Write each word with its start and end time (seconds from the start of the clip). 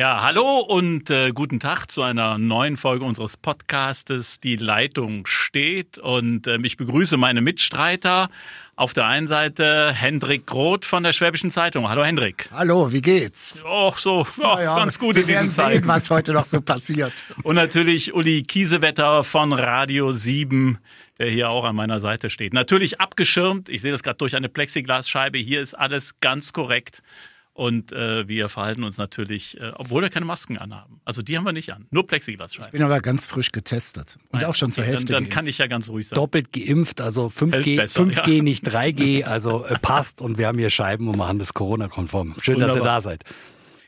Ja, 0.00 0.22
hallo 0.22 0.60
und 0.60 1.10
äh, 1.10 1.30
guten 1.30 1.60
Tag 1.60 1.90
zu 1.90 2.00
einer 2.00 2.38
neuen 2.38 2.78
Folge 2.78 3.04
unseres 3.04 3.36
Podcastes. 3.36 4.40
Die 4.40 4.56
Leitung 4.56 5.26
steht 5.26 5.98
und 5.98 6.46
äh, 6.46 6.56
ich 6.62 6.78
begrüße 6.78 7.18
meine 7.18 7.42
Mitstreiter. 7.42 8.30
Auf 8.76 8.94
der 8.94 9.04
einen 9.04 9.26
Seite 9.26 9.92
Hendrik 9.92 10.46
Groth 10.46 10.86
von 10.86 11.02
der 11.02 11.12
Schwäbischen 11.12 11.50
Zeitung. 11.50 11.90
Hallo 11.90 12.02
Hendrik. 12.02 12.48
Hallo, 12.50 12.90
wie 12.90 13.02
geht's? 13.02 13.62
Och, 13.62 13.98
so, 13.98 14.26
ja, 14.40 14.62
ja, 14.62 14.76
ganz 14.76 14.98
gut 14.98 15.16
wir 15.16 15.22
in 15.22 15.28
diesen 15.28 15.50
Zeiten. 15.50 15.80
Sehen, 15.80 15.88
was 15.88 16.08
heute 16.08 16.32
noch 16.32 16.46
so 16.46 16.62
passiert. 16.62 17.12
Und 17.42 17.56
natürlich 17.56 18.14
Uli 18.14 18.42
Kiesewetter 18.42 19.22
von 19.22 19.52
Radio 19.52 20.12
7 20.12 20.78
der 21.18 21.28
hier 21.28 21.50
auch 21.50 21.64
an 21.64 21.76
meiner 21.76 22.00
Seite 22.00 22.30
steht. 22.30 22.54
Natürlich 22.54 22.98
abgeschirmt. 22.98 23.68
Ich 23.68 23.82
sehe 23.82 23.92
das 23.92 24.02
gerade 24.02 24.16
durch 24.16 24.34
eine 24.34 24.48
Plexiglasscheibe. 24.48 25.36
Hier 25.36 25.60
ist 25.60 25.74
alles 25.74 26.18
ganz 26.20 26.54
korrekt. 26.54 27.02
Und 27.52 27.92
äh, 27.92 28.28
wir 28.28 28.48
verhalten 28.48 28.84
uns 28.84 28.96
natürlich, 28.96 29.60
äh, 29.60 29.72
obwohl 29.74 30.02
wir 30.02 30.08
keine 30.08 30.24
Masken 30.24 30.56
anhaben. 30.56 31.00
Also 31.04 31.20
die 31.20 31.36
haben 31.36 31.44
wir 31.44 31.52
nicht 31.52 31.72
an, 31.72 31.86
nur 31.90 32.06
Plexiglasscheiben. 32.06 32.66
Ich 32.66 32.72
bin 32.72 32.82
aber 32.82 33.00
ganz 33.00 33.26
frisch 33.26 33.50
getestet 33.50 34.18
und 34.30 34.40
Nein, 34.40 34.44
auch 34.44 34.54
schon 34.54 34.72
zur 34.72 34.84
okay, 34.84 34.92
Hälfte. 34.92 35.12
Dann, 35.12 35.24
dann 35.24 35.30
kann 35.30 35.46
ich 35.46 35.58
ja 35.58 35.66
ganz 35.66 35.88
ruhig 35.88 36.08
sein. 36.08 36.14
Doppelt 36.14 36.52
geimpft, 36.52 37.00
also 37.00 37.26
5G, 37.26 37.76
besser, 37.76 38.02
5G 38.02 38.36
ja. 38.36 38.42
nicht 38.42 38.66
3G, 38.66 39.24
also 39.24 39.64
äh, 39.64 39.78
passt 39.78 40.20
und 40.20 40.38
wir 40.38 40.46
haben 40.46 40.58
hier 40.58 40.70
Scheiben 40.70 41.08
und 41.08 41.16
machen 41.16 41.38
das 41.38 41.52
Corona-konform. 41.52 42.36
Schön, 42.40 42.54
Wunderbar. 42.54 42.76
dass 42.76 42.82
ihr 42.82 42.86
da 42.86 43.02
seid. 43.02 43.24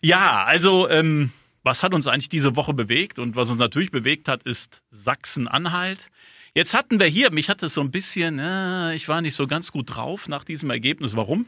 Ja, 0.02 0.44
also 0.44 0.90
ähm, 0.90 1.30
was 1.62 1.82
hat 1.84 1.94
uns 1.94 2.08
eigentlich 2.08 2.28
diese 2.28 2.56
Woche 2.56 2.74
bewegt 2.74 3.18
und 3.18 3.36
was 3.36 3.48
uns 3.48 3.60
natürlich 3.60 3.92
bewegt 3.92 4.26
hat, 4.28 4.42
ist 4.42 4.82
Sachsen-Anhalt. 4.90 6.08
Jetzt 6.54 6.74
hatten 6.74 7.00
wir 7.00 7.06
hier, 7.06 7.30
mich 7.30 7.48
hat 7.48 7.62
es 7.62 7.74
so 7.74 7.80
ein 7.80 7.90
bisschen, 7.90 8.38
äh, 8.38 8.94
ich 8.94 9.08
war 9.08 9.22
nicht 9.22 9.34
so 9.34 9.46
ganz 9.46 9.72
gut 9.72 9.94
drauf 9.94 10.28
nach 10.28 10.44
diesem 10.44 10.70
Ergebnis. 10.70 11.16
Warum? 11.16 11.46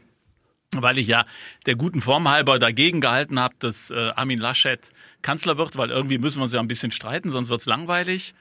Weil 0.81 0.97
ich 0.97 1.07
ja 1.07 1.25
der 1.65 1.75
guten 1.75 2.01
Form 2.01 2.27
halber 2.27 2.59
dagegen 2.59 3.01
gehalten 3.01 3.39
habe, 3.39 3.55
dass 3.59 3.91
äh, 3.91 4.11
Armin 4.15 4.39
Laschet 4.39 4.79
Kanzler 5.21 5.57
wird, 5.57 5.77
weil 5.77 5.89
irgendwie 5.89 6.17
müssen 6.17 6.39
wir 6.39 6.43
uns 6.43 6.53
ja 6.53 6.59
ein 6.59 6.67
bisschen 6.67 6.91
streiten, 6.91 7.31
sonst 7.31 7.49
wird's 7.49 7.65
langweilig. 7.65 8.33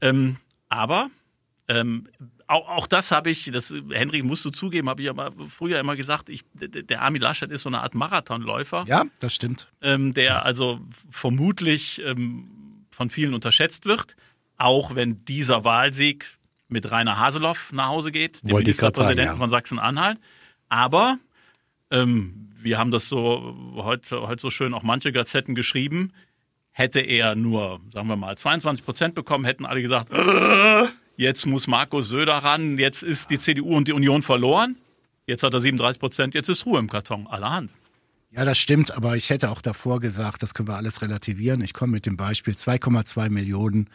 Ähm, 0.00 0.36
aber 0.68 1.10
ähm, 1.68 2.08
auch, 2.46 2.68
auch 2.68 2.86
das 2.86 3.10
habe 3.10 3.30
ich, 3.30 3.50
das 3.52 3.72
Henry 3.90 4.22
musst 4.22 4.44
du 4.44 4.50
zugeben, 4.50 4.88
habe 4.88 5.02
ich 5.02 5.08
aber 5.08 5.32
früher 5.48 5.80
immer 5.80 5.96
gesagt, 5.96 6.28
ich, 6.28 6.42
der 6.54 7.02
Armin 7.02 7.22
Laschet 7.22 7.50
ist 7.50 7.62
so 7.62 7.68
eine 7.68 7.80
Art 7.80 7.94
Marathonläufer. 7.94 8.84
Ja, 8.86 9.04
das 9.20 9.34
stimmt. 9.34 9.68
Ähm, 9.80 10.12
der 10.12 10.44
also 10.44 10.80
vermutlich 11.10 12.02
ähm, 12.04 12.84
von 12.90 13.10
vielen 13.10 13.34
unterschätzt 13.34 13.86
wird, 13.86 14.16
auch 14.58 14.94
wenn 14.94 15.24
dieser 15.24 15.64
Wahlsieg 15.64 16.38
mit 16.68 16.90
Rainer 16.90 17.18
Haseloff 17.18 17.72
nach 17.72 17.88
Hause 17.88 18.12
geht, 18.12 18.42
dem 18.42 18.56
Ministerpräsidenten 18.56 19.34
ja. 19.34 19.36
von 19.36 19.48
Sachsen-Anhalt. 19.48 20.18
Aber 20.68 21.18
ähm, 21.92 22.48
wir 22.60 22.78
haben 22.78 22.90
das 22.90 23.08
so 23.08 23.56
heute, 23.76 24.22
heute 24.22 24.40
so 24.40 24.50
schön 24.50 24.74
auch 24.74 24.82
manche 24.82 25.12
Gazetten 25.12 25.54
geschrieben. 25.54 26.12
Hätte 26.70 27.00
er 27.00 27.34
nur, 27.34 27.80
sagen 27.92 28.08
wir 28.08 28.16
mal, 28.16 28.36
22 28.36 28.84
Prozent 28.84 29.14
bekommen, 29.14 29.44
hätten 29.44 29.66
alle 29.66 29.82
gesagt, 29.82 30.10
äh, 30.12 30.86
jetzt 31.16 31.44
muss 31.46 31.66
Markus 31.66 32.08
Söder 32.08 32.38
ran, 32.38 32.78
jetzt 32.78 33.02
ist 33.02 33.30
die 33.30 33.38
CDU 33.38 33.76
und 33.76 33.88
die 33.88 33.92
Union 33.92 34.22
verloren. 34.22 34.76
Jetzt 35.26 35.42
hat 35.42 35.54
er 35.54 35.60
37 35.60 36.00
Prozent, 36.00 36.34
jetzt 36.34 36.48
ist 36.48 36.66
Ruhe 36.66 36.78
im 36.78 36.88
Karton, 36.88 37.26
allerhand. 37.26 37.70
Ja, 38.30 38.46
das 38.46 38.58
stimmt, 38.58 38.92
aber 38.96 39.16
ich 39.16 39.28
hätte 39.28 39.50
auch 39.50 39.60
davor 39.60 40.00
gesagt, 40.00 40.42
das 40.42 40.54
können 40.54 40.68
wir 40.68 40.76
alles 40.76 41.02
relativieren. 41.02 41.60
Ich 41.60 41.74
komme 41.74 41.92
mit 41.92 42.06
dem 42.06 42.16
Beispiel 42.16 42.54
2,2 42.54 43.28
Millionen 43.28 43.90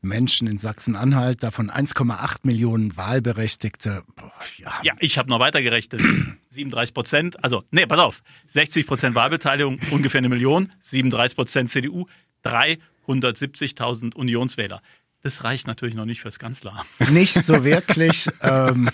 Menschen 0.00 0.46
in 0.48 0.58
Sachsen-Anhalt, 0.58 1.42
davon 1.42 1.70
1,8 1.70 2.38
Millionen 2.42 2.96
Wahlberechtigte. 2.96 4.02
Boah, 4.16 4.32
ja. 4.56 4.72
ja, 4.82 4.94
ich 5.00 5.18
habe 5.18 5.28
noch 5.28 5.40
weitergerechnet. 5.40 6.02
37 6.50 6.94
Prozent, 6.94 7.44
also, 7.44 7.64
nee, 7.70 7.86
pass 7.86 7.98
auf, 7.98 8.22
60 8.48 8.86
Prozent 8.86 9.14
Wahlbeteiligung, 9.14 9.78
ungefähr 9.90 10.18
eine 10.18 10.28
Million, 10.28 10.72
37 10.82 11.36
Prozent 11.36 11.70
CDU, 11.70 12.06
370.000 12.44 14.14
Unionswähler. 14.14 14.80
Das 15.22 15.42
reicht 15.42 15.66
natürlich 15.66 15.96
noch 15.96 16.04
nicht 16.04 16.20
fürs 16.20 16.38
Kanzleramt. 16.38 16.86
Nicht 17.10 17.34
so 17.34 17.64
wirklich. 17.64 18.28
ähm, 18.40 18.88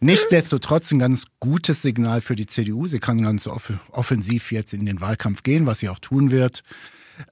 nichtsdestotrotz 0.00 0.92
ein 0.92 0.98
ganz 0.98 1.24
gutes 1.40 1.80
Signal 1.80 2.20
für 2.20 2.36
die 2.36 2.44
CDU. 2.44 2.86
Sie 2.88 2.98
kann 2.98 3.22
ganz 3.22 3.46
offensiv 3.46 4.52
jetzt 4.52 4.74
in 4.74 4.84
den 4.84 5.00
Wahlkampf 5.00 5.42
gehen, 5.42 5.64
was 5.64 5.78
sie 5.78 5.88
auch 5.88 5.98
tun 5.98 6.30
wird 6.30 6.62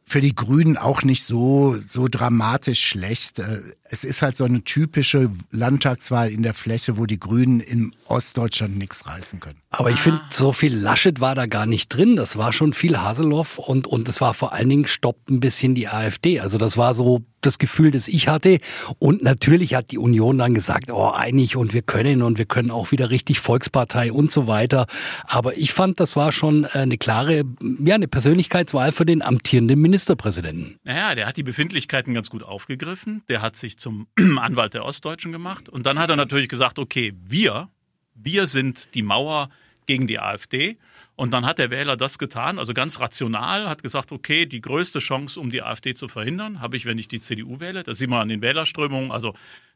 für 0.05 0.21
die 0.21 0.35
Grünen 0.35 0.77
auch 0.77 1.03
nicht 1.03 1.25
so, 1.25 1.77
so 1.87 2.09
dramatisch 2.09 2.85
schlecht. 2.85 3.39
Äh, 3.39 3.61
es 3.85 4.05
ist 4.05 4.23
halt 4.23 4.37
so 4.37 4.45
eine 4.45 4.63
typische 4.63 5.31
Landtagswahl 5.51 6.31
in 6.31 6.43
der 6.43 6.55
Fläche, 6.55 6.97
wo 6.97 7.07
die 7.07 7.19
Grünen 7.19 7.61
in 7.61 7.95
Ostdeutschland 8.07 8.77
nichts 8.77 9.07
reißen 9.07 9.41
können. 9.41 9.61
Aber 9.71 9.91
ich 9.91 10.01
finde, 10.01 10.21
so 10.31 10.53
viel 10.53 10.77
Laschet 10.77 11.21
war 11.21 11.35
da 11.35 11.47
gar 11.47 11.67
nicht 11.67 11.89
drin. 11.89 12.17
Das 12.17 12.37
war 12.37 12.53
schon 12.53 12.73
viel 12.73 12.99
Haseloff 12.99 13.59
und, 13.59 13.87
und 13.87 14.09
es 14.09 14.21
war 14.21 14.35
vor 14.35 14.53
allen 14.53 14.69
Dingen 14.69 14.87
stoppt 14.87 15.31
ein 15.31 15.41
bisschen 15.41 15.75
die 15.75 15.89
AfD. 15.89 16.41
Also 16.41 16.59
das 16.59 16.77
war 16.77 16.95
so 16.95 17.23
das 17.41 17.59
Gefühl, 17.59 17.91
das 17.91 18.09
ich 18.09 18.29
hatte. 18.29 18.59
Und 18.99 19.23
natürlich 19.23 19.75
hat 19.75 19.91
die 19.91 19.99
Union 19.99 20.39
dann 20.39 20.55
gesagt, 20.55 20.91
oh, 20.91 21.11
einig 21.11 21.57
und 21.57 21.73
wir 21.73 21.83
können 21.83 22.23
und 22.23 22.39
wir 22.39 22.47
können 22.47 22.71
auch 22.71 22.91
wieder 22.91 23.11
richtig 23.11 23.41
Volkspartei 23.41 24.13
und 24.13 24.31
so 24.31 24.47
weiter. 24.47 24.87
Aber 25.25 25.57
ich 25.57 25.73
fand, 25.73 26.01
das 26.01 26.17
war 26.17 26.33
schon 26.33 26.65
äh, 26.65 26.79
eine 26.79 26.99
klare, 26.99 27.45
ja, 27.81 27.95
eine 27.95 28.09
Persönlichkeitswahl 28.09 28.93
für 28.93 29.07
den 29.07 29.23
amtierenden 29.23 29.81
Ministerpräsidenten. 29.81 30.79
Naja, 30.85 31.15
der 31.15 31.27
hat 31.27 31.37
die 31.37 31.43
Befindlichkeiten 31.43 32.15
ganz 32.15 32.31
gut 32.31 32.43
aufgegriffen. 32.43 33.23
Der 33.29 33.43
hat 33.43 33.57
sich 33.57 33.79
zum 33.79 34.07
Anwalt 34.39 34.75
der 34.75 34.85
Ostdeutschen 34.85 35.33
gemacht. 35.33 35.69
Und 35.69 35.87
dann 35.87 35.99
hat 35.99 36.11
er 36.11 36.17
natürlich 36.17 36.49
gesagt, 36.49 36.79
okay, 36.79 37.13
wir, 37.23 37.69
wir 38.15 38.47
sind 38.47 38.95
die 38.95 39.03
Mauer 39.03 39.51
gegen 39.87 40.07
die 40.07 40.19
AfD. 40.19 40.77
Und 41.21 41.33
dann 41.33 41.45
hat 41.45 41.59
der 41.59 41.69
Wähler 41.69 41.99
das 41.99 42.17
getan, 42.17 42.59
also 42.59 42.73
ganz 42.73 42.99
rational, 42.99 43.69
hat 43.69 43.83
gesagt, 43.83 44.11
okay, 44.11 44.47
die 44.47 44.63
größte 44.63 45.01
Chance, 45.01 45.39
um 45.39 45.51
die 45.51 45.63
AfD 45.63 45.95
zu 45.95 46.09
verhindern, 46.09 46.63
habe 46.63 46.79
ich, 46.79 46.87
wenn 46.87 46.97
ich 46.97 47.09
die 47.09 47.21
CDU 47.21 47.61
wähle. 47.61 47.83
Das 47.83 47.99
sieht 47.99 48.09
man 48.09 48.23
an 48.23 48.31
den 48.31 48.41
Wählerströmungen. 48.41 49.13
Also 49.13 49.35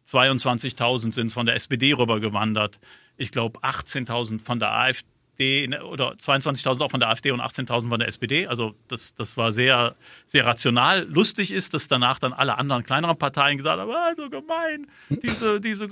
22.000 0.09 1.13
sind 1.13 1.33
von 1.35 1.45
der 1.45 1.55
SPD 1.57 1.93
rübergewandert. 1.93 2.81
Ich 3.19 3.31
glaube 3.31 3.61
18.000 3.61 4.41
von 4.41 4.59
der 4.59 4.73
AfD 4.73 5.07
AfD 5.35 5.69
oder 5.81 6.13
22.000 6.13 6.83
auch 6.83 6.91
von 6.91 7.01
der 7.01 7.11
AfD 7.11 7.31
und 7.31 7.41
18.000 7.41 7.89
von 7.89 7.99
der 7.99 8.09
SPD. 8.09 8.47
Also 8.47 8.75
das, 8.89 9.15
das 9.15 9.37
war 9.37 9.53
sehr, 9.53 9.95
sehr 10.27 10.47
rational. 10.47 11.07
Lustig 11.09 11.51
ist, 11.53 11.75
dass 11.75 11.89
danach 11.89 12.19
dann 12.19 12.33
alle 12.33 12.59
anderen 12.59 12.85
kleineren 12.85 13.17
Parteien 13.17 13.59
gesagt 13.59 13.79
haben, 13.79 13.91
ah, 13.91 14.13
so 14.17 14.31
gemein, 14.31 14.87
diese, 15.09 15.61
diese, 15.61 15.89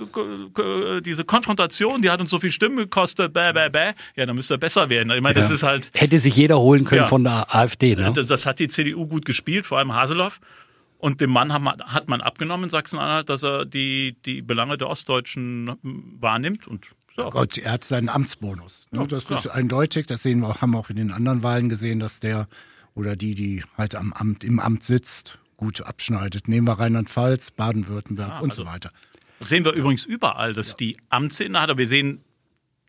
diese 1.01 1.23
Konfrontation, 1.23 2.01
die 2.01 2.09
hat 2.09 2.21
uns 2.21 2.29
so 2.29 2.39
viel 2.39 2.51
Stimmen 2.51 2.77
gekostet, 2.77 3.33
bäh, 3.33 3.53
bäh, 3.53 3.69
bäh. 3.69 3.93
Ja, 4.15 4.25
dann 4.25 4.35
müsste 4.35 4.55
er 4.55 4.59
besser 4.59 4.89
werden. 4.89 5.11
Ich 5.11 5.21
meine, 5.21 5.35
ja. 5.35 5.41
das 5.41 5.51
ist 5.51 5.63
halt... 5.63 5.91
Hätte 5.93 6.19
sich 6.19 6.35
jeder 6.35 6.59
holen 6.59 6.85
können 6.85 7.01
ja. 7.01 7.07
von 7.07 7.23
der 7.23 7.53
AfD, 7.53 7.95
ne? 7.95 8.11
Das, 8.13 8.27
das 8.27 8.45
hat 8.45 8.59
die 8.59 8.67
CDU 8.67 9.07
gut 9.07 9.25
gespielt, 9.25 9.65
vor 9.65 9.79
allem 9.79 9.93
Haseloff. 9.93 10.39
Und 10.97 11.19
dem 11.19 11.31
Mann 11.31 11.51
hat 11.51 12.07
man 12.07 12.21
abgenommen 12.21 12.65
in 12.65 12.69
Sachsen-Anhalt, 12.69 13.27
dass 13.27 13.43
er 13.43 13.65
die, 13.65 14.15
die 14.25 14.41
Belange 14.41 14.77
der 14.77 14.87
Ostdeutschen 14.87 15.75
wahrnimmt. 15.81 16.65
Und 16.65 16.85
so. 17.15 17.29
Gott, 17.29 17.57
er 17.57 17.73
hat 17.73 17.83
seinen 17.83 18.09
Amtsbonus. 18.09 18.87
Ne? 18.91 19.07
Das 19.07 19.25
ist 19.25 19.47
eindeutig. 19.47 20.07
Das 20.07 20.23
sehen 20.23 20.39
wir, 20.39 20.61
haben 20.61 20.71
wir 20.71 20.79
auch 20.79 20.89
in 20.89 20.95
den 20.95 21.11
anderen 21.11 21.43
Wahlen 21.43 21.69
gesehen, 21.69 21.99
dass 21.99 22.19
der 22.19 22.47
oder 22.95 23.15
die, 23.15 23.35
die 23.35 23.63
halt 23.77 23.95
am 23.95 24.13
Amt, 24.13 24.43
im 24.43 24.59
Amt 24.59 24.83
sitzt, 24.83 25.39
gut 25.57 25.81
abschneidet. 25.81 26.47
Nehmen 26.47 26.67
wir 26.67 26.73
Rheinland-Pfalz, 26.73 27.51
Baden-Württemberg 27.51 28.29
ah, 28.29 28.39
und 28.39 28.51
also 28.51 28.63
so 28.63 28.69
weiter. 28.69 28.91
Das 29.39 29.49
sehen 29.49 29.65
wir 29.65 29.73
übrigens 29.73 30.05
überall, 30.05 30.53
dass 30.53 30.69
ja. 30.69 30.75
die 30.79 30.97
Amtsinhaber, 31.09 31.77
wir 31.77 31.87
sehen, 31.87 32.21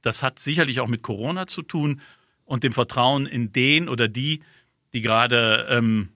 das 0.02 0.22
hat 0.22 0.38
sicherlich 0.38 0.80
auch 0.80 0.88
mit 0.88 1.02
Corona 1.02 1.46
zu 1.46 1.62
tun 1.62 2.00
und 2.44 2.62
dem 2.62 2.72
Vertrauen 2.72 3.26
in 3.26 3.52
den 3.52 3.88
oder 3.88 4.08
die, 4.08 4.42
die 4.92 5.00
gerade 5.00 5.66
ähm, 5.70 6.10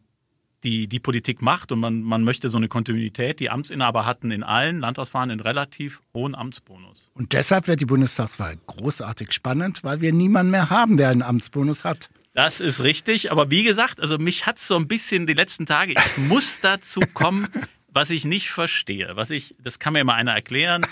die, 0.65 0.89
die 0.89 0.99
Politik 0.99 1.41
macht 1.43 1.71
und 1.73 1.81
man, 1.81 2.03
man 2.03 2.25
möchte 2.25 2.51
so 2.51 2.57
eine 2.57 2.69
Kontinuität. 2.69 3.41
Die 3.41 3.51
Amtsinhaber 3.51 4.07
hatten 4.07 4.31
in 4.31 4.43
allen 4.43 4.81
Landtagswahlen 4.81 5.31
einen 5.31 5.41
relativ 5.41 6.01
hohen 6.15 6.35
Amtsbonus. 6.35 7.09
Und 7.15 7.33
deshalb 7.33 7.69
wird 7.69 7.81
die 7.81 7.87
Bundestagswahl 7.87 8.57
großartig 8.67 9.33
spannend, 9.33 9.85
weil 9.85 10.01
wir 10.01 10.13
niemanden 10.13 10.51
mehr 10.51 10.71
haben, 10.71 10.97
der 10.97 11.11
einen 11.11 11.23
Amtsbonus 11.23 11.85
hat. 11.85 12.11
Das 12.35 12.61
ist 12.61 12.83
richtig, 12.83 13.33
aber 13.33 13.51
wie 13.51 13.65
gesagt, 13.65 14.01
also 14.01 14.19
mich 14.19 14.47
hat 14.47 14.59
so 14.59 14.77
ein 14.77 14.87
bisschen 14.87 15.27
die 15.27 15.35
letzten 15.35 15.67
Tage, 15.67 15.95
ich 15.95 16.19
muss 16.19 16.61
dazu 16.61 17.01
kommen, 17.13 17.49
was 17.89 18.11
ich 18.11 18.25
nicht 18.25 18.51
verstehe. 18.51 19.11
Was 19.15 19.31
ich, 19.31 19.57
das 19.63 19.79
kann 19.79 19.93
mir 19.93 20.05
mal 20.05 20.15
einer 20.15 20.35
erklären, 20.35 20.87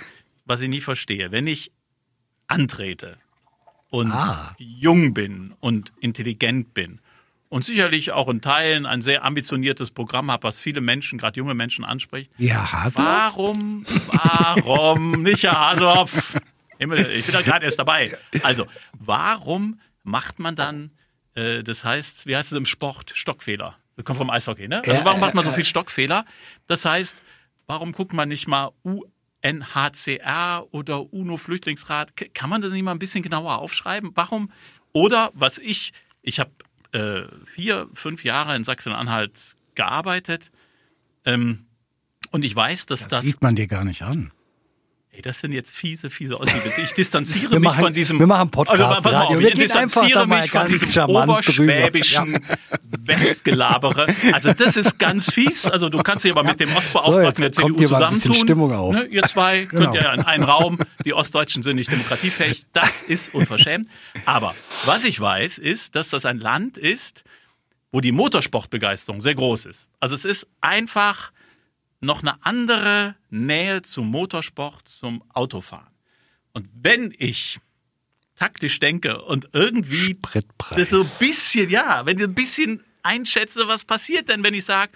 was 0.45 0.61
ich 0.61 0.69
nicht 0.69 0.85
verstehe. 0.85 1.31
Wenn 1.31 1.47
ich 1.47 1.73
antrete 2.49 3.19
und 3.91 4.13
ah. 4.13 4.55
jung 4.59 5.15
bin 5.15 5.55
und 5.61 5.93
intelligent 6.01 6.75
bin 6.75 7.01
und 7.49 7.65
sicherlich 7.65 8.13
auch 8.13 8.29
in 8.29 8.41
Teilen 8.41 8.87
ein 8.87 9.03
sehr 9.03 9.25
ambitioniertes 9.25 9.91
Programm 9.91 10.31
habe, 10.31 10.45
was 10.45 10.59
viele 10.59 10.81
Menschen, 10.81 11.19
gerade 11.19 11.39
junge 11.39 11.55
Menschen 11.55 11.85
anspricht. 11.85 12.31
Ja, 12.39 12.73
Haselhoff? 12.73 13.07
Warum, 13.07 13.87
warum, 14.09 15.23
nicht 15.23 15.45
Herr 15.45 15.59
Haselhoff? 15.59 16.35
Ich 16.79 16.87
bin 17.27 17.33
da 17.33 17.43
gerade 17.43 17.65
erst 17.65 17.79
dabei. 17.79 18.17
Also, 18.43 18.67
warum 18.93 19.81
macht 20.03 20.39
man 20.39 20.57
dann, 20.57 20.91
äh, 21.35 21.63
das 21.63 21.85
heißt, 21.85 22.27
wie 22.27 22.37
heißt 22.37 22.53
es 22.53 22.59
im 22.59 22.67
Sport, 22.67 23.13
Stockfehler? 23.15 23.77
Das 23.97 24.05
kommt 24.05 24.19
vom 24.19 24.29
Eishockey, 24.31 24.69
ne? 24.69 24.83
Also 24.87 25.05
warum 25.05 25.21
macht 25.21 25.35
man 25.35 25.45
so 25.45 25.53
viel 25.53 25.65
Stockfehler? 25.65 26.27
Das 26.67 26.85
heißt, 26.85 27.23
warum 27.67 27.93
guckt 27.93 28.13
man 28.13 28.29
nicht 28.29 28.47
mal 28.47 28.73
UNHCR 28.83 30.67
oder 30.71 31.13
UNO-Flüchtlingsrat? 31.13 32.13
Kann 32.35 32.51
man 32.51 32.61
das 32.61 32.73
nicht 32.73 32.83
mal 32.83 32.93
ein 32.93 32.99
bisschen 32.99 33.23
genauer 33.23 33.57
aufschreiben? 33.57 34.11
Warum? 34.15 34.53
Oder 34.93 35.31
was 35.33 35.57
ich, 35.57 35.95
ich 36.21 36.39
habe 36.41 36.51
äh, 36.93 37.23
vier, 37.47 37.89
fünf 37.95 38.25
Jahre 38.25 38.55
in 38.57 38.65
Sachsen-Anhalt 38.65 39.33
gearbeitet. 39.75 40.51
Ähm, 41.25 41.67
und 42.31 42.45
ich 42.45 42.55
weiß, 42.55 42.87
dass 42.87 43.01
Das, 43.03 43.09
das. 43.09 43.23
sieht 43.23 43.43
man 43.43 43.57
dir 43.57 43.67
gar 43.67 43.85
nicht 43.85 44.03
an. 44.03 44.33
Ey, 45.17 45.23
das 45.23 45.41
sind 45.41 45.53
jetzt 45.53 45.75
fiese, 45.75 46.11
fiese 46.11 46.39
Aussichten. 46.39 46.71
Ich 46.85 46.93
distanziere 46.93 47.51
Wir 47.53 47.61
mich 47.61 47.71
machen- 47.71 47.85
von 47.85 47.95
diesem. 47.95 48.19
wir 48.19 48.27
machen 48.27 48.51
Podcast, 48.51 48.81
Also, 48.99 49.09
Radio. 49.09 49.37
auf, 49.37 49.43
Wir 49.43 49.49
ich 49.49 49.55
distanziere 49.55 50.27
mich 50.27 50.51
von 50.51 50.69
diesem 50.69 51.05
oberschwäbischen 51.09 52.45
Westgelabere. 53.07 54.09
Also 54.33 54.53
das 54.53 54.77
ist 54.77 54.99
ganz 54.99 55.33
fies. 55.33 55.67
Also 55.67 55.89
du 55.89 56.03
kannst 56.03 56.27
dich 56.27 56.33
aber 56.33 56.43
mit 56.43 56.61
dem 56.61 56.69
Ostbeauftragten 56.77 57.45
jetzt 57.45 57.59
der 57.59 57.65
CDU 57.65 57.79
zusammentun. 57.87 58.35
Stimmung 58.35 58.73
auf. 58.75 58.95
Ne, 58.95 59.05
ihr 59.05 59.23
zwei 59.23 59.65
Genau. 59.71 59.85
könnt 59.93 59.95
ja 60.05 60.13
in 60.13 60.21
einen 60.21 60.45
Raum. 60.45 60.79
Die 61.07 61.15
Ostdeutschen 61.15 61.63
sind 61.63 61.77
nicht 61.77 61.91
demokratiefähig. 61.91 62.65
Das 62.75 63.01
ist 63.01 63.33
unverschämt. 63.35 63.89
Aber 64.27 64.55
was 64.85 65.05
ich 65.05 65.19
weiß, 65.19 65.57
ist, 65.57 65.95
dass 65.97 66.11
das 66.11 66.27
ein 66.27 66.41
Land 66.41 66.77
ist, 66.77 67.25
wo 67.91 68.03
die 68.03 68.13
Motorsportbegeisterung 68.13 69.23
sehr 69.23 69.35
groß 69.35 69.65
ist. 69.65 69.89
Also 69.99 70.15
es 70.15 70.27
ist 70.27 70.47
einfach 70.61 71.33
noch 72.01 72.23
eine 72.23 72.45
andere 72.45 73.17
Nähe 73.31 73.83
zum 73.83 74.11
Motorsport, 74.11 74.89
zum 74.89 75.23
Autofahren. 75.33 75.93
Und 76.53 76.69
wenn 76.75 77.15
ich 77.19 77.59
taktisch 78.37 78.79
denke 78.81 79.23
und 79.23 79.49
irgendwie 79.53 80.19
das 80.77 80.91
so 80.91 81.01
ein 81.01 81.11
bisschen, 81.19 81.71
ja, 81.71 82.05
wenn 82.07 82.19
ich 82.19 82.25
ein 82.25 82.35
bisschen 82.35 82.85
einschätze, 83.03 83.67
was 83.67 83.85
passiert 83.85 84.29
denn, 84.29 84.45
wenn 84.45 84.55
ich 84.55 84.65
sage, 84.65 84.93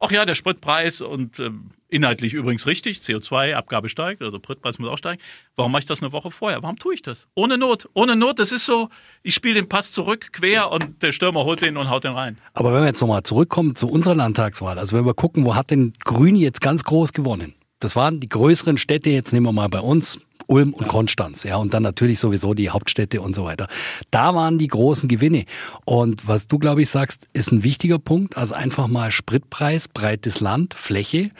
ach 0.00 0.10
ja, 0.10 0.24
der 0.24 0.34
Spritpreis 0.34 1.00
und 1.00 1.38
ähm, 1.38 1.70
inhaltlich 1.88 2.34
übrigens 2.34 2.66
richtig, 2.66 2.98
CO2-Abgabe 2.98 3.88
steigt, 3.88 4.22
also 4.22 4.38
Spritpreis 4.38 4.78
muss 4.78 4.88
auch 4.88 4.98
steigen. 4.98 5.20
Warum 5.56 5.72
mache 5.72 5.80
ich 5.80 5.86
das 5.86 6.02
eine 6.02 6.12
Woche 6.12 6.30
vorher? 6.30 6.62
Warum 6.62 6.78
tue 6.78 6.94
ich 6.94 7.02
das? 7.02 7.26
Ohne 7.34 7.58
Not. 7.58 7.88
Ohne 7.94 8.16
Not, 8.16 8.38
das 8.38 8.52
ist 8.52 8.66
so, 8.66 8.88
ich 9.22 9.34
spiele 9.34 9.54
den 9.54 9.68
Pass 9.68 9.92
zurück, 9.92 10.32
quer 10.32 10.70
und 10.70 11.02
der 11.02 11.12
Stürmer 11.12 11.44
holt 11.44 11.62
den 11.62 11.76
und 11.76 11.90
haut 11.90 12.04
den 12.04 12.12
rein. 12.12 12.38
Aber 12.54 12.72
wenn 12.72 12.80
wir 12.80 12.86
jetzt 12.86 13.00
nochmal 13.00 13.22
zurückkommen 13.22 13.76
zu 13.76 13.88
unserer 13.88 14.14
Landtagswahl, 14.14 14.78
also 14.78 14.96
wenn 14.96 15.06
wir 15.06 15.14
gucken, 15.14 15.44
wo 15.44 15.54
hat 15.54 15.70
denn 15.70 15.94
Grün 16.00 16.36
jetzt 16.36 16.60
ganz 16.60 16.84
groß 16.84 17.12
gewonnen? 17.12 17.54
Das 17.80 17.94
waren 17.94 18.20
die 18.20 18.28
größeren 18.28 18.78
Städte, 18.78 19.10
jetzt 19.10 19.32
nehmen 19.32 19.46
wir 19.46 19.52
mal 19.52 19.68
bei 19.68 19.80
uns, 19.80 20.18
Ulm 20.46 20.74
und 20.74 20.88
Konstanz, 20.88 21.42
ja, 21.42 21.56
und 21.56 21.74
dann 21.74 21.82
natürlich 21.82 22.18
sowieso 22.18 22.54
die 22.54 22.70
Hauptstädte 22.70 23.20
und 23.20 23.34
so 23.34 23.44
weiter. 23.44 23.68
Da 24.10 24.34
waren 24.34 24.58
die 24.58 24.68
großen 24.68 25.08
Gewinne. 25.08 25.44
Und 25.84 26.26
was 26.26 26.48
du, 26.48 26.58
glaube 26.58 26.82
ich, 26.82 26.90
sagst, 26.90 27.28
ist 27.32 27.52
ein 27.52 27.62
wichtiger 27.62 27.98
Punkt. 27.98 28.36
Also 28.36 28.54
einfach 28.54 28.86
mal 28.86 29.10
Spritpreis, 29.10 29.88
breites 29.88 30.40
Land, 30.40 30.74
Fläche. 30.74 31.30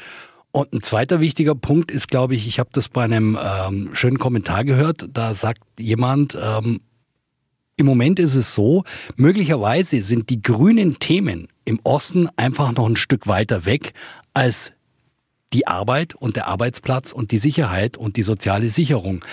Und 0.53 0.73
ein 0.73 0.83
zweiter 0.83 1.21
wichtiger 1.21 1.55
Punkt 1.55 1.91
ist, 1.91 2.09
glaube 2.09 2.35
ich, 2.35 2.47
ich 2.47 2.59
habe 2.59 2.71
das 2.73 2.89
bei 2.89 3.05
einem 3.05 3.39
ähm, 3.41 3.91
schönen 3.93 4.19
Kommentar 4.19 4.65
gehört, 4.65 5.07
da 5.13 5.35
sagt 5.35 5.63
jemand, 5.79 6.37
ähm, 6.41 6.81
im 7.77 7.85
Moment 7.85 8.19
ist 8.19 8.35
es 8.35 8.55
so, 8.55 8.85
möglicherweise 9.17 10.01
sind 10.03 10.31
die 10.31 10.41
grünen 10.41 10.99
Themen 10.99 11.49
im 11.67 11.79
Osten 11.85 12.31
einfach 12.37 12.73
noch 12.73 12.89
ein 12.89 12.97
Stück 12.97 13.27
weiter 13.27 13.67
weg 13.67 13.93
als 14.33 14.73
die 15.53 15.67
Arbeit 15.67 16.15
und 16.15 16.37
der 16.37 16.49
Arbeitsplatz 16.49 17.13
und 17.13 17.31
die 17.31 17.39
Sicherheit 17.39 17.97
und 17.97 18.17
die 18.17 18.23
soziale 18.23 18.69
Sicherung. 18.69 19.25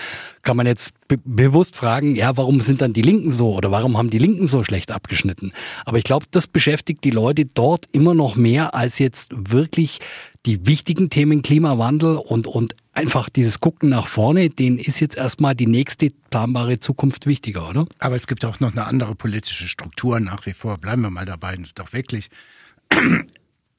Kann 0.42 0.56
man 0.56 0.66
jetzt 0.66 0.92
be 1.08 1.18
bewusst 1.24 1.76
fragen, 1.76 2.14
ja, 2.16 2.36
warum 2.36 2.60
sind 2.60 2.80
dann 2.80 2.92
die 2.92 3.02
Linken 3.02 3.30
so 3.30 3.54
oder 3.54 3.70
warum 3.70 3.98
haben 3.98 4.10
die 4.10 4.18
Linken 4.18 4.46
so 4.46 4.62
schlecht 4.62 4.90
abgeschnitten? 4.90 5.52
Aber 5.84 5.98
ich 5.98 6.04
glaube, 6.04 6.26
das 6.30 6.46
beschäftigt 6.46 7.04
die 7.04 7.10
Leute 7.10 7.44
dort 7.46 7.86
immer 7.92 8.14
noch 8.14 8.36
mehr 8.36 8.74
als 8.74 8.98
jetzt 8.98 9.32
wirklich 9.36 10.00
die 10.46 10.66
wichtigen 10.66 11.10
Themen 11.10 11.42
Klimawandel 11.42 12.16
und, 12.16 12.46
und 12.46 12.74
einfach 12.92 13.28
dieses 13.28 13.60
Gucken 13.60 13.88
nach 13.88 14.06
vorne, 14.06 14.50
denen 14.50 14.78
ist 14.78 15.00
jetzt 15.00 15.16
erstmal 15.16 15.54
die 15.54 15.66
nächste 15.66 16.10
planbare 16.30 16.78
Zukunft 16.78 17.26
wichtiger, 17.26 17.68
oder? 17.68 17.86
Aber 17.98 18.14
es 18.14 18.26
gibt 18.26 18.44
auch 18.44 18.60
noch 18.60 18.72
eine 18.72 18.86
andere 18.86 19.14
politische 19.14 19.68
Struktur 19.68 20.20
nach 20.20 20.44
wie 20.46 20.52
vor. 20.52 20.78
Bleiben 20.78 21.02
wir 21.02 21.10
mal 21.10 21.24
dabei, 21.24 21.56
doch 21.74 21.92
wirklich. 21.92 22.28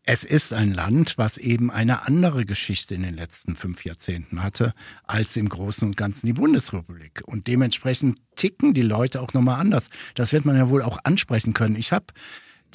Es 0.08 0.24
ist 0.24 0.54
ein 0.54 0.72
Land, 0.72 1.18
was 1.18 1.40
eben 1.40 1.72
eine 1.72 2.06
andere 2.06 2.46
Geschichte 2.46 2.94
in 2.94 3.02
den 3.02 3.16
letzten 3.16 3.56
fünf 3.56 3.86
Jahrzehnten 3.86 4.44
hatte, 4.44 4.76
als 5.04 5.36
im 5.36 5.50
Großen 5.50 5.88
und 5.88 5.98
Ganzen 5.98 6.28
die 6.28 6.34
Bundesrepublik. 6.34 7.24
Und 7.26 7.48
dementsprechend 7.48 8.20
ticken 8.36 8.76
die 8.76 8.84
Leute 8.84 9.20
auch 9.20 9.34
nochmal 9.34 9.60
anders. 9.60 9.90
Das 10.14 10.32
wird 10.32 10.46
man 10.46 10.58
ja 10.58 10.70
wohl 10.70 10.84
auch 10.84 11.00
ansprechen 11.04 11.56
können. 11.56 11.76
Ich 11.76 11.92
habe 11.92 12.06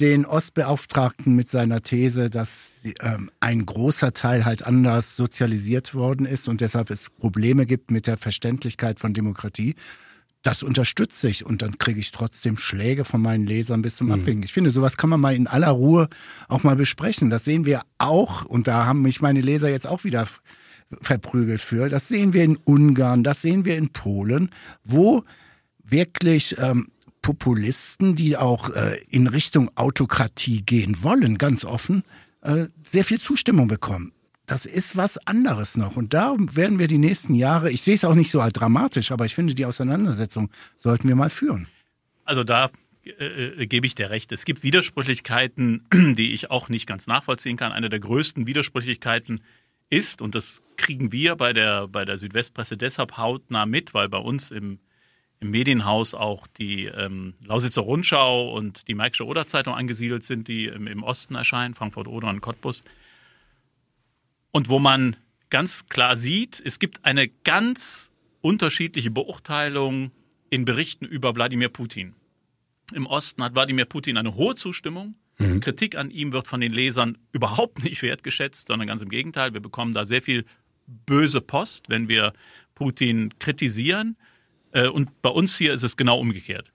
den 0.01 0.25
Ostbeauftragten 0.25 1.33
mit 1.33 1.47
seiner 1.47 1.81
These, 1.81 2.29
dass 2.29 2.81
ähm, 3.01 3.31
ein 3.39 3.65
großer 3.65 4.13
Teil 4.13 4.43
halt 4.43 4.63
anders 4.63 5.15
sozialisiert 5.15 5.93
worden 5.93 6.25
ist 6.25 6.49
und 6.49 6.59
deshalb 6.59 6.89
es 6.89 7.09
Probleme 7.09 7.65
gibt 7.65 7.91
mit 7.91 8.07
der 8.07 8.17
Verständlichkeit 8.17 8.99
von 8.99 9.13
Demokratie. 9.13 9.75
Das 10.43 10.63
unterstütze 10.63 11.29
ich 11.29 11.45
und 11.45 11.61
dann 11.61 11.77
kriege 11.77 11.99
ich 11.99 12.11
trotzdem 12.11 12.57
Schläge 12.57 13.05
von 13.05 13.21
meinen 13.21 13.45
Lesern 13.45 13.83
bis 13.83 13.97
zum 13.97 14.11
Abwinken. 14.11 14.43
Ich 14.43 14.53
finde, 14.53 14.71
sowas 14.71 14.97
kann 14.97 15.09
man 15.11 15.19
mal 15.19 15.35
in 15.35 15.45
aller 15.45 15.69
Ruhe 15.69 16.09
auch 16.47 16.63
mal 16.63 16.75
besprechen. 16.75 17.29
Das 17.29 17.45
sehen 17.45 17.65
wir 17.65 17.83
auch 17.99 18.45
und 18.45 18.67
da 18.67 18.85
haben 18.85 19.03
mich 19.03 19.21
meine 19.21 19.41
Leser 19.41 19.69
jetzt 19.69 19.85
auch 19.85 20.03
wieder 20.03 20.27
verprügelt 21.01 21.61
für. 21.61 21.89
Das 21.89 22.07
sehen 22.07 22.33
wir 22.33 22.43
in 22.43 22.57
Ungarn, 22.57 23.23
das 23.23 23.41
sehen 23.43 23.65
wir 23.65 23.77
in 23.77 23.89
Polen, 23.89 24.49
wo 24.83 25.23
wirklich 25.83 26.57
ähm, 26.57 26.87
Populisten, 27.21 28.15
die 28.15 28.35
auch 28.35 28.69
äh, 28.71 28.97
in 29.09 29.27
Richtung 29.27 29.69
Autokratie 29.75 30.63
gehen 30.63 31.03
wollen, 31.03 31.37
ganz 31.37 31.65
offen, 31.65 32.03
äh, 32.41 32.65
sehr 32.83 33.05
viel 33.05 33.19
Zustimmung 33.19 33.67
bekommen. 33.67 34.11
Das 34.51 34.65
ist 34.65 34.97
was 34.97 35.17
anderes 35.27 35.77
noch. 35.77 35.95
Und 35.95 36.13
da 36.13 36.35
werden 36.37 36.77
wir 36.77 36.87
die 36.87 36.97
nächsten 36.97 37.33
Jahre, 37.33 37.71
ich 37.71 37.83
sehe 37.83 37.95
es 37.95 38.03
auch 38.03 38.15
nicht 38.15 38.29
so 38.29 38.45
dramatisch, 38.51 39.13
aber 39.13 39.23
ich 39.23 39.33
finde, 39.33 39.55
die 39.55 39.65
Auseinandersetzung 39.65 40.51
sollten 40.75 41.07
wir 41.07 41.15
mal 41.15 41.29
führen. 41.29 41.69
Also 42.25 42.43
da 42.43 42.69
äh, 43.05 43.61
äh, 43.61 43.67
gebe 43.67 43.87
ich 43.87 43.95
dir 43.95 44.09
recht. 44.09 44.29
Es 44.33 44.43
gibt 44.43 44.61
Widersprüchlichkeiten, 44.63 45.85
die 46.17 46.33
ich 46.33 46.51
auch 46.51 46.67
nicht 46.67 46.85
ganz 46.85 47.07
nachvollziehen 47.07 47.55
kann. 47.55 47.71
Eine 47.71 47.87
der 47.87 48.01
größten 48.01 48.45
Widersprüchlichkeiten 48.45 49.39
ist, 49.89 50.21
und 50.21 50.35
das 50.35 50.61
kriegen 50.75 51.13
wir 51.13 51.37
bei 51.37 51.53
der, 51.53 51.87
bei 51.87 52.03
der 52.03 52.17
Südwestpresse 52.17 52.75
deshalb 52.75 53.15
hautnah 53.15 53.65
mit, 53.65 53.93
weil 53.93 54.09
bei 54.09 54.17
uns 54.17 54.51
im, 54.51 54.79
im 55.39 55.51
Medienhaus 55.51 56.13
auch 56.13 56.45
die 56.47 56.87
ähm, 56.87 57.35
Lausitzer 57.45 57.83
Rundschau 57.83 58.51
und 58.51 58.89
die 58.89 58.95
Märkische 58.95 59.25
Oder 59.25 59.47
Zeitung 59.47 59.75
angesiedelt 59.75 60.25
sind, 60.25 60.49
die 60.49 60.65
im, 60.65 60.87
im 60.87 61.03
Osten 61.03 61.35
erscheinen, 61.35 61.73
Frankfurt-Oder 61.73 62.27
und 62.27 62.41
Cottbus. 62.41 62.83
Und 64.51 64.69
wo 64.69 64.79
man 64.79 65.15
ganz 65.49 65.87
klar 65.87 66.17
sieht, 66.17 66.61
es 66.63 66.79
gibt 66.79 67.05
eine 67.05 67.27
ganz 67.27 68.11
unterschiedliche 68.41 69.11
Beurteilung 69.11 70.11
in 70.49 70.65
Berichten 70.65 71.05
über 71.05 71.35
Wladimir 71.35 71.69
Putin. 71.69 72.13
Im 72.93 73.05
Osten 73.05 73.43
hat 73.43 73.53
Wladimir 73.53 73.85
Putin 73.85 74.17
eine 74.17 74.35
hohe 74.35 74.55
Zustimmung. 74.55 75.15
Kritik 75.59 75.97
an 75.97 76.11
ihm 76.11 76.33
wird 76.33 76.47
von 76.47 76.61
den 76.61 76.71
Lesern 76.71 77.17
überhaupt 77.31 77.83
nicht 77.83 78.03
wertgeschätzt, 78.03 78.67
sondern 78.67 78.87
ganz 78.87 79.01
im 79.01 79.09
Gegenteil. 79.09 79.53
Wir 79.53 79.61
bekommen 79.61 79.93
da 79.93 80.05
sehr 80.05 80.21
viel 80.21 80.45
böse 81.05 81.41
Post, 81.41 81.89
wenn 81.89 82.07
wir 82.07 82.33
Putin 82.75 83.33
kritisieren. 83.39 84.17
Äh, 84.71 84.87
Und 84.87 85.21
bei 85.21 85.29
uns 85.29 85.57
hier 85.57 85.73
ist 85.73 85.83
es 85.83 85.97
genau 85.97 86.19
umgekehrt. 86.19 86.71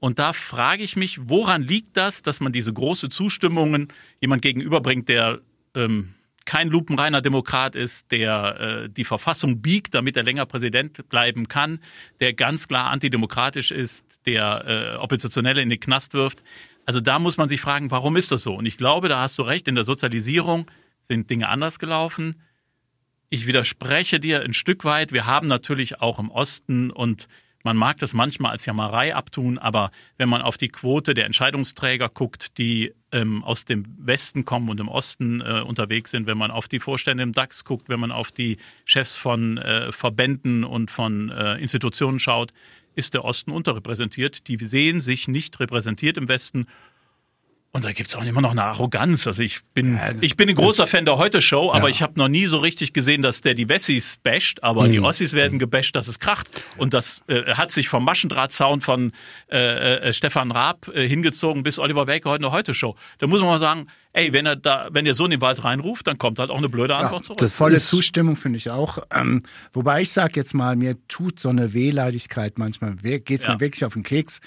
Und 0.00 0.18
da 0.18 0.34
frage 0.34 0.82
ich 0.82 0.96
mich, 0.96 1.28
woran 1.30 1.62
liegt 1.62 1.96
das, 1.96 2.20
dass 2.20 2.40
man 2.40 2.52
diese 2.52 2.72
große 2.74 3.08
Zustimmungen 3.08 3.88
jemand 4.20 4.42
gegenüberbringt, 4.42 5.08
der 5.08 5.40
ähm, 5.74 6.14
kein 6.44 6.68
lupenreiner 6.68 7.22
Demokrat 7.22 7.74
ist, 7.74 8.10
der 8.10 8.84
äh, 8.84 8.88
die 8.90 9.04
Verfassung 9.04 9.62
biegt, 9.62 9.94
damit 9.94 10.16
er 10.16 10.22
länger 10.22 10.46
Präsident 10.46 11.08
bleiben 11.08 11.48
kann, 11.48 11.80
der 12.20 12.34
ganz 12.34 12.68
klar 12.68 12.90
antidemokratisch 12.90 13.70
ist, 13.70 14.04
der 14.26 14.64
äh, 14.66 14.96
Oppositionelle 14.96 15.62
in 15.62 15.70
den 15.70 15.80
Knast 15.80 16.14
wirft. 16.14 16.42
Also 16.86 17.00
da 17.00 17.18
muss 17.18 17.36
man 17.36 17.48
sich 17.48 17.60
fragen, 17.60 17.90
warum 17.90 18.16
ist 18.16 18.30
das 18.30 18.42
so? 18.42 18.54
Und 18.54 18.66
ich 18.66 18.76
glaube, 18.76 19.08
da 19.08 19.20
hast 19.20 19.38
du 19.38 19.42
recht, 19.42 19.68
in 19.68 19.74
der 19.74 19.84
Sozialisierung 19.84 20.70
sind 21.00 21.30
Dinge 21.30 21.48
anders 21.48 21.78
gelaufen. 21.78 22.42
Ich 23.30 23.46
widerspreche 23.46 24.20
dir 24.20 24.42
ein 24.42 24.54
Stück 24.54 24.84
weit. 24.84 25.12
Wir 25.12 25.26
haben 25.26 25.48
natürlich 25.48 26.00
auch 26.00 26.18
im 26.18 26.30
Osten 26.30 26.90
und 26.90 27.26
man 27.64 27.76
mag 27.78 27.98
das 27.98 28.12
manchmal 28.12 28.52
als 28.52 28.66
Jammerei 28.66 29.14
abtun, 29.14 29.58
aber 29.58 29.90
wenn 30.18 30.28
man 30.28 30.42
auf 30.42 30.56
die 30.56 30.68
Quote 30.68 31.14
der 31.14 31.24
Entscheidungsträger 31.24 32.10
guckt, 32.10 32.58
die 32.58 32.92
ähm, 33.10 33.42
aus 33.42 33.64
dem 33.64 33.84
Westen 33.98 34.44
kommen 34.44 34.68
und 34.68 34.78
im 34.78 34.88
Osten 34.88 35.40
äh, 35.40 35.62
unterwegs 35.66 36.10
sind, 36.10 36.26
wenn 36.26 36.38
man 36.38 36.50
auf 36.50 36.68
die 36.68 36.78
Vorstände 36.78 37.22
im 37.22 37.32
DAX 37.32 37.64
guckt, 37.64 37.88
wenn 37.88 37.98
man 37.98 38.12
auf 38.12 38.30
die 38.30 38.58
Chefs 38.84 39.16
von 39.16 39.56
äh, 39.58 39.90
Verbänden 39.92 40.62
und 40.62 40.90
von 40.90 41.30
äh, 41.30 41.56
Institutionen 41.56 42.20
schaut, 42.20 42.52
ist 42.94 43.14
der 43.14 43.24
Osten 43.24 43.50
unterrepräsentiert. 43.50 44.46
Die 44.46 44.56
sehen 44.58 45.00
sich 45.00 45.26
nicht 45.26 45.58
repräsentiert 45.58 46.16
im 46.18 46.28
Westen. 46.28 46.66
Und 47.76 47.84
da 47.84 47.90
gibt's 47.90 48.14
auch 48.14 48.22
immer 48.24 48.40
noch 48.40 48.52
eine 48.52 48.62
Arroganz. 48.62 49.26
Also 49.26 49.42
ich 49.42 49.58
bin, 49.74 49.98
ich 50.20 50.36
bin 50.36 50.48
ein 50.48 50.54
großer 50.54 50.86
Fan 50.86 51.04
der 51.06 51.18
Heute-Show, 51.18 51.72
aber 51.72 51.90
ich 51.90 52.02
habe 52.02 52.16
noch 52.16 52.28
nie 52.28 52.46
so 52.46 52.58
richtig 52.58 52.92
gesehen, 52.92 53.20
dass 53.20 53.40
der 53.40 53.54
die 53.54 53.68
Wessis 53.68 54.16
basht, 54.22 54.62
aber 54.62 54.86
die 54.86 55.00
Ossis 55.00 55.32
werden 55.32 55.58
gebasht, 55.58 55.96
dass 55.96 56.06
es 56.06 56.20
kracht. 56.20 56.46
Und 56.76 56.94
das 56.94 57.22
äh, 57.26 57.54
hat 57.54 57.72
sich 57.72 57.88
vom 57.88 58.04
Maschendrahtzaun 58.04 58.80
von 58.80 59.10
äh, 59.50 59.96
äh, 59.96 60.12
Stefan 60.12 60.52
Raab 60.52 60.86
äh, 60.94 61.08
hingezogen 61.08 61.64
bis 61.64 61.80
Oliver 61.80 62.06
Welke 62.06 62.28
heute 62.30 62.44
eine 62.44 62.52
Heute-Show. 62.52 62.94
Da 63.18 63.26
muss 63.26 63.40
man 63.40 63.48
mal 63.50 63.58
sagen, 63.58 63.88
ey, 64.12 64.32
wenn 64.32 64.46
er 64.46 64.54
da, 64.54 64.88
wenn 64.92 65.04
ihr 65.04 65.14
so 65.14 65.24
in 65.24 65.32
den 65.32 65.40
Wald 65.40 65.64
reinruft, 65.64 66.06
dann 66.06 66.16
kommt 66.16 66.38
halt 66.38 66.50
auch 66.50 66.58
eine 66.58 66.68
blöde 66.68 66.94
Antwort 66.94 67.24
zurück. 67.24 67.38
das 67.38 67.56
Volle 67.56 67.74
ist- 67.74 67.88
Zustimmung 67.88 68.36
finde 68.36 68.58
ich 68.58 68.70
auch. 68.70 68.98
Ähm, 69.12 69.42
wobei 69.72 70.00
ich 70.02 70.12
sage 70.12 70.34
jetzt 70.36 70.54
mal, 70.54 70.76
mir 70.76 70.94
tut 71.08 71.40
so 71.40 71.48
eine 71.48 71.72
Wehleidigkeit 71.74 72.56
manchmal, 72.56 72.94
geht 72.94 73.28
es 73.30 73.42
Ja. 73.42 73.54
mir 73.54 73.58
wirklich 73.60 73.84
auf 73.84 73.94
den 73.94 74.04
Keks. 74.04 74.40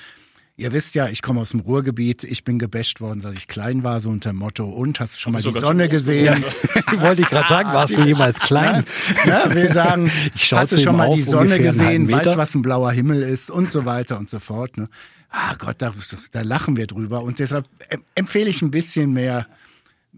Ihr 0.60 0.74
wisst 0.74 0.96
ja, 0.96 1.08
ich 1.08 1.22
komme 1.22 1.40
aus 1.40 1.52
dem 1.52 1.60
Ruhrgebiet. 1.60 2.24
Ich 2.24 2.44
bin 2.44 2.58
gebasht 2.58 3.00
worden, 3.00 3.22
seit 3.22 3.36
ich 3.36 3.48
klein 3.48 3.84
war, 3.84 4.00
so 4.00 4.10
unter 4.10 4.32
dem 4.32 4.38
Motto. 4.38 4.66
Und 4.66 5.00
hast 5.00 5.14
du 5.14 5.20
schon 5.20 5.34
mal 5.34 5.42
die 5.44 5.52
Sonne 5.52 5.88
gesehen? 5.88 6.44
Ja, 6.92 7.00
wollte 7.02 7.22
ich 7.22 7.30
gerade 7.30 7.48
sagen, 7.48 7.70
warst 7.74 7.96
du 7.96 8.02
jemals 8.02 8.40
klein? 8.40 8.84
Ja, 9.26 9.54
will 9.54 9.72
sagen, 9.72 10.12
hast 10.52 10.72
du 10.72 10.80
schon 10.80 10.98
mal 10.98 11.14
die 11.14 11.22
Sonne 11.22 11.60
gesehen? 11.60 12.12
Weißt, 12.12 12.38
was 12.38 12.56
ein 12.56 12.64
blauer 12.64 12.92
Himmel 12.92 13.22
ist 13.22 13.52
und 13.52 13.70
so 13.72 13.86
weiter 13.86 14.18
und 14.18 14.32
so 14.32 14.40
fort. 14.40 14.78
Ne? 14.78 14.90
Ah 15.30 15.54
Gott, 15.60 15.76
da, 15.78 15.94
da 16.32 16.42
lachen 16.42 16.76
wir 16.76 16.88
drüber. 16.88 17.22
Und 17.22 17.38
deshalb 17.38 17.68
empfehle 18.16 18.50
ich 18.50 18.64
ein 18.64 18.72
bisschen 18.72 19.14
mehr 19.14 19.46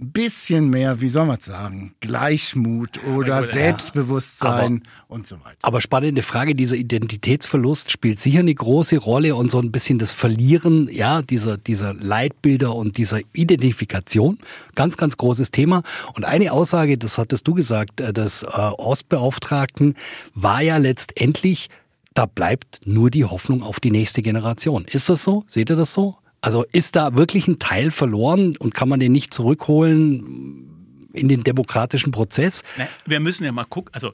ein 0.02 0.12
bisschen 0.12 0.70
mehr, 0.70 1.02
wie 1.02 1.10
soll 1.10 1.26
man 1.26 1.38
es 1.40 1.46
sagen, 1.46 1.94
Gleichmut 2.00 3.04
oder 3.04 3.42
ja, 3.42 3.44
Selbstbewusstsein 3.44 4.84
aber, 4.84 5.16
und 5.16 5.28
so 5.28 5.36
weiter. 5.44 5.58
Aber 5.62 5.82
spannende 5.82 6.22
Frage, 6.22 6.56
dieser 6.56 6.76
Identitätsverlust 6.76 7.92
spielt 7.92 8.20
sicher 8.20 8.40
eine 8.40 8.56
große 8.56 8.98
Rolle 8.98 9.36
und 9.36 9.52
so 9.52 9.60
ein 9.60 9.72
bisschen 9.72 10.00
das 10.00 10.14
Verlieren, 10.14 10.90
ja, 10.90 11.22
dieser, 11.22 11.58
dieser 11.58 11.94
Leitbilder 11.94 12.74
und 12.74 12.98
dieser 12.98 13.20
Identifikation. 13.34 14.40
Ganz, 14.76 14.96
ganz 14.96 15.18
großes 15.18 15.52
Thema. 15.52 15.84
Und 16.14 16.24
eine 16.24 16.54
Aussage, 16.54 16.98
das 16.98 17.18
hattest 17.18 17.48
du 17.48 17.54
gesagt, 17.54 18.00
äh, 18.00 18.14
des 18.14 18.44
äh, 18.44 18.48
Ostbeauftragten, 18.48 19.96
war 20.34 20.62
ja 20.62 20.78
letztendlich, 20.78 21.70
da 22.14 22.26
bleibt 22.26 22.80
nur 22.86 23.12
die 23.12 23.26
Hoffnung 23.26 23.64
auf 23.64 23.82
die 23.82 23.92
nächste 23.92 24.22
Generation. 24.22 24.86
Ist 24.86 25.10
das 25.10 25.24
so? 25.24 25.44
Seht 25.48 25.70
ihr 25.70 25.76
das 25.76 25.94
so? 25.94 26.16
Also 26.42 26.66
ist 26.72 26.96
da 26.96 27.16
wirklich 27.16 27.48
ein 27.48 27.60
Teil 27.60 27.92
verloren 27.92 28.56
und 28.58 28.74
kann 28.74 28.90
man 28.90 29.00
den 29.00 29.12
nicht 29.12 29.34
zurückholen 29.34 31.10
in 31.14 31.28
den 31.28 31.44
demokratischen 31.44 32.12
Prozess? 32.12 32.64
Na, 32.78 32.88
wir 33.06 33.20
müssen 33.20 33.46
ja 33.46 33.52
mal 33.52 33.66
gucken, 33.66 33.94
also 33.94 34.14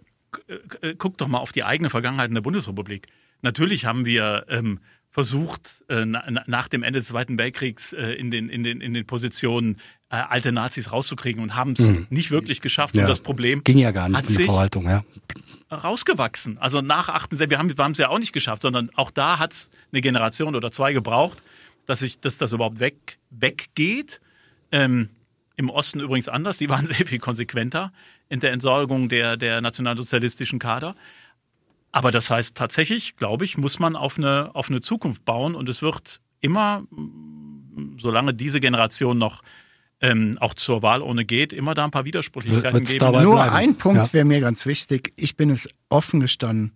äh, 0.82 0.96
guck 0.98 1.18
doch 1.18 1.28
mal 1.28 1.40
auf 1.40 1.52
die 1.52 1.64
eigene 1.64 1.90
Vergangenheit 1.90 2.30
in 2.30 2.36
der 2.36 2.42
Bundesrepublik. 2.42 3.08
Natürlich 3.42 3.86
haben 3.86 4.06
wir 4.06 4.46
ähm, 4.50 4.80
versucht, 5.12 5.84
äh, 5.88 6.06
na, 6.06 6.44
nach 6.46 6.68
dem 6.68 6.84
Ende 6.84 7.00
des 7.00 7.08
Zweiten 7.08 7.38
Weltkriegs 7.38 7.94
äh, 7.94 8.12
in, 8.14 8.32
den, 8.32 8.50
in, 8.50 8.64
den, 8.64 8.82
in 8.82 8.94
den 8.94 9.06
Positionen 9.06 9.78
äh, 10.10 10.16
alte 10.16 10.52
Nazis 10.52 10.92
rauszukriegen 10.92 11.42
und 11.42 11.56
haben 11.56 11.74
es 11.74 11.88
mhm. 11.88 12.08
nicht 12.10 12.32
wirklich 12.32 12.60
geschafft. 12.62 12.96
Ja. 12.96 13.04
Und 13.04 13.10
das 13.10 13.22
Problem 13.22 13.64
ging 13.64 13.78
ja 13.78 13.92
gar 13.92 14.10
nicht 14.10 14.30
in 14.30 14.36
der 14.36 14.46
Verwaltung, 14.46 14.90
ja. 14.90 15.06
rausgewachsen. 15.72 16.58
Also 16.58 16.82
nach 16.82 17.10
68, 17.10 17.50
wir 17.50 17.58
haben 17.58 17.70
wir 17.70 17.86
es 17.92 17.98
ja 17.98 18.10
auch 18.10 18.20
nicht 18.20 18.34
geschafft, 18.34 18.64
sondern 18.64 18.90
auch 18.96 19.12
da 19.12 19.40
hat 19.40 19.54
es 19.54 19.70
eine 19.92 20.02
Generation 20.02 20.56
oder 20.56 20.72
zwei 20.72 20.92
gebraucht, 20.92 21.42
dass, 21.86 22.02
ich, 22.02 22.20
dass 22.20 22.38
das 22.38 22.52
überhaupt 22.52 22.80
weg, 22.80 23.18
weggeht. 23.30 24.22
Ähm, 24.72 25.10
Im 25.56 25.70
Osten 25.70 26.00
übrigens 26.00 26.28
anders, 26.28 26.58
die 26.58 26.70
waren 26.70 26.86
sehr 26.86 27.06
viel 27.08 27.20
konsequenter 27.20 27.92
in 28.30 28.40
der 28.40 28.52
Entsorgung 28.52 29.10
der, 29.10 29.38
der 29.38 29.62
nationalsozialistischen 29.62 30.60
Kader. 30.60 30.96
Aber 31.92 32.12
das 32.12 32.30
heißt 32.30 32.58
tatsächlich, 32.58 33.16
glaube 33.16 33.46
ich, 33.46 33.58
muss 33.58 33.80
man 33.80 33.96
auf 33.96 34.18
eine, 34.18 34.52
auf 34.54 34.70
eine 34.70 34.82
Zukunft 34.82 35.24
bauen 35.24 35.56
und 35.56 35.70
es 35.70 35.82
wird 35.82 36.20
immer, 36.42 36.84
solange 37.98 38.34
diese 38.34 38.60
Generation 38.60 39.18
noch 39.18 39.44
ähm, 40.02 40.38
auch 40.42 40.54
zur 40.54 40.82
Wahlurne 40.82 41.24
geht, 41.24 41.54
immer 41.54 41.74
da 41.74 41.86
ein 41.86 41.92
paar 41.92 42.06
Widersprüchlichkeiten 42.06 42.80
Wird's 42.80 42.92
geben. 42.92 43.24
Nur 43.24 43.36
bleiben. 43.36 43.56
ein 43.56 43.78
Punkt 43.78 44.08
ja. 44.08 44.14
wäre 44.14 44.26
mir 44.26 44.42
ganz 44.42 44.66
wichtig. 44.66 45.14
Ich 45.16 45.38
bin 45.38 45.50
es 45.50 45.70
offen 45.90 46.20
gestanden. 46.20 46.74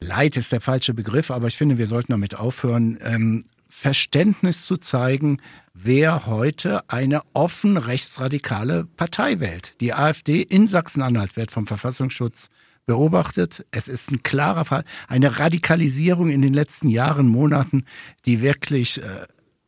Leid 0.00 0.36
ist 0.36 0.52
der 0.52 0.60
falsche 0.60 0.94
Begriff, 0.94 1.30
aber 1.30 1.48
ich 1.48 1.56
finde, 1.56 1.78
wir 1.78 1.86
sollten 1.86 2.12
damit 2.12 2.36
aufhören, 2.36 2.98
ähm, 3.02 3.44
Verständnis 3.68 4.66
zu 4.66 4.76
zeigen, 4.76 5.40
wer 5.74 6.26
heute 6.26 6.88
eine 6.88 7.22
offen 7.32 7.76
rechtsradikale 7.76 8.86
Partei 8.96 9.40
wählt. 9.40 9.74
Die 9.80 9.92
AfD 9.92 10.42
in 10.42 10.66
Sachsen-Anhalt 10.66 11.36
wird 11.36 11.50
vom 11.50 11.66
Verfassungsschutz 11.66 12.48
beobachtet. 12.86 13.66
Es 13.72 13.88
ist 13.88 14.10
ein 14.10 14.22
klarer 14.22 14.64
Fall, 14.64 14.84
eine 15.08 15.38
Radikalisierung 15.38 16.30
in 16.30 16.42
den 16.42 16.54
letzten 16.54 16.88
Jahren, 16.88 17.26
Monaten, 17.26 17.84
die 18.24 18.40
wirklich 18.40 19.02
äh, 19.02 19.26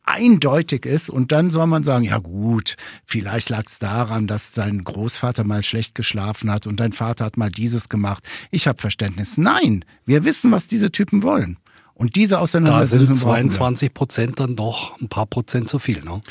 eindeutig 0.09 0.85
ist. 0.85 1.09
Und 1.09 1.31
dann 1.31 1.51
soll 1.51 1.67
man 1.67 1.83
sagen, 1.83 2.05
ja 2.05 2.17
gut, 2.17 2.75
vielleicht 3.05 3.49
lag 3.49 3.65
es 3.67 3.77
daran, 3.77 4.25
dass 4.25 4.51
dein 4.51 4.83
Großvater 4.83 5.43
mal 5.43 5.63
schlecht 5.63 5.93
geschlafen 5.93 6.49
hat 6.49 6.65
und 6.65 6.79
dein 6.79 6.93
Vater 6.93 7.25
hat 7.25 7.37
mal 7.37 7.51
dieses 7.51 7.89
gemacht. 7.89 8.27
Ich 8.49 8.67
habe 8.67 8.81
Verständnis. 8.81 9.37
Nein, 9.37 9.85
wir 10.05 10.23
wissen, 10.23 10.51
was 10.51 10.67
diese 10.67 10.91
Typen 10.91 11.21
wollen. 11.21 11.57
Und 11.99 12.15
diese 12.15 12.39
Auseinandersetzung. 12.39 13.07
Da 13.07 13.13
sind 13.13 13.51
22 13.51 13.93
Prozent 13.93 14.39
dann 14.39 14.55
doch 14.55 14.99
ein 15.01 15.09
paar 15.09 15.25
Prozent 15.25 15.67
zu 15.67 15.79
viel, 15.79 16.01
ne? 16.01 16.21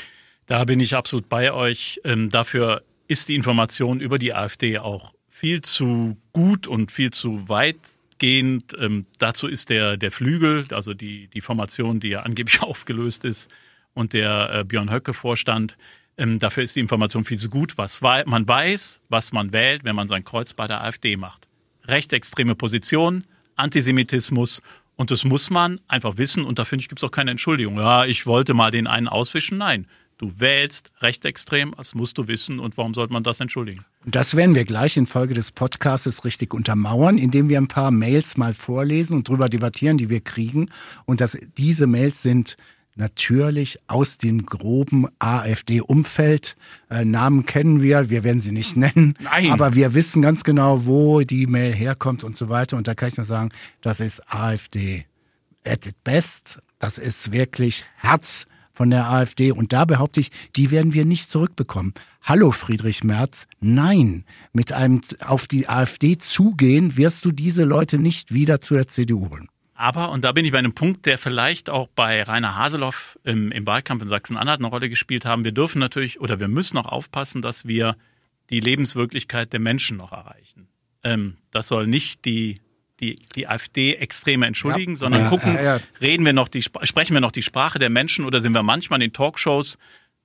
Da 0.47 0.65
bin 0.65 0.79
ich 0.79 0.95
absolut 0.95 1.29
bei 1.29 1.53
euch. 1.53 2.01
Ähm, 2.03 2.31
dafür 2.31 2.81
ist 3.07 3.29
die 3.29 3.35
Information 3.35 4.01
über 4.01 4.17
die 4.17 4.33
AfD 4.33 4.79
auch 4.79 5.13
viel 5.29 5.61
zu 5.61 6.17
gut 6.33 6.65
und 6.65 6.91
viel 6.91 7.11
zu 7.11 7.47
weitgehend. 7.49 8.75
Ähm, 8.79 9.05
dazu 9.19 9.47
ist 9.47 9.69
der, 9.69 9.95
der 9.95 10.11
Flügel, 10.11 10.65
also 10.71 10.95
die, 10.95 11.27
die 11.27 11.41
Formation, 11.41 11.99
die 11.99 12.09
ja 12.09 12.21
angeblich 12.23 12.61
aufgelöst 12.63 13.23
ist, 13.23 13.47
und 13.93 14.13
der 14.13 14.49
äh, 14.51 14.63
Björn 14.63 14.91
Höcke 14.91 15.13
Vorstand. 15.13 15.77
Ähm, 16.17 16.39
dafür 16.39 16.63
ist 16.63 16.75
die 16.75 16.79
Information 16.79 17.25
viel 17.25 17.37
zu 17.37 17.51
gut. 17.51 17.77
Was 17.77 18.01
man 18.01 18.47
weiß, 18.47 19.01
was 19.09 19.33
man 19.33 19.53
wählt, 19.53 19.83
wenn 19.83 19.95
man 19.95 20.07
sein 20.07 20.23
Kreuz 20.23 20.53
bei 20.53 20.67
der 20.67 20.81
AfD 20.83 21.15
macht. 21.15 21.47
Rechtsextreme 21.85 22.55
Position, 22.55 23.23
Antisemitismus 23.55 24.63
und 24.99 25.11
das 25.11 25.23
muss 25.23 25.49
man 25.49 25.79
einfach 25.87 26.17
wissen 26.17 26.43
und 26.43 26.59
da 26.59 26.65
finde 26.65 26.81
ich, 26.81 26.89
gibt 26.89 26.99
es 26.99 27.07
auch 27.07 27.11
keine 27.11 27.31
Entschuldigung. 27.31 27.77
Ja, 27.77 28.03
ich 28.03 28.25
wollte 28.25 28.53
mal 28.53 28.69
den 28.69 28.85
einen 28.85 29.07
auswischen. 29.07 29.57
Nein, 29.57 29.87
du 30.17 30.41
wählst 30.41 30.91
rechtsextrem, 30.99 31.73
das 31.77 31.95
musst 31.95 32.17
du 32.17 32.27
wissen 32.27 32.59
und 32.59 32.75
warum 32.75 32.93
sollte 32.93 33.13
man 33.13 33.23
das 33.23 33.39
entschuldigen? 33.39 33.85
Und 34.03 34.13
das 34.13 34.35
werden 34.35 34.55
wir 34.55 34.65
gleich 34.65 34.97
in 34.97 35.07
Folge 35.07 35.33
des 35.33 35.53
Podcasts 35.53 36.25
richtig 36.25 36.53
untermauern, 36.53 37.17
indem 37.17 37.47
wir 37.47 37.59
ein 37.59 37.69
paar 37.69 37.91
Mails 37.91 38.35
mal 38.35 38.53
vorlesen 38.53 39.15
und 39.15 39.29
drüber 39.29 39.47
debattieren, 39.47 39.97
die 39.97 40.09
wir 40.09 40.19
kriegen. 40.19 40.69
Und 41.05 41.21
dass 41.21 41.37
diese 41.57 41.87
Mails 41.87 42.21
sind 42.21 42.57
natürlich 42.99 43.79
aus 43.87 44.17
dem 44.17 44.45
groben 44.45 45.07
AfD-Umfeld. 45.17 46.55
Äh, 46.89 47.05
Namen 47.05 47.45
kennen 47.45 47.81
wir, 47.81 48.09
wir 48.09 48.23
werden 48.23 48.41
sie 48.41 48.51
nicht 48.51 48.77
nennen, 48.77 49.15
Nein. 49.19 49.51
aber 49.51 49.73
wir 49.73 49.93
wissen 49.93 50.21
ganz 50.21 50.43
genau, 50.43 50.85
wo 50.85 51.21
die 51.21 51.47
Mail 51.47 51.73
herkommt 51.73 52.23
und 52.23 52.35
so 52.35 52.49
weiter. 52.49 52.77
Und 52.77 52.87
da 52.87 52.93
kann 52.93 53.09
ich 53.09 53.17
nur 53.17 53.25
sagen, 53.25 53.49
das 53.81 53.99
ist 53.99 54.21
AfD 54.31 55.05
at 55.65 55.87
its 55.87 55.97
best. 56.03 56.59
Das 56.77 56.97
ist 56.97 57.31
wirklich 57.31 57.85
Herz 57.97 58.45
von 58.73 58.89
der 58.89 59.09
AfD. 59.09 59.51
Und 59.51 59.73
da 59.73 59.85
behaupte 59.85 60.19
ich, 60.19 60.31
die 60.55 60.71
werden 60.71 60.93
wir 60.93 61.05
nicht 61.05 61.29
zurückbekommen. 61.31 61.93
Hallo 62.21 62.51
Friedrich 62.51 63.03
Merz, 63.03 63.47
nein, 63.59 64.23
mit 64.53 64.71
einem 64.71 65.01
auf 65.25 65.47
die 65.47 65.67
AfD 65.67 66.17
zugehen 66.17 66.95
wirst 66.95 67.25
du 67.25 67.31
diese 67.31 67.63
Leute 67.63 67.97
nicht 67.97 68.33
wieder 68.33 68.61
zu 68.61 68.75
der 68.75 68.87
CDU 68.87 69.29
holen. 69.29 69.49
Aber, 69.79 70.11
und 70.11 70.25
da 70.25 70.33
bin 70.33 70.43
ich 70.43 70.51
bei 70.51 70.57
einem 70.57 70.73
Punkt, 70.73 71.05
der 71.05 71.17
vielleicht 71.17 71.69
auch 71.69 71.87
bei 71.87 72.21
Rainer 72.21 72.57
Haseloff 72.57 73.17
im, 73.23 73.49
im 73.49 73.65
Wahlkampf 73.65 74.03
in 74.03 74.09
Sachsen-Anhalt 74.09 74.59
eine 74.59 74.67
Rolle 74.67 74.89
gespielt 74.89 75.23
haben. 75.23 75.45
Wir 75.45 75.53
dürfen 75.53 75.79
natürlich 75.79 76.19
oder 76.19 76.37
wir 76.37 76.49
müssen 76.49 76.77
auch 76.77 76.85
aufpassen, 76.85 77.41
dass 77.41 77.65
wir 77.65 77.95
die 78.49 78.59
Lebenswirklichkeit 78.59 79.53
der 79.53 79.61
Menschen 79.61 79.95
noch 79.95 80.11
erreichen. 80.11 80.67
Ähm, 81.05 81.37
das 81.51 81.69
soll 81.69 81.87
nicht 81.87 82.25
die, 82.25 82.59
die, 82.99 83.15
die 83.37 83.47
AfD-Extreme 83.47 84.47
entschuldigen, 84.47 84.91
ja. 84.93 84.97
sondern 84.97 85.21
ja, 85.21 85.29
gucken, 85.29 85.55
ja, 85.55 85.79
reden 86.01 86.25
wir 86.25 86.33
noch 86.33 86.49
die, 86.49 86.61
sprechen 86.61 87.13
wir 87.13 87.21
noch 87.21 87.31
die 87.31 87.41
Sprache 87.41 87.79
der 87.79 87.89
Menschen 87.89 88.25
oder 88.25 88.41
sind 88.41 88.51
wir 88.51 88.63
manchmal 88.63 88.97
in 89.01 89.07
den 89.07 89.13
Talkshows 89.13 89.77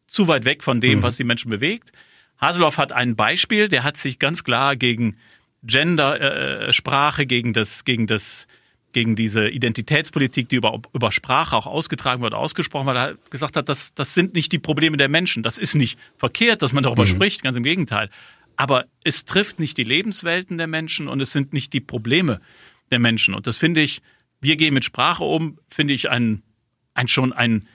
zu 0.08 0.26
weit 0.26 0.44
weg 0.44 0.64
von 0.64 0.80
dem, 0.80 0.98
mhm. 0.98 1.02
was 1.04 1.16
die 1.16 1.22
Menschen 1.22 1.48
bewegt? 1.48 1.92
Haseloff 2.40 2.76
hat 2.76 2.90
ein 2.90 3.14
Beispiel, 3.14 3.68
der 3.68 3.84
hat 3.84 3.96
sich 3.98 4.18
ganz 4.18 4.42
klar 4.42 4.74
gegen 4.74 5.16
Gender-Sprache, 5.62 7.22
äh, 7.22 7.26
gegen 7.26 7.52
das, 7.52 7.84
gegen 7.84 8.08
das 8.08 8.48
gegen 8.94 9.16
diese 9.16 9.48
Identitätspolitik, 9.48 10.48
die 10.48 10.56
über, 10.56 10.80
über 10.94 11.12
Sprache 11.12 11.54
auch 11.54 11.66
ausgetragen 11.66 12.22
wird, 12.22 12.32
ausgesprochen 12.32 12.86
wird, 12.86 12.96
er 12.96 13.18
gesagt 13.28 13.56
hat, 13.56 13.68
das, 13.68 13.92
das 13.94 14.14
sind 14.14 14.34
nicht 14.34 14.52
die 14.52 14.58
Probleme 14.58 14.96
der 14.96 15.10
Menschen. 15.10 15.42
Das 15.42 15.58
ist 15.58 15.74
nicht 15.74 15.98
verkehrt, 16.16 16.62
dass 16.62 16.72
man 16.72 16.82
darüber 16.82 17.02
mhm. 17.02 17.08
spricht, 17.08 17.42
ganz 17.42 17.56
im 17.56 17.62
Gegenteil. 17.62 18.08
Aber 18.56 18.86
es 19.02 19.24
trifft 19.24 19.58
nicht 19.58 19.76
die 19.76 19.84
Lebenswelten 19.84 20.56
der 20.56 20.68
Menschen 20.68 21.08
und 21.08 21.20
es 21.20 21.32
sind 21.32 21.52
nicht 21.52 21.72
die 21.72 21.80
Probleme 21.80 22.40
der 22.90 23.00
Menschen. 23.00 23.34
Und 23.34 23.46
das 23.46 23.56
finde 23.56 23.82
ich, 23.82 24.00
wir 24.40 24.56
gehen 24.56 24.72
mit 24.72 24.84
Sprache 24.84 25.24
um, 25.24 25.58
finde 25.68 25.92
ich 25.94 26.08
ein, 26.08 26.42
ein 26.94 27.08
schon 27.08 27.32
ein 27.32 27.68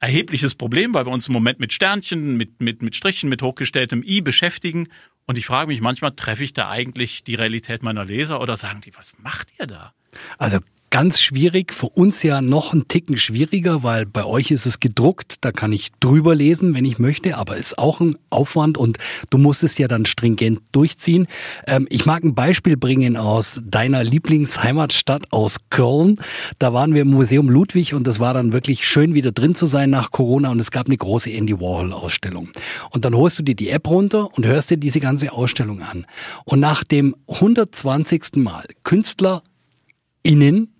erhebliches 0.00 0.54
Problem, 0.54 0.94
weil 0.94 1.06
wir 1.06 1.12
uns 1.12 1.28
im 1.28 1.32
Moment 1.32 1.60
mit 1.60 1.72
Sternchen, 1.72 2.36
mit, 2.36 2.60
mit, 2.60 2.82
mit 2.82 2.96
Strichen, 2.96 3.28
mit 3.28 3.42
hochgestelltem 3.42 4.02
I 4.02 4.20
beschäftigen. 4.20 4.88
Und 5.26 5.36
ich 5.36 5.46
frage 5.46 5.68
mich 5.68 5.80
manchmal, 5.80 6.12
treffe 6.12 6.44
ich 6.44 6.52
da 6.52 6.68
eigentlich 6.68 7.24
die 7.24 7.34
Realität 7.34 7.82
meiner 7.82 8.04
Leser 8.04 8.40
oder 8.40 8.56
sagen 8.56 8.80
die, 8.80 8.94
was 8.96 9.18
macht 9.18 9.48
ihr 9.58 9.66
da? 9.66 9.92
Also 10.38 10.58
ganz 10.90 11.20
schwierig, 11.20 11.74
für 11.74 11.88
uns 11.88 12.22
ja 12.22 12.40
noch 12.40 12.72
ein 12.72 12.88
Ticken 12.88 13.16
schwieriger, 13.18 13.82
weil 13.82 14.06
bei 14.06 14.24
euch 14.24 14.50
ist 14.50 14.66
es 14.66 14.80
gedruckt, 14.80 15.44
da 15.44 15.52
kann 15.52 15.72
ich 15.72 15.90
drüber 16.00 16.34
lesen, 16.34 16.74
wenn 16.74 16.84
ich 16.84 16.98
möchte, 16.98 17.36
aber 17.36 17.56
ist 17.56 17.78
auch 17.78 18.00
ein 18.00 18.16
Aufwand 18.30 18.78
und 18.78 18.98
du 19.30 19.38
musst 19.38 19.62
es 19.62 19.76
ja 19.78 19.88
dann 19.88 20.06
stringent 20.06 20.60
durchziehen. 20.72 21.26
Ähm, 21.66 21.86
ich 21.90 22.06
mag 22.06 22.22
ein 22.24 22.34
Beispiel 22.34 22.76
bringen 22.76 23.16
aus 23.16 23.60
deiner 23.64 24.04
Lieblingsheimatstadt 24.04 25.32
aus 25.32 25.56
Köln. 25.70 26.18
Da 26.58 26.72
waren 26.72 26.94
wir 26.94 27.02
im 27.02 27.10
Museum 27.10 27.50
Ludwig 27.50 27.92
und 27.92 28.06
es 28.08 28.20
war 28.20 28.32
dann 28.32 28.52
wirklich 28.52 28.86
schön 28.86 29.14
wieder 29.14 29.32
drin 29.32 29.54
zu 29.54 29.66
sein 29.66 29.90
nach 29.90 30.12
Corona 30.12 30.50
und 30.50 30.60
es 30.60 30.70
gab 30.70 30.86
eine 30.86 30.96
große 30.96 31.30
Andy 31.30 31.60
Warhol 31.60 31.92
Ausstellung. 31.92 32.48
Und 32.90 33.04
dann 33.04 33.14
holst 33.14 33.38
du 33.38 33.42
dir 33.42 33.54
die 33.54 33.70
App 33.70 33.88
runter 33.88 34.34
und 34.34 34.46
hörst 34.46 34.70
dir 34.70 34.78
diese 34.78 35.00
ganze 35.00 35.32
Ausstellung 35.32 35.82
an. 35.82 36.06
Und 36.44 36.60
nach 36.60 36.84
dem 36.84 37.14
120. 37.28 38.36
Mal 38.36 38.64
Künstler 38.82 39.42
innen 40.26 40.76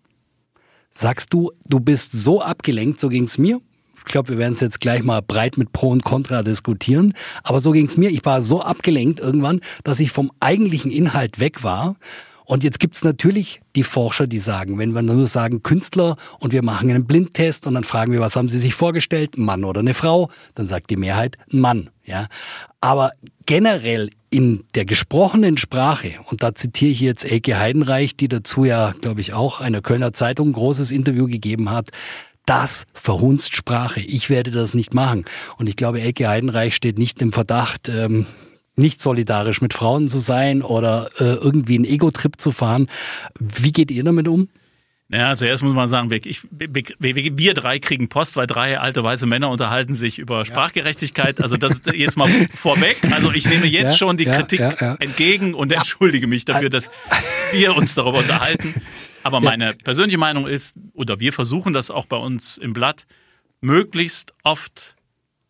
Sagst 0.99 1.35
du, 1.35 1.53
du 1.69 1.79
bist 1.79 2.12
so 2.12 2.41
abgelenkt, 2.41 3.00
so 3.00 3.11
ging's 3.11 3.37
mir. 3.37 3.61
Ich 3.99 4.05
glaube, 4.05 4.31
wir 4.31 4.38
werden 4.38 4.55
es 4.55 4.61
jetzt 4.61 4.81
gleich 4.81 5.03
mal 5.03 5.21
breit 5.21 5.59
mit 5.59 5.73
Pro 5.73 5.91
und 5.91 6.05
Contra 6.05 6.43
diskutieren. 6.43 7.12
Aber 7.43 7.61
so 7.61 7.73
ging's 7.73 7.99
mir. 7.99 8.09
Ich 8.09 8.25
war 8.25 8.41
so 8.41 8.62
abgelenkt 8.62 9.21
irgendwann, 9.21 9.61
dass 9.85 10.00
ich 10.00 10.11
vom 10.11 10.33
eigentlichen 10.41 10.91
Inhalt 10.91 11.38
weg 11.38 11.62
war. 11.62 11.97
Und 12.47 12.62
jetzt 12.62 12.79
gibt's 12.79 13.03
natürlich 13.03 13.61
die 13.75 13.83
Forscher, 13.83 14.26
die 14.26 14.38
sagen, 14.38 14.79
wenn 14.79 14.93
wir 14.93 15.03
nur 15.03 15.26
sagen 15.26 15.62
Künstler 15.62 16.17
und 16.38 16.53
wir 16.53 16.62
machen 16.62 16.88
einen 16.88 17.05
Blindtest 17.05 17.67
und 17.67 17.75
dann 17.75 17.85
fragen 17.85 18.12
wir, 18.12 18.21
was 18.21 18.37
haben 18.37 18.49
Sie 18.49 18.59
sich 18.59 18.75
vorgestellt, 18.75 19.37
ein 19.37 19.45
Mann 19.45 19.65
oder 19.65 19.81
eine 19.81 19.95
Frau, 19.95 20.31
dann 20.55 20.69
sagt 20.69 20.88
die 20.91 20.97
Mehrheit 20.97 21.37
ein 21.53 21.61
Mann. 21.61 21.91
Ja, 22.05 22.29
aber 22.81 23.11
generell 23.47 24.11
in 24.31 24.65
der 24.76 24.85
gesprochenen 24.85 25.57
Sprache, 25.57 26.12
und 26.26 26.45
da 26.45 26.55
zitiere 26.55 26.93
ich 26.93 27.00
jetzt 27.00 27.25
Elke 27.25 27.59
Heidenreich, 27.59 28.17
die 28.17 28.29
dazu 28.29 28.65
ja, 28.65 28.95
glaube 29.00 29.21
ich, 29.21 29.35
auch 29.35 29.61
einer 29.61 29.83
Kölner 29.83 30.12
Zeitung 30.12 30.50
ein 30.50 30.53
großes 30.53 30.93
Interview 30.93 31.26
gegeben 31.26 31.71
hat, 31.71 31.88
das 32.45 32.85
verhunzt 32.95 33.57
Sprache. 33.57 34.00
Ich 34.00 34.31
werde 34.31 34.53
das 34.53 34.73
nicht 34.73 34.95
machen. 34.95 35.25
Und 35.59 35.69
ich 35.69 35.75
glaube, 35.75 36.00
Elke 36.00 36.29
Heidenreich 36.29 36.76
steht 36.76 36.97
nicht 36.97 37.21
im 37.21 37.33
Verdacht, 37.33 37.88
ähm, 37.88 38.26
nicht 38.76 39.00
solidarisch 39.00 39.61
mit 39.61 39.75
Frauen 39.75 40.09
zu 40.09 40.18
sein 40.18 40.62
oder 40.62 41.09
äh, 41.18 41.25
irgendwie 41.25 41.76
einen 41.76 41.85
Ego-Trip 41.85 42.40
zu 42.40 42.52
fahren. 42.52 42.88
Wie 43.38 43.73
geht 43.73 43.90
ihr 43.90 44.04
damit 44.04 44.28
um? 44.28 44.49
Naja, 45.09 45.37
zuerst 45.37 45.62
muss 45.62 45.73
man 45.73 45.88
sagen, 45.88 46.11
wir, 46.11 46.25
ich, 46.26 46.42
wir 46.50 47.54
drei 47.54 47.78
kriegen 47.78 48.09
Post, 48.09 48.37
weil 48.37 48.49
drei 48.49 48.80
alte 48.80 49.04
weiße 49.04 49.26
Männer 49.26 49.50
unterhalten 49.50 49.95
sich 49.95 50.18
über 50.18 50.45
Sprachgerechtigkeit. 50.45 51.40
Also 51.40 51.56
das 51.56 51.80
jetzt 51.95 52.16
mal 52.16 52.28
vorweg. 52.54 52.99
Also 53.12 53.30
ich 53.30 53.49
nehme 53.49 53.66
jetzt 53.66 53.92
ja, 53.92 53.97
schon 53.97 54.16
die 54.16 54.25
ja, 54.25 54.35
Kritik 54.35 54.61
ja, 54.61 54.97
entgegen 54.97 55.54
und 55.54 55.71
entschuldige 55.71 56.26
mich 56.26 56.45
dafür, 56.45 56.71
dass 56.71 56.90
wir 57.52 57.76
uns 57.76 57.95
darüber 57.95 58.18
unterhalten. 58.18 58.75
Aber 59.23 59.40
meine 59.40 59.75
persönliche 59.75 60.18
Meinung 60.18 60.49
ist, 60.49 60.75
oder 60.92 61.21
wir 61.21 61.33
versuchen 61.33 61.73
das 61.73 61.92
auch 61.92 62.06
bei 62.06 62.16
uns 62.16 62.59
im 62.59 62.73
Blatt, 62.73 63.06
möglichst 63.61 64.35
oft 64.42 64.96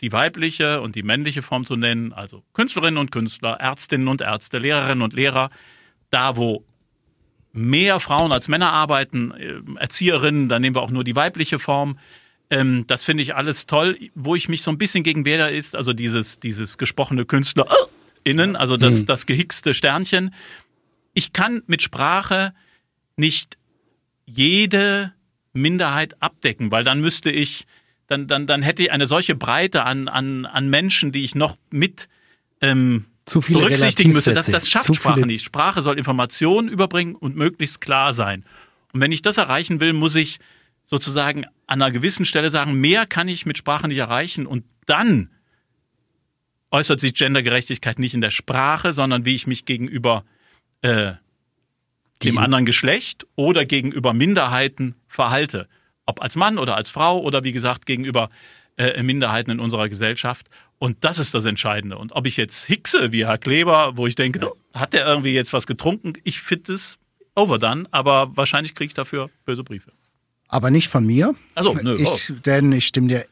die 0.06 0.12
weibliche 0.12 0.80
und 0.82 0.94
die 0.94 1.02
männliche 1.02 1.42
Form 1.42 1.66
zu 1.66 1.75
nennen, 1.75 2.12
also 2.12 2.44
Künstlerinnen 2.52 2.96
und 2.96 3.10
Künstler, 3.10 3.54
Ärztinnen 3.54 4.06
und 4.06 4.20
Ärzte, 4.20 4.58
Lehrerinnen 4.58 5.02
und 5.02 5.14
Lehrer, 5.14 5.50
da 6.10 6.36
wo 6.36 6.64
mehr 7.52 7.98
Frauen 7.98 8.30
als 8.30 8.46
Männer 8.46 8.72
arbeiten, 8.72 9.32
äh, 9.32 9.80
Erzieherinnen, 9.80 10.48
dann 10.48 10.62
nehmen 10.62 10.76
wir 10.76 10.82
auch 10.82 10.92
nur 10.92 11.02
die 11.02 11.16
weibliche 11.16 11.58
Form. 11.58 11.98
Ähm, 12.50 12.84
das 12.86 13.02
finde 13.02 13.25
ich 13.25 13.34
alles 13.34 13.66
toll. 13.66 13.98
Wo 14.14 14.36
ich 14.36 14.48
mich 14.48 14.62
so 14.62 14.70
ein 14.70 14.78
bisschen 14.78 15.02
gegen 15.02 15.25
wehre, 15.25 15.50
ist 15.50 15.75
also 15.75 15.92
dieses, 15.92 16.38
dieses 16.38 16.78
gesprochene 16.78 17.25
KünstlerInnen, 17.25 18.54
also 18.54 18.76
das, 18.76 19.00
mhm. 19.00 19.06
das 19.06 19.26
gehickste 19.26 19.75
Sternchen. 19.75 20.32
Ich 21.14 21.32
kann 21.32 21.62
mit 21.66 21.82
Sprache 21.82 22.54
nicht 23.16 23.58
jede 24.25 25.14
Minderheit 25.52 26.22
abdecken, 26.22 26.70
weil 26.70 26.84
dann 26.84 27.00
müsste 27.00 27.32
ich, 27.32 27.66
dann, 28.06 28.26
dann, 28.26 28.46
dann 28.46 28.62
hätte 28.62 28.84
ich 28.84 28.92
eine 28.92 29.06
solche 29.06 29.34
Breite 29.34 29.84
an, 29.84 30.08
an, 30.08 30.46
an 30.46 30.70
Menschen, 30.70 31.12
die 31.12 31.25
ich 31.25 31.34
noch 31.34 31.56
mit 31.70 32.08
ähm, 32.60 33.06
zu 33.25 33.40
viele 33.40 33.60
berücksichtigen 33.60 34.12
müsste. 34.12 34.34
Das, 34.34 34.46
das 34.46 34.68
schafft 34.68 34.94
Sprache 34.94 35.26
nicht. 35.26 35.44
Sprache 35.44 35.82
soll 35.82 35.98
Informationen 35.98 36.68
überbringen 36.68 37.16
und 37.16 37.36
möglichst 37.36 37.80
klar 37.80 38.12
sein. 38.12 38.44
Und 38.92 39.00
wenn 39.00 39.12
ich 39.12 39.22
das 39.22 39.36
erreichen 39.36 39.80
will, 39.80 39.92
muss 39.92 40.14
ich 40.14 40.38
sozusagen 40.84 41.44
an 41.66 41.82
einer 41.82 41.90
gewissen 41.90 42.25
Stelle 42.25 42.50
sagen, 42.50 42.80
mehr 42.80 43.06
kann 43.06 43.28
ich 43.28 43.44
mit 43.44 43.58
Sprache 43.58 43.88
nicht 43.88 43.98
erreichen. 43.98 44.46
Und 44.46 44.64
dann 44.86 45.30
äußert 46.70 47.00
sich 47.00 47.14
Gendergerechtigkeit 47.14 47.98
nicht 47.98 48.14
in 48.14 48.20
der 48.20 48.30
Sprache, 48.30 48.92
sondern 48.92 49.25
wie 49.25 49.34
ich 49.34 49.48
mich 49.48 49.64
gegenüber 49.64 50.25
äh, 50.82 51.14
dem 52.22 52.38
anderen 52.38 52.64
Geschlecht 52.64 53.26
oder 53.34 53.64
gegenüber 53.64 54.14
Minderheiten 54.14 54.94
verhalte. 55.08 55.68
Ob 56.06 56.22
als 56.22 56.36
Mann 56.36 56.58
oder 56.58 56.76
als 56.76 56.88
Frau 56.88 57.20
oder 57.20 57.44
wie 57.44 57.52
gesagt 57.52 57.84
gegenüber 57.86 58.30
äh, 58.76 59.02
Minderheiten 59.02 59.50
in 59.50 59.60
unserer 59.60 59.88
Gesellschaft. 59.88 60.48
Und 60.78 61.04
das 61.04 61.18
ist 61.18 61.34
das 61.34 61.44
Entscheidende. 61.44 61.96
Und 61.96 62.12
ob 62.12 62.26
ich 62.26 62.36
jetzt 62.36 62.64
hickse 62.64 63.12
wie 63.12 63.26
Herr 63.26 63.38
Kleber, 63.38 63.96
wo 63.96 64.06
ich 64.06 64.14
denke, 64.14 64.52
hat 64.75 64.92
der 64.92 65.06
irgendwie 65.06 65.32
jetzt 65.32 65.52
was 65.52 65.66
getrunken? 65.66 66.14
Ich 66.25 66.40
finde 66.40 66.75
es 66.75 66.99
overdone, 67.34 67.86
aber 67.90 68.36
wahrscheinlich 68.36 68.75
kriege 68.75 68.88
ich 68.88 68.95
dafür 68.95 69.30
böse 69.45 69.64
Briefe. 69.64 69.92
Aber 70.49 70.71
nicht 70.71 70.88
von 70.88 71.04
mir. 71.04 71.34
Also, 71.54 71.75
nö, 71.75 71.97
ich, 71.99 72.32
denn 72.45 72.71
ich 72.73 72.86
stimme 72.86 73.08
dir 73.08 73.26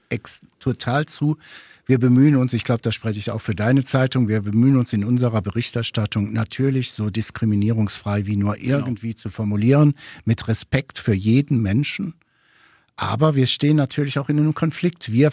total 0.59 1.07
zu. 1.07 1.39
Wir 1.87 1.99
bemühen 1.99 2.37
uns, 2.37 2.55
ich 2.55 2.65
glaube, 2.65 2.81
da 2.81 2.91
spreche 2.93 3.19
ich 3.19 3.31
auch 3.31 3.41
für 3.41 3.55
deine 3.55 3.85
Zeitung, 3.85 4.27
wir 4.27 4.41
bemühen 4.41 4.79
uns 4.79 4.93
in 4.95 5.05
unserer 5.05 5.43
Berichterstattung 5.43 6.33
natürlich 6.33 6.93
so 6.93 7.11
diskriminierungsfrei 7.11 8.25
wie 8.25 8.37
nur 8.37 8.55
genau. 8.55 8.79
irgendwie 8.79 9.11
genau. 9.11 9.21
zu 9.21 9.31
formulieren, 9.31 9.95
mit 10.25 10.49
Respekt 10.49 10.99
für 10.99 11.13
jeden 11.13 11.61
Menschen. 11.61 12.15
Aber 12.97 13.35
wir 13.35 13.47
stehen 13.47 13.77
natürlich 13.77 14.19
auch 14.19 14.29
in 14.29 14.39
einem 14.39 14.55
Konflikt. 14.55 15.11
Wir 15.11 15.33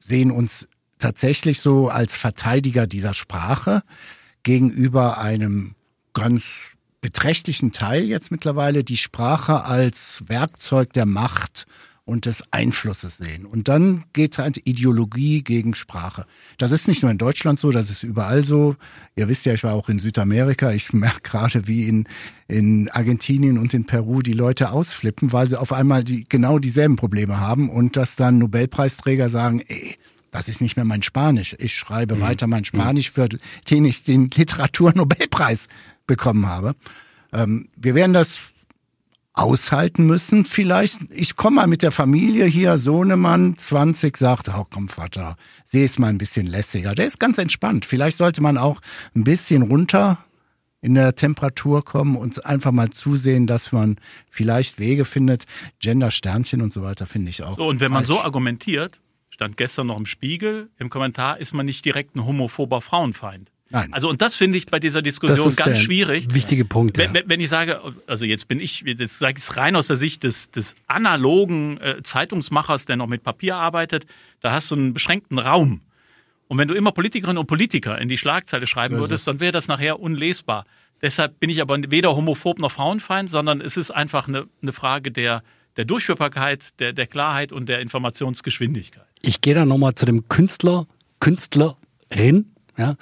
sehen 0.00 0.30
uns 0.30 0.68
tatsächlich 0.98 1.60
so 1.60 1.88
als 1.88 2.16
Verteidiger 2.16 2.86
dieser 2.86 3.14
Sprache 3.14 3.82
gegenüber 4.42 5.18
einem 5.18 5.74
ganz 6.12 6.44
beträchtlichen 7.00 7.72
Teil 7.72 8.04
jetzt 8.04 8.30
mittlerweile 8.30 8.82
die 8.82 8.96
Sprache 8.96 9.64
als 9.64 10.24
Werkzeug 10.28 10.92
der 10.92 11.06
Macht 11.06 11.66
und 12.06 12.24
des 12.24 12.44
Einflusses 12.52 13.16
sehen. 13.16 13.44
Und 13.46 13.66
dann 13.66 14.04
geht 14.12 14.38
halt 14.38 14.60
Ideologie 14.64 15.42
gegen 15.42 15.74
Sprache. 15.74 16.24
Das 16.56 16.70
ist 16.70 16.86
nicht 16.86 17.02
nur 17.02 17.10
in 17.10 17.18
Deutschland 17.18 17.58
so, 17.58 17.72
das 17.72 17.90
ist 17.90 18.04
überall 18.04 18.44
so. 18.44 18.76
Ihr 19.16 19.28
wisst 19.28 19.44
ja, 19.44 19.52
ich 19.52 19.64
war 19.64 19.74
auch 19.74 19.88
in 19.88 19.98
Südamerika. 19.98 20.70
Ich 20.70 20.92
merke 20.92 21.20
gerade, 21.22 21.66
wie 21.66 21.88
in, 21.88 22.08
in 22.46 22.88
Argentinien 22.90 23.58
und 23.58 23.74
in 23.74 23.86
Peru 23.86 24.22
die 24.22 24.32
Leute 24.32 24.70
ausflippen, 24.70 25.32
weil 25.32 25.48
sie 25.48 25.58
auf 25.58 25.72
einmal 25.72 26.04
die, 26.04 26.24
genau 26.28 26.60
dieselben 26.60 26.94
Probleme 26.94 27.40
haben 27.40 27.68
und 27.68 27.96
dass 27.96 28.14
dann 28.14 28.38
Nobelpreisträger 28.38 29.28
sagen, 29.28 29.60
ey, 29.66 29.98
das 30.30 30.48
ist 30.48 30.60
nicht 30.60 30.76
mehr 30.76 30.84
mein 30.84 31.02
Spanisch. 31.02 31.56
Ich 31.58 31.74
schreibe 31.74 32.14
mhm. 32.14 32.20
weiter 32.20 32.46
mein 32.46 32.60
mhm. 32.60 32.66
Spanisch, 32.66 33.10
für 33.10 33.28
den 33.68 33.84
ich 33.84 34.04
den 34.04 34.30
Literaturnobelpreis 34.30 35.66
bekommen 36.06 36.46
habe. 36.46 36.76
Ähm, 37.32 37.68
wir 37.74 37.96
werden 37.96 38.12
das 38.12 38.38
aushalten 39.36 40.06
müssen. 40.06 40.44
Vielleicht, 40.44 41.02
ich 41.10 41.36
komme 41.36 41.56
mal 41.56 41.66
mit 41.66 41.82
der 41.82 41.92
Familie 41.92 42.46
hier, 42.46 42.78
Sohnemann, 42.78 43.56
20, 43.56 44.16
sagt, 44.16 44.48
oh 44.48 44.66
komm 44.68 44.88
Vater, 44.88 45.36
seh 45.64 45.84
es 45.84 45.98
mal 45.98 46.08
ein 46.08 46.18
bisschen 46.18 46.46
lässiger. 46.46 46.94
Der 46.94 47.06
ist 47.06 47.20
ganz 47.20 47.38
entspannt. 47.38 47.84
Vielleicht 47.84 48.16
sollte 48.16 48.42
man 48.42 48.58
auch 48.58 48.80
ein 49.14 49.24
bisschen 49.24 49.62
runter 49.62 50.18
in 50.80 50.94
der 50.94 51.14
Temperatur 51.14 51.84
kommen 51.84 52.16
und 52.16 52.44
einfach 52.46 52.72
mal 52.72 52.90
zusehen, 52.90 53.46
dass 53.46 53.72
man 53.72 53.96
vielleicht 54.30 54.78
Wege 54.78 55.04
findet. 55.04 55.44
Gender-Sternchen 55.80 56.62
und 56.62 56.72
so 56.72 56.82
weiter 56.82 57.06
finde 57.06 57.30
ich 57.30 57.42
auch. 57.42 57.56
So, 57.56 57.68
und 57.68 57.80
wenn 57.80 57.92
falsch. 57.92 58.08
man 58.08 58.16
so 58.16 58.22
argumentiert, 58.22 59.00
stand 59.28 59.56
gestern 59.56 59.88
noch 59.88 59.98
im 59.98 60.06
Spiegel, 60.06 60.70
im 60.78 60.88
Kommentar, 60.88 61.38
ist 61.38 61.52
man 61.52 61.66
nicht 61.66 61.84
direkt 61.84 62.16
ein 62.16 62.24
homophober 62.24 62.80
Frauenfeind. 62.80 63.50
Nein. 63.70 63.92
Also 63.92 64.08
und 64.08 64.22
das 64.22 64.36
finde 64.36 64.58
ich 64.58 64.66
bei 64.66 64.78
dieser 64.78 65.02
Diskussion 65.02 65.54
ganz 65.56 65.78
schwierig. 65.80 66.28
Wichtige 66.32 66.64
Punkt. 66.64 66.96
Ja. 66.96 67.12
Wenn, 67.12 67.28
wenn, 67.28 67.40
ich 67.40 67.48
sage, 67.48 67.80
also 68.06 68.24
jetzt 68.24 68.46
bin 68.46 68.60
ich, 68.60 68.82
jetzt 68.86 69.18
sage 69.18 69.34
ich 69.36 69.44
es 69.44 69.56
rein 69.56 69.74
aus 69.74 69.88
der 69.88 69.96
Sicht 69.96 70.22
des, 70.22 70.50
des 70.50 70.76
analogen 70.86 71.80
äh, 71.80 72.02
Zeitungsmachers, 72.02 72.86
der 72.86 72.96
noch 72.96 73.08
mit 73.08 73.24
Papier 73.24 73.56
arbeitet, 73.56 74.06
da 74.40 74.52
hast 74.52 74.70
du 74.70 74.76
einen 74.76 74.94
beschränkten 74.94 75.38
Raum. 75.38 75.80
Und 76.48 76.58
wenn 76.58 76.68
du 76.68 76.74
immer 76.74 76.92
Politikerinnen 76.92 77.38
und 77.38 77.46
Politiker 77.46 78.00
in 78.00 78.08
die 78.08 78.18
Schlagzeile 78.18 78.68
schreiben 78.68 78.96
so 78.96 79.00
würdest, 79.00 79.26
dann 79.26 79.40
wäre 79.40 79.52
das 79.52 79.66
nachher 79.66 79.98
unlesbar. 79.98 80.64
Deshalb 81.02 81.40
bin 81.40 81.50
ich 81.50 81.60
aber 81.60 81.78
weder 81.88 82.14
homophob 82.14 82.58
noch 82.58 82.70
Frauenfeind, 82.70 83.30
sondern 83.30 83.60
es 83.60 83.76
ist 83.76 83.90
einfach 83.90 84.28
eine, 84.28 84.46
eine 84.62 84.72
Frage 84.72 85.10
der, 85.10 85.42
der 85.76 85.84
Durchführbarkeit, 85.84 86.78
der, 86.80 86.92
der 86.92 87.06
Klarheit 87.06 87.52
und 87.52 87.68
der 87.68 87.80
Informationsgeschwindigkeit. 87.80 89.06
Ich 89.22 89.40
gehe 89.40 89.54
da 89.54 89.66
nochmal 89.66 89.94
zu 89.94 90.06
dem 90.06 90.28
Künstler, 90.28 90.86
Künstlerin, 91.20 92.54
ja, 92.78 92.96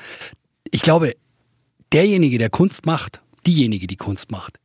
ich 0.74 0.82
glaube, 0.82 1.14
derjenige, 1.92 2.36
der 2.36 2.50
Kunst 2.50 2.84
macht, 2.84 3.22
diejenige, 3.46 3.86
die 3.86 3.94
Kunst 3.94 4.32
macht, 4.32 4.58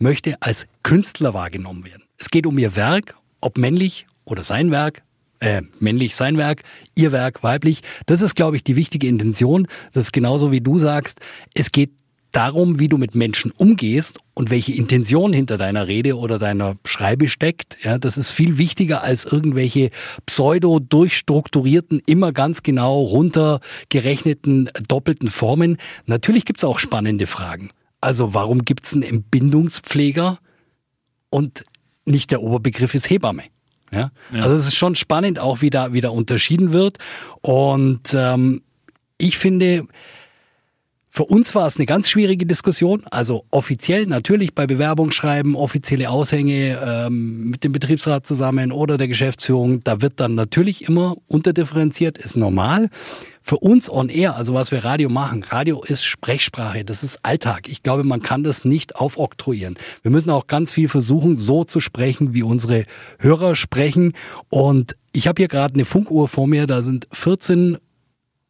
möchte 0.00 0.42
als 0.42 0.66
Künstler 0.82 1.32
wahrgenommen 1.32 1.84
werden. 1.84 2.02
Es 2.18 2.30
geht 2.30 2.46
um 2.46 2.58
ihr 2.58 2.74
Werk, 2.74 3.14
ob 3.40 3.56
männlich 3.56 4.04
oder 4.24 4.42
sein 4.42 4.72
Werk, 4.72 5.04
äh, 5.38 5.62
männlich 5.78 6.16
sein 6.16 6.38
Werk, 6.38 6.62
ihr 6.96 7.12
Werk 7.12 7.44
weiblich. 7.44 7.82
Das 8.06 8.20
ist, 8.20 8.34
glaube 8.34 8.56
ich, 8.56 8.64
die 8.64 8.74
wichtige 8.74 9.06
Intention. 9.06 9.68
Das 9.92 10.06
ist 10.06 10.12
genauso 10.12 10.50
wie 10.50 10.60
du 10.60 10.80
sagst. 10.80 11.20
Es 11.54 11.70
geht 11.70 11.92
darum, 12.34 12.80
wie 12.80 12.88
du 12.88 12.98
mit 12.98 13.14
Menschen 13.14 13.52
umgehst 13.52 14.18
und 14.34 14.50
welche 14.50 14.72
Intention 14.72 15.32
hinter 15.32 15.56
deiner 15.56 15.86
Rede 15.86 16.18
oder 16.18 16.38
deiner 16.38 16.76
Schreibe 16.84 17.28
steckt. 17.28 17.76
Ja, 17.82 17.98
das 17.98 18.18
ist 18.18 18.32
viel 18.32 18.58
wichtiger 18.58 19.02
als 19.02 19.24
irgendwelche 19.24 19.90
pseudo 20.26 20.80
durchstrukturierten, 20.80 22.02
immer 22.06 22.32
ganz 22.32 22.62
genau 22.62 23.00
runtergerechneten 23.00 24.70
doppelten 24.88 25.28
Formen. 25.28 25.78
Natürlich 26.06 26.44
gibt's 26.44 26.64
auch 26.64 26.78
spannende 26.78 27.26
Fragen. 27.26 27.70
Also 28.00 28.34
warum 28.34 28.64
gibt's 28.64 28.92
einen 28.92 29.04
Entbindungspfleger 29.04 30.38
und 31.30 31.64
nicht 32.04 32.32
der 32.32 32.42
Oberbegriff 32.42 32.94
ist 32.94 33.08
Hebamme? 33.08 33.44
Ja? 33.92 34.10
ja. 34.32 34.42
Also 34.42 34.56
es 34.56 34.66
ist 34.66 34.76
schon 34.76 34.96
spannend, 34.96 35.38
auch 35.38 35.62
wie 35.62 35.70
da, 35.70 35.92
wie 35.92 36.00
da 36.00 36.10
unterschieden 36.10 36.72
wird. 36.72 36.98
Und 37.42 38.12
ähm, 38.12 38.62
ich 39.18 39.38
finde, 39.38 39.86
Für 41.16 41.26
uns 41.26 41.54
war 41.54 41.68
es 41.68 41.76
eine 41.76 41.86
ganz 41.86 42.08
schwierige 42.08 42.44
Diskussion. 42.44 43.04
Also 43.08 43.44
offiziell 43.52 44.06
natürlich 44.06 44.52
bei 44.52 44.66
Bewerbungsschreiben, 44.66 45.54
offizielle 45.54 46.10
Aushänge 46.10 46.76
ähm, 46.84 47.50
mit 47.50 47.62
dem 47.62 47.70
Betriebsrat 47.70 48.26
zusammen 48.26 48.72
oder 48.72 48.98
der 48.98 49.06
Geschäftsführung. 49.06 49.84
Da 49.84 50.02
wird 50.02 50.18
dann 50.18 50.34
natürlich 50.34 50.88
immer 50.88 51.16
unterdifferenziert, 51.28 52.18
ist 52.18 52.36
normal. 52.36 52.90
Für 53.42 53.58
uns 53.58 53.88
on 53.88 54.08
air, 54.08 54.34
also 54.34 54.54
was 54.54 54.72
wir 54.72 54.84
Radio 54.84 55.08
machen, 55.08 55.44
Radio 55.44 55.84
ist 55.84 56.02
Sprechsprache, 56.04 56.84
das 56.84 57.04
ist 57.04 57.20
Alltag. 57.22 57.68
Ich 57.68 57.84
glaube, 57.84 58.02
man 58.02 58.20
kann 58.20 58.42
das 58.42 58.64
nicht 58.64 58.96
aufoktroyieren. 58.96 59.78
Wir 60.02 60.10
müssen 60.10 60.30
auch 60.30 60.48
ganz 60.48 60.72
viel 60.72 60.88
versuchen, 60.88 61.36
so 61.36 61.62
zu 61.62 61.78
sprechen, 61.78 62.34
wie 62.34 62.42
unsere 62.42 62.86
Hörer 63.20 63.54
sprechen. 63.54 64.14
Und 64.48 64.96
ich 65.12 65.28
habe 65.28 65.40
hier 65.40 65.48
gerade 65.48 65.74
eine 65.74 65.84
Funkuhr 65.84 66.26
vor 66.26 66.48
mir, 66.48 66.66
da 66.66 66.82
sind 66.82 67.06
14 67.12 67.78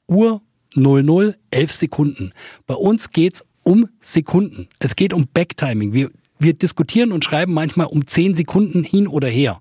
Uhr 0.09 0.41
00, 0.75 1.35
11 1.51 1.73
Sekunden. 1.73 2.33
Bei 2.67 2.75
uns 2.75 3.11
geht's 3.11 3.45
um 3.63 3.89
Sekunden. 4.01 4.69
Es 4.79 4.97
geht 4.97 5.13
um 5.13 5.27
Backtiming. 5.33 5.93
Wir, 5.93 6.11
wir 6.39 6.55
diskutieren 6.55 7.13
und 7.13 7.25
schreiben 7.25 7.55
manchmal 7.55 7.87
um 7.87 8.07
10 8.07 8.35
Sekunden 8.35 8.85
hin 8.85 9.09
oder 9.09 9.29
her. 9.29 9.61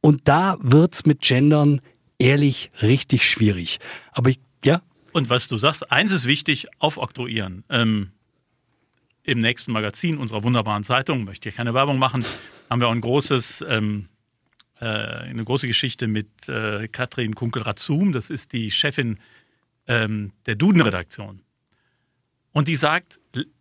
Und 0.00 0.28
da 0.28 0.56
wird's 0.60 1.04
mit 1.06 1.20
Gendern 1.20 1.80
ehrlich 2.18 2.70
richtig 2.82 3.28
schwierig. 3.28 3.78
Aber 4.12 4.30
ich 4.30 4.40
ja. 4.64 4.82
Und 5.12 5.30
was 5.30 5.48
du 5.48 5.56
sagst, 5.56 5.90
eins 5.90 6.12
ist 6.12 6.26
wichtig, 6.26 6.66
aufoktroyieren. 6.78 7.64
Ähm, 7.70 8.10
Im 9.22 9.38
nächsten 9.38 9.72
Magazin 9.72 10.18
unserer 10.18 10.42
wunderbaren 10.42 10.84
Zeitung, 10.84 11.24
möchte 11.24 11.48
ich 11.48 11.56
keine 11.56 11.74
Werbung 11.74 11.98
machen, 11.98 12.24
haben 12.70 12.80
wir 12.80 12.88
auch 12.88 12.92
ein 12.92 13.00
großes, 13.00 13.64
ähm, 13.68 14.08
äh, 14.80 14.84
eine 14.84 15.44
große 15.44 15.66
Geschichte 15.66 16.06
mit 16.06 16.48
äh, 16.48 16.88
Katrin 16.88 17.34
Kunkel-Razum, 17.34 18.12
das 18.12 18.30
ist 18.30 18.52
die 18.52 18.70
Chefin 18.70 19.18
ähm, 19.88 20.32
der 20.46 20.54
Duden-Redaktion. 20.54 21.40
Und 22.52 22.68
die 22.68 22.76
sagt, 22.76 23.20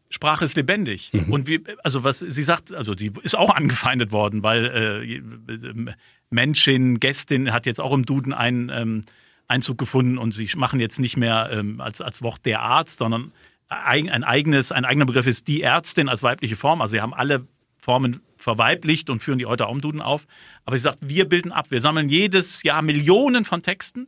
Sprache 0.09 0.45
ist 0.45 0.55
lebendig. 0.55 1.11
Mhm. 1.13 1.33
Und 1.33 1.47
wie, 1.47 1.63
also 1.83 2.03
was 2.03 2.19
sie 2.19 2.43
sagt, 2.43 2.73
also 2.73 2.95
die 2.95 3.11
ist 3.23 3.37
auch 3.37 3.49
angefeindet 3.49 4.11
worden, 4.11 4.43
weil 4.43 4.65
äh, 4.65 5.93
Menschin, 6.29 6.99
Gästin 6.99 7.51
hat 7.51 7.65
jetzt 7.65 7.79
auch 7.79 7.93
im 7.93 8.05
Duden 8.05 8.33
ein 8.33 8.71
ähm, 8.73 9.01
Einzug 9.47 9.77
gefunden 9.77 10.17
und 10.17 10.31
sie 10.31 10.49
machen 10.55 10.79
jetzt 10.79 10.99
nicht 10.99 11.17
mehr 11.17 11.49
ähm, 11.51 11.81
als, 11.81 12.01
als 12.01 12.21
Wort 12.21 12.45
der 12.45 12.61
Arzt, 12.61 12.99
sondern 12.99 13.31
ein, 13.69 14.09
ein, 14.09 14.23
eigenes, 14.23 14.71
ein 14.71 14.85
eigener 14.85 15.05
Begriff 15.05 15.27
ist 15.27 15.47
die 15.47 15.61
Ärztin 15.61 16.09
als 16.09 16.23
weibliche 16.23 16.55
Form. 16.55 16.81
Also 16.81 16.91
sie 16.93 17.01
haben 17.01 17.13
alle 17.13 17.45
Formen 17.77 18.21
verweiblicht 18.37 19.09
und 19.09 19.21
führen 19.21 19.39
die 19.39 19.45
heute 19.45 19.67
auch 19.67 19.73
im 19.73 19.81
Duden 19.81 20.01
auf. 20.01 20.25
Aber 20.65 20.77
sie 20.77 20.83
sagt, 20.83 20.99
wir 21.01 21.27
bilden 21.27 21.51
ab. 21.51 21.67
Wir 21.69 21.81
sammeln 21.81 22.09
jedes 22.09 22.63
Jahr 22.63 22.81
Millionen 22.81 23.45
von 23.45 23.61
Texten. 23.61 24.07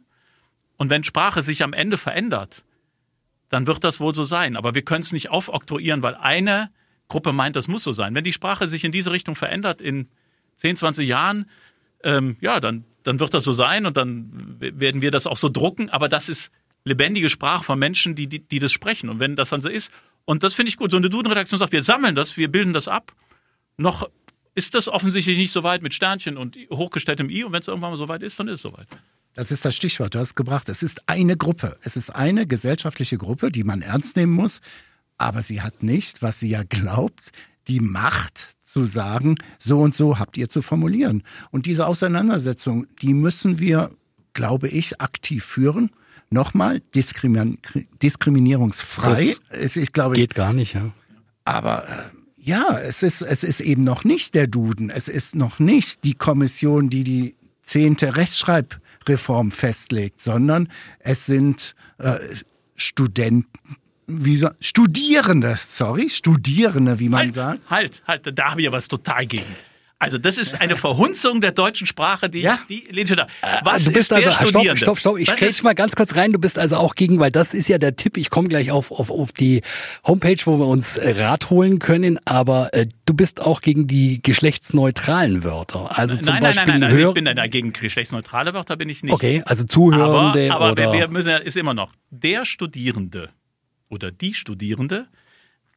Und 0.80 0.90
wenn 0.90 1.04
Sprache 1.04 1.44
sich 1.44 1.62
am 1.62 1.74
Ende 1.74 2.00
verändert, 2.00 2.64
dann 3.50 3.68
wird 3.68 3.84
das 3.84 4.00
wohl 4.00 4.16
so 4.16 4.24
sein. 4.24 4.56
Aber 4.56 4.74
wir 4.74 4.82
können 4.82 5.02
es 5.02 5.12
nicht 5.12 5.30
aufoktroyieren, 5.30 6.02
weil 6.02 6.16
eine 6.16 6.72
Gruppe 7.08 7.34
meint, 7.34 7.56
das 7.56 7.68
muss 7.68 7.84
so 7.84 7.92
sein. 7.92 8.16
Wenn 8.16 8.24
die 8.24 8.34
Sprache 8.34 8.68
sich 8.68 8.84
in 8.84 8.92
diese 8.92 9.12
Richtung 9.12 9.36
verändert 9.36 9.82
in 9.82 10.08
10, 10.56 10.78
20 10.78 11.08
Jahren, 11.08 11.48
ähm, 12.04 12.38
ja, 12.42 12.60
dann 12.60 12.86
dann 13.04 13.20
wird 13.20 13.34
das 13.34 13.44
so 13.44 13.54
sein 13.54 13.86
und 13.86 13.98
dann 13.98 14.58
werden 14.60 15.02
wir 15.02 15.12
das 15.12 15.28
auch 15.28 15.38
so 15.38 15.50
drucken. 15.50 15.90
Aber 15.90 16.10
das 16.10 16.30
ist 16.30 16.52
lebendige 16.84 17.30
Sprache 17.30 17.64
von 17.64 17.80
Menschen, 17.80 18.16
die, 18.16 18.28
die, 18.28 18.40
die 18.40 18.60
das 18.60 18.72
sprechen. 18.72 19.10
Und 19.10 19.20
wenn 19.20 19.36
das 19.36 19.50
dann 19.50 19.62
so 19.62 19.70
ist, 19.70 19.92
und 20.26 20.44
das 20.44 20.54
finde 20.54 20.70
ich 20.70 20.78
gut, 20.78 20.92
so 20.92 20.98
eine 20.98 21.10
Duden-Redaktion 21.10 21.58
sagt, 21.58 21.72
wir 21.72 21.84
sammeln 21.84 22.16
das, 22.16 22.38
wir 22.38 22.52
bilden 22.52 22.74
das 22.74 22.88
ab. 22.88 23.14
Noch 23.78 24.10
ist 24.54 24.76
das 24.76 24.88
offensichtlich 24.88 25.38
nicht 25.38 25.52
so 25.52 25.64
weit 25.64 25.82
mit 25.82 25.94
Sternchen 25.94 26.38
und 26.38 26.58
hochgestelltem 26.70 27.30
I. 27.30 27.44
Und 27.44 27.54
wenn 27.54 27.62
es 27.62 27.68
irgendwann 27.68 27.92
mal 27.92 27.98
so 27.98 28.10
weit 28.10 28.22
ist, 28.22 28.40
dann 28.40 28.48
ist 28.48 28.56
es 28.56 28.62
soweit. 28.62 28.88
Das 29.36 29.52
ist 29.52 29.64
das 29.64 29.76
Stichwort, 29.76 30.16
du 30.16 30.20
hast 30.20 30.30
es 30.30 30.36
gebracht. 30.36 30.70
Es 30.70 30.84
ist 30.84 31.08
eine 31.08 31.38
Gruppe. 31.38 31.78
Es 31.84 31.96
ist 31.96 32.10
eine 32.14 32.48
gesellschaftliche 32.48 33.18
Gruppe, 33.18 33.52
die 33.52 33.64
man 33.64 33.82
ernst 33.82 34.16
nehmen 34.16 34.34
muss. 34.34 34.62
Aber 35.18 35.44
sie 35.44 35.62
hat 35.62 35.84
nicht, 35.84 36.22
was 36.22 36.40
sie 36.40 36.50
ja 36.50 36.64
glaubt, 36.64 37.32
die 37.68 37.80
Macht 37.80 38.56
zu 38.66 38.86
sagen, 38.86 39.36
so 39.60 39.80
und 39.80 39.96
so 39.96 40.20
habt 40.20 40.38
ihr 40.38 40.50
zu 40.50 40.62
formulieren. 40.62 41.24
Und 41.52 41.66
diese 41.66 41.88
Auseinandersetzung, 41.88 42.88
die 43.02 43.14
müssen 43.14 43.60
wir, 43.60 43.90
glaube 44.34 44.68
ich, 44.68 45.02
aktiv 45.02 45.44
führen. 45.44 45.92
Nochmal, 46.30 46.82
diskrimi 46.94 47.58
diskriminierungsfrei. 48.02 49.36
Es, 49.50 49.76
ich 49.76 49.92
glaube, 49.94 50.16
geht 50.16 50.36
gar 50.36 50.54
nicht, 50.54 50.76
ja. 50.76 50.92
Aber 51.46 51.88
äh, 51.88 52.20
ja, 52.38 52.78
es 52.78 53.02
ist, 53.02 53.24
es 53.24 53.44
ist 53.44 53.62
eben 53.62 53.84
noch 53.84 54.04
nicht 54.04 54.36
der 54.36 54.46
Duden. 54.46 54.92
Es 54.92 55.08
ist 55.08 55.36
noch 55.36 55.58
nicht 55.58 56.04
die 56.04 56.14
Kommission, 56.14 56.90
die 56.90 57.04
die 57.04 57.36
zehnte 57.64 58.16
Rechtschreibreform 59.00 59.52
festlegt, 59.52 60.20
sondern 60.22 60.70
es 61.00 61.26
sind 61.26 61.76
äh, 61.98 62.18
Studenten, 62.76 63.48
wie 64.08 64.44
Studierende, 64.60 65.58
sorry, 65.58 66.10
Studierende, 66.10 67.00
wie 67.00 67.10
man 67.10 67.20
halt, 67.20 67.36
sagt. 67.36 67.70
Halt, 67.70 68.04
halt, 68.08 68.38
da 68.40 68.52
habe 68.52 68.62
ich 68.62 68.66
ja 68.66 68.72
was 68.72 68.88
total 68.88 69.26
gegen. 69.26 69.56
Also 70.02 70.18
das 70.18 70.38
ist 70.38 70.60
eine 70.60 70.78
Verhunzung 70.78 71.42
der 71.42 71.52
deutschen 71.52 71.86
Sprache, 71.86 72.30
die, 72.30 72.40
ja. 72.40 72.60
die 72.70 72.88
lehnt. 72.90 73.12
Äh, 73.12 73.26
was 73.64 73.84
du 73.84 73.92
bist 73.92 74.12
ist 74.12 74.14
also, 74.14 74.30
der 74.30 74.48
Studierende? 74.48 74.78
Stopp, 74.78 74.98
stopp, 74.98 75.18
stopp. 75.18 75.20
Ich 75.20 75.36
kriege 75.36 75.64
mal 75.64 75.76
ganz 75.76 75.94
kurz 75.98 76.16
rein. 76.16 76.32
Du 76.32 76.40
bist 76.40 76.58
also 76.58 76.78
auch 76.78 76.96
gegen, 76.96 77.20
weil 77.20 77.32
das 77.32 77.54
ist 77.54 77.68
ja 77.68 77.78
der 77.78 77.98
Tipp. 77.98 78.16
Ich 78.16 78.30
komme 78.30 78.48
gleich 78.48 78.72
auf, 78.72 78.92
auf, 78.92 79.12
auf 79.12 79.34
die 79.34 79.62
Homepage, 80.08 80.38
wo 80.46 80.58
wir 80.58 80.68
uns 80.68 80.96
äh, 80.96 81.22
Rat 81.22 81.50
holen 81.50 81.80
können. 81.80 82.18
Aber 82.24 82.74
äh, 82.74 82.88
du 83.06 83.14
bist 83.14 83.42
auch 83.42 83.60
gegen 83.60 83.88
die 83.88 84.22
geschlechtsneutralen 84.24 85.44
Wörter. 85.44 86.00
Also 86.00 86.16
zum 86.16 86.36
nein, 86.36 86.44
Beispiel 86.44 86.66
nein, 86.68 86.80
nein, 86.80 86.92
nein, 86.92 87.08
ich 87.08 87.14
bin 87.14 87.26
dagegen 87.26 87.74
geschlechtsneutrale 87.74 88.54
Wörter 88.54 88.78
bin 88.78 88.88
ich 88.88 89.04
nicht. 89.04 89.12
Okay, 89.12 89.44
also 89.46 89.66
Zuhörende 89.66 90.54
aber, 90.54 90.68
aber 90.68 90.72
oder 90.72 90.94
wir 90.94 91.10
müssen 91.10 91.42
ist 91.42 91.58
immer 91.58 91.74
noch 91.74 91.92
der 92.10 92.46
Studierende 92.46 93.32
oder 93.90 94.12
die 94.12 94.34
Studierende 94.34 95.08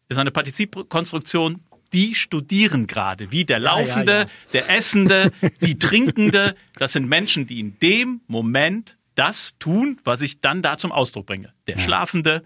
ist 0.09 0.19
eine 0.19 0.31
Partizipkonstruktion, 0.31 1.61
die 1.93 2.15
studieren 2.15 2.87
gerade, 2.87 3.33
wie 3.33 3.45
der 3.45 3.59
Laufende, 3.59 4.13
ja, 4.13 4.19
ja, 4.19 4.25
ja. 4.25 4.29
der 4.53 4.71
Essende, 4.71 5.33
die 5.61 5.79
Trinkende. 5.79 6.57
Das 6.77 6.93
sind 6.93 7.09
Menschen, 7.09 7.47
die 7.47 7.61
in 7.61 7.79
dem 7.81 8.21
Moment 8.27 8.97
das 9.15 9.59
tun, 9.59 10.01
was 10.05 10.21
ich 10.21 10.41
dann 10.41 10.63
da 10.63 10.79
zum 10.79 10.93
Ausdruck 10.93 11.27
bringe. 11.27 11.53
Der 11.67 11.79
Schlafende, 11.79 12.43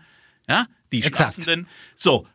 ja, 0.48 0.66
die 0.92 1.02
Exakt. 1.02 1.34
Schlafenden. 1.34 1.68
So. 1.94 2.26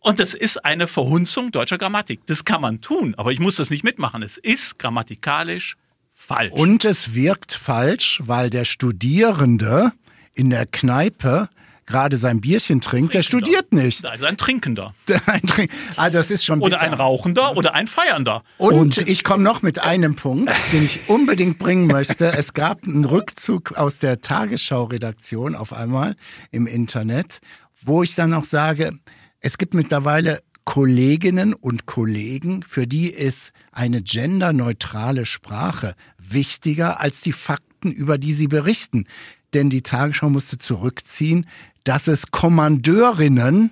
Und 0.00 0.20
das 0.20 0.32
ist 0.32 0.64
eine 0.64 0.86
Verhunzung 0.86 1.50
deutscher 1.50 1.76
Grammatik. 1.76 2.20
Das 2.26 2.44
kann 2.44 2.60
man 2.60 2.80
tun, 2.80 3.14
aber 3.16 3.32
ich 3.32 3.40
muss 3.40 3.56
das 3.56 3.68
nicht 3.70 3.84
mitmachen. 3.84 4.22
Es 4.22 4.38
ist 4.38 4.78
grammatikalisch 4.78 5.76
falsch. 6.14 6.52
Und 6.52 6.84
es 6.84 7.14
wirkt 7.14 7.54
falsch, 7.54 8.22
weil 8.24 8.48
der 8.48 8.64
Studierende 8.64 9.92
in 10.34 10.50
der 10.50 10.66
Kneipe 10.66 11.48
gerade 11.88 12.18
sein 12.18 12.40
Bierchen 12.40 12.80
trinkt, 12.80 13.14
der 13.14 13.22
studiert 13.22 13.72
nicht. 13.72 14.04
Da 14.04 14.12
ist 14.12 14.22
ein 14.22 14.36
Trinkender. 14.36 14.94
ein 15.26 15.42
Trink 15.42 15.70
also 15.96 16.18
das 16.18 16.30
ist 16.30 16.44
schon 16.44 16.60
Oder 16.60 16.80
ein 16.80 16.92
Rauchender 16.92 17.56
oder 17.56 17.74
ein 17.74 17.86
Feiernder. 17.86 18.44
Und, 18.58 18.74
Und 18.74 19.08
ich 19.08 19.24
komme 19.24 19.42
noch 19.42 19.62
mit 19.62 19.82
einem 19.82 20.14
Punkt, 20.14 20.52
den 20.72 20.84
ich 20.84 21.08
unbedingt 21.08 21.58
bringen 21.58 21.86
möchte. 21.86 22.32
Es 22.38 22.52
gab 22.52 22.84
einen 22.84 23.04
Rückzug 23.04 23.72
aus 23.72 23.98
der 23.98 24.20
Tagesschau-Redaktion 24.20 25.56
auf 25.56 25.72
einmal 25.72 26.14
im 26.52 26.66
Internet, 26.66 27.40
wo 27.82 28.02
ich 28.02 28.14
dann 28.14 28.32
auch 28.32 28.44
sage, 28.44 28.92
es 29.40 29.58
gibt 29.58 29.74
mittlerweile 29.74 30.40
Kolleginnen 30.64 31.54
und 31.54 31.86
Kollegen, 31.86 32.62
für 32.62 32.86
die 32.86 33.08
ist 33.08 33.52
eine 33.72 34.02
genderneutrale 34.02 35.24
Sprache 35.24 35.94
wichtiger 36.18 37.00
als 37.00 37.22
die 37.22 37.32
Fakten, 37.32 37.90
über 37.90 38.18
die 38.18 38.34
sie 38.34 38.46
berichten. 38.46 39.06
Denn 39.54 39.70
die 39.70 39.82
Tagesschau 39.82 40.28
musste 40.28 40.58
zurückziehen, 40.58 41.46
dass 41.84 42.08
es 42.08 42.30
Kommandeurinnen 42.30 43.70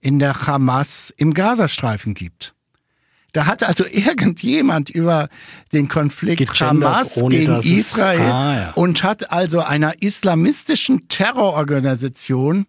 in 0.00 0.18
der 0.18 0.46
Hamas 0.46 1.12
im 1.16 1.34
Gazastreifen 1.34 2.14
gibt. 2.14 2.54
Da 3.32 3.46
hat 3.46 3.64
also 3.64 3.84
irgendjemand 3.90 4.90
über 4.90 5.28
den 5.72 5.88
Konflikt 5.88 6.38
Gegendert, 6.38 6.60
Hamas 6.60 7.14
gegen 7.28 7.60
Israel 7.62 8.20
ah, 8.20 8.56
ja. 8.56 8.70
und 8.72 9.02
hat 9.02 9.32
also 9.32 9.60
einer 9.60 10.02
islamistischen 10.02 11.08
Terrororganisation 11.08 12.66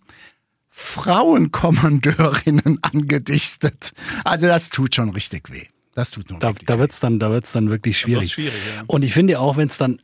Frauenkommandeurinnen 0.70 2.80
angedichtet. 2.82 3.92
Also 4.24 4.48
das 4.48 4.70
tut 4.70 4.96
schon 4.96 5.12
richtig 5.12 5.52
weh. 5.52 5.66
Das 5.94 6.10
tut 6.10 6.32
nur 6.32 6.40
da, 6.40 6.54
da 6.66 6.80
wird's 6.80 7.00
dann, 7.00 7.20
da 7.20 7.30
wird's 7.30 7.52
dann 7.52 7.70
wirklich 7.70 8.00
schwierig. 8.00 8.34
schwierig 8.34 8.60
ja. 8.76 8.84
Und 8.88 9.04
ich 9.04 9.14
finde 9.14 9.40
auch, 9.40 9.58
wenn 9.58 9.68
es 9.68 9.78
dann 9.78 10.02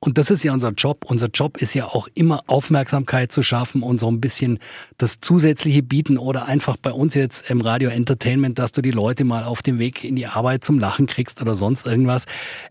und 0.00 0.16
das 0.16 0.30
ist 0.30 0.44
ja 0.44 0.52
unser 0.52 0.70
Job. 0.70 1.04
Unser 1.06 1.28
Job 1.28 1.60
ist 1.60 1.74
ja 1.74 1.86
auch 1.86 2.08
immer 2.14 2.42
Aufmerksamkeit 2.46 3.32
zu 3.32 3.42
schaffen 3.42 3.82
und 3.82 3.98
so 3.98 4.08
ein 4.08 4.20
bisschen 4.20 4.60
das 4.96 5.20
zusätzliche 5.20 5.82
bieten 5.82 6.18
oder 6.18 6.46
einfach 6.46 6.76
bei 6.76 6.92
uns 6.92 7.14
jetzt 7.14 7.50
im 7.50 7.60
Radio 7.60 7.90
Entertainment, 7.90 8.60
dass 8.60 8.70
du 8.70 8.80
die 8.80 8.92
Leute 8.92 9.24
mal 9.24 9.42
auf 9.42 9.60
dem 9.60 9.80
Weg 9.80 10.04
in 10.04 10.14
die 10.14 10.26
Arbeit 10.26 10.64
zum 10.64 10.78
Lachen 10.78 11.06
kriegst 11.06 11.42
oder 11.42 11.56
sonst 11.56 11.86
irgendwas. 11.86 12.26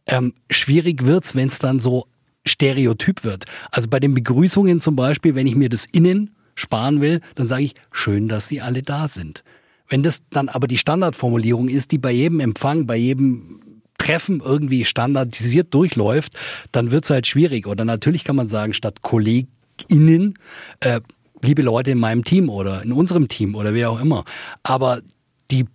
Ähm, 0.08 0.34
schwierig 0.50 1.06
wird's, 1.06 1.36
wenn 1.36 1.50
es 1.50 1.60
dann 1.60 1.80
so 1.80 2.06
stereotyp 2.46 3.26
wird. 3.26 3.44
Also 3.72 3.90
bei 3.90 4.00
den 4.00 4.13
Begrüßungen 4.13 4.80
zum 4.80 4.96
Beispiel, 4.96 5.36
wenn 5.36 5.48
ich 5.48 5.56
mir 5.56 5.70
das 5.70 5.86
Innen 5.86 6.34
sparen 6.56 7.02
will, 7.02 7.20
dann 7.36 7.46
sage 7.46 7.63
ich, 7.63 7.76
schön, 7.92 8.30
dass 8.30 8.48
Sie 8.48 8.62
alle 8.62 8.84
da 8.84 9.10
sind. 9.10 9.44
Wenn 9.90 10.02
das 10.02 10.24
dann 10.30 10.48
aber 10.48 10.68
die 10.68 10.78
Standardformulierung 10.78 11.68
ist, 11.68 11.92
die 11.92 11.98
bei 11.98 12.12
jedem 12.12 12.40
Empfang, 12.40 12.88
bei 12.88 12.96
jedem 12.96 13.60
Treffen 14.08 14.41
irgendwie 14.43 14.86
standardisiert 14.86 15.74
durchläuft, 15.74 16.34
dann 16.72 16.91
wird 16.91 17.04
es 17.04 17.10
halt 17.10 17.28
schwierig. 17.28 17.67
Oder 17.67 17.84
natürlich 17.84 18.24
kann 18.24 18.38
man 18.38 18.48
sagen, 18.48 18.74
statt 18.74 19.02
KollegInnen, 19.02 20.39
äh, 20.80 21.02
liebe 21.41 21.62
Leute 21.62 21.91
in 21.91 22.00
meinem 22.00 22.24
Team 22.24 22.50
oder 22.50 22.82
in 22.84 22.93
unserem 22.93 23.28
Team 23.28 23.56
oder 23.56 23.74
wer 23.74 23.89
auch 23.89 24.00
immer. 24.00 24.24
Aber 24.63 25.02
die 25.52 25.65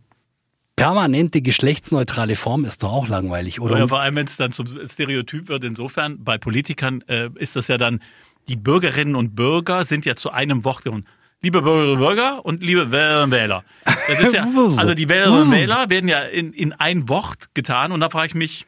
permanente 0.77 1.42
geschlechtsneutrale 1.42 2.35
Form 2.35 2.64
ist 2.64 2.83
doch 2.83 2.92
auch 2.92 3.09
langweilig, 3.09 3.61
oder? 3.61 3.79
Ja, 3.79 3.87
vor 3.87 4.01
allem, 4.01 4.16
wenn 4.16 4.27
es 4.27 4.38
dann 4.38 4.53
zum 4.53 4.66
Stereotyp 4.88 5.49
wird. 5.49 5.64
Insofern, 5.64 6.25
bei 6.25 6.38
Politikern 6.38 7.03
äh, 7.09 7.29
ist 7.35 7.55
das 7.57 7.68
ja 7.68 7.77
dann, 7.77 8.01
die 8.49 8.57
Bürgerinnen 8.57 9.14
und 9.14 9.37
Bürger 9.37 9.85
sind 9.85 10.07
ja 10.07 10.16
zu 10.16 10.31
einem 10.31 10.64
Wort 10.64 10.85
geworden. 10.85 11.05
Liebe 11.42 11.61
Bürgerinnen 11.61 11.94
und 11.94 11.98
Bürger 11.98 12.44
und 12.44 12.62
liebe 12.62 12.92
Wählerinnen 12.92 13.24
und 13.24 13.31
Wähler. 13.33 13.64
Das 13.85 14.20
ist 14.20 14.33
ja, 14.33 14.46
also 14.76 14.94
die 14.94 15.09
Wählerinnen 15.09 15.42
und 15.42 15.50
Wähler 15.50 15.90
werden 15.90 16.09
ja 16.09 16.20
in, 16.20 16.52
in 16.52 16.72
ein 16.72 17.09
Wort 17.09 17.52
getan 17.55 17.90
und 17.90 17.98
da 17.98 18.11
frage 18.11 18.28
ich 18.28 18.35
mich, 18.37 18.66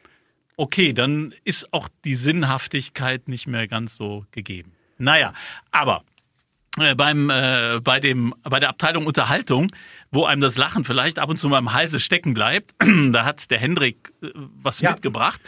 okay, 0.57 0.91
dann 0.91 1.33
ist 1.45 1.71
auch 1.73 1.87
die 2.03 2.15
Sinnhaftigkeit 2.15 3.29
nicht 3.29 3.47
mehr 3.47 3.69
ganz 3.69 3.95
so 3.95 4.25
gegeben. 4.31 4.73
Naja, 4.97 5.33
aber 5.71 6.03
äh, 6.77 6.95
beim 6.95 7.29
äh, 7.29 7.79
bei 7.81 8.01
dem 8.01 8.33
bei 8.43 8.59
der 8.59 8.69
Abteilung 8.69 9.05
Unterhaltung, 9.05 9.71
wo 10.11 10.25
einem 10.25 10.41
das 10.41 10.57
Lachen 10.57 10.83
vielleicht 10.83 11.17
ab 11.17 11.29
und 11.29 11.37
zu 11.37 11.47
mal 11.47 11.59
im 11.59 11.71
Halse 11.71 12.01
stecken 12.01 12.33
bleibt, 12.33 12.75
da 13.11 13.23
hat 13.23 13.49
der 13.51 13.59
Hendrik 13.59 14.11
äh, 14.21 14.27
was 14.33 14.81
ja. 14.81 14.91
mitgebracht. 14.91 15.39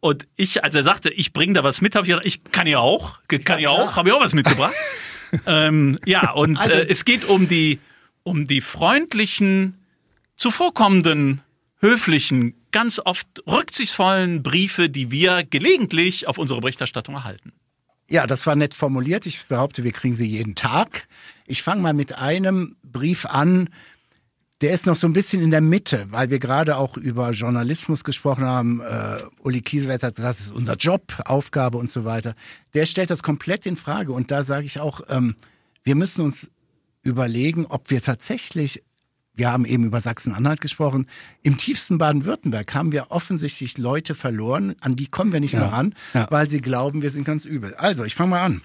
Und 0.00 0.26
ich, 0.36 0.62
als 0.62 0.74
er 0.74 0.82
sagte, 0.82 1.08
ich 1.08 1.32
bringe 1.32 1.54
da 1.54 1.64
was 1.64 1.80
mit, 1.80 1.94
habe 1.94 2.04
ich 2.04 2.10
gedacht, 2.10 2.26
ich 2.26 2.44
kann 2.52 2.66
ja 2.66 2.78
auch, 2.78 3.20
kann 3.44 3.58
ja, 3.58 3.70
auch, 3.70 3.96
habe 3.96 4.10
ich 4.10 4.14
auch 4.14 4.20
was 4.20 4.34
mitgebracht. 4.34 4.74
ähm, 5.46 5.98
ja, 6.04 6.30
und 6.32 6.56
also, 6.56 6.78
äh, 6.78 6.86
es 6.88 7.04
geht 7.04 7.24
um 7.24 7.48
die 7.48 7.80
um 8.24 8.46
die 8.46 8.60
freundlichen, 8.60 9.78
zuvorkommenden, 10.36 11.42
höflichen, 11.78 12.54
ganz 12.72 12.98
oft 12.98 13.28
rücksichtsvollen 13.46 14.42
Briefe, 14.42 14.88
die 14.88 15.10
wir 15.10 15.44
gelegentlich 15.44 16.26
auf 16.26 16.38
unsere 16.38 16.60
Berichterstattung 16.60 17.14
erhalten. 17.14 17.52
Ja, 18.08 18.26
das 18.26 18.46
war 18.46 18.56
nett 18.56 18.74
formuliert. 18.74 19.26
Ich 19.26 19.46
behaupte, 19.46 19.84
wir 19.84 19.92
kriegen 19.92 20.14
sie 20.14 20.26
jeden 20.26 20.54
Tag. 20.54 21.06
Ich 21.46 21.62
fange 21.62 21.82
mal 21.82 21.94
mit 21.94 22.16
einem 22.16 22.76
Brief 22.82 23.26
an. 23.26 23.68
Der 24.64 24.72
ist 24.72 24.86
noch 24.86 24.96
so 24.96 25.06
ein 25.06 25.12
bisschen 25.12 25.42
in 25.42 25.50
der 25.50 25.60
Mitte, 25.60 26.06
weil 26.08 26.30
wir 26.30 26.38
gerade 26.38 26.78
auch 26.78 26.96
über 26.96 27.32
Journalismus 27.32 28.02
gesprochen 28.02 28.46
haben. 28.46 28.80
Äh, 28.80 29.18
Uli 29.42 29.60
Kiesewetter 29.60 30.06
hat 30.06 30.16
gesagt, 30.16 30.38
das 30.38 30.46
ist 30.46 30.52
unser 30.52 30.76
Job, 30.76 31.20
Aufgabe 31.26 31.76
und 31.76 31.90
so 31.90 32.06
weiter. 32.06 32.34
Der 32.72 32.86
stellt 32.86 33.10
das 33.10 33.22
komplett 33.22 33.66
in 33.66 33.76
Frage. 33.76 34.12
Und 34.12 34.30
da 34.30 34.42
sage 34.42 34.64
ich 34.64 34.80
auch, 34.80 35.02
ähm, 35.10 35.34
wir 35.82 35.94
müssen 35.94 36.24
uns 36.24 36.50
überlegen, 37.02 37.66
ob 37.66 37.90
wir 37.90 38.00
tatsächlich 38.00 38.82
wir 39.34 39.52
haben 39.52 39.66
eben 39.66 39.84
über 39.84 40.00
Sachsen-Anhalt 40.00 40.62
gesprochen. 40.62 41.08
Im 41.42 41.58
tiefsten 41.58 41.98
Baden-Württemberg 41.98 42.74
haben 42.74 42.90
wir 42.90 43.10
offensichtlich 43.10 43.76
Leute 43.76 44.14
verloren, 44.14 44.76
an 44.80 44.96
die 44.96 45.08
kommen 45.08 45.30
wir 45.30 45.40
nicht 45.40 45.52
ja, 45.52 45.60
mehr 45.60 45.72
ran, 45.72 45.94
ja. 46.14 46.26
weil 46.30 46.48
sie 46.48 46.62
glauben, 46.62 47.02
wir 47.02 47.10
sind 47.10 47.24
ganz 47.24 47.44
übel. 47.44 47.74
Also, 47.74 48.04
ich 48.04 48.14
fange 48.14 48.30
mal 48.30 48.42
an. 48.42 48.62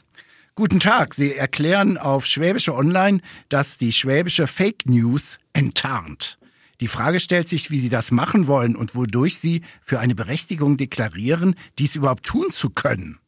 Guten 0.60 0.82
Tag. 0.82 1.13
Sie 1.13 1.36
erklären 1.36 1.98
auf 1.98 2.26
Schwäbische 2.26 2.76
Online, 2.76 3.22
dass 3.48 3.78
die 3.78 3.93
schwäbische 3.93 4.45
Fake 4.45 4.88
News 4.88 5.38
enttarnt. 5.54 6.38
Die 6.82 6.89
Frage 6.89 7.22
stellt 7.22 7.48
sich, 7.48 7.72
wie 7.72 7.80
Sie 7.80 7.88
das 7.88 8.12
machen 8.12 8.45
wollen 8.45 8.76
und 8.76 8.93
wodurch 8.93 9.38
Sie 9.38 9.62
für 9.82 10.02
eine 10.02 10.15
Berechtigung 10.15 10.76
deklarieren, 10.76 11.56
dies 11.80 11.95
überhaupt 11.95 12.26
tun 12.26 12.52
zu 12.52 12.72
können. 12.72 13.19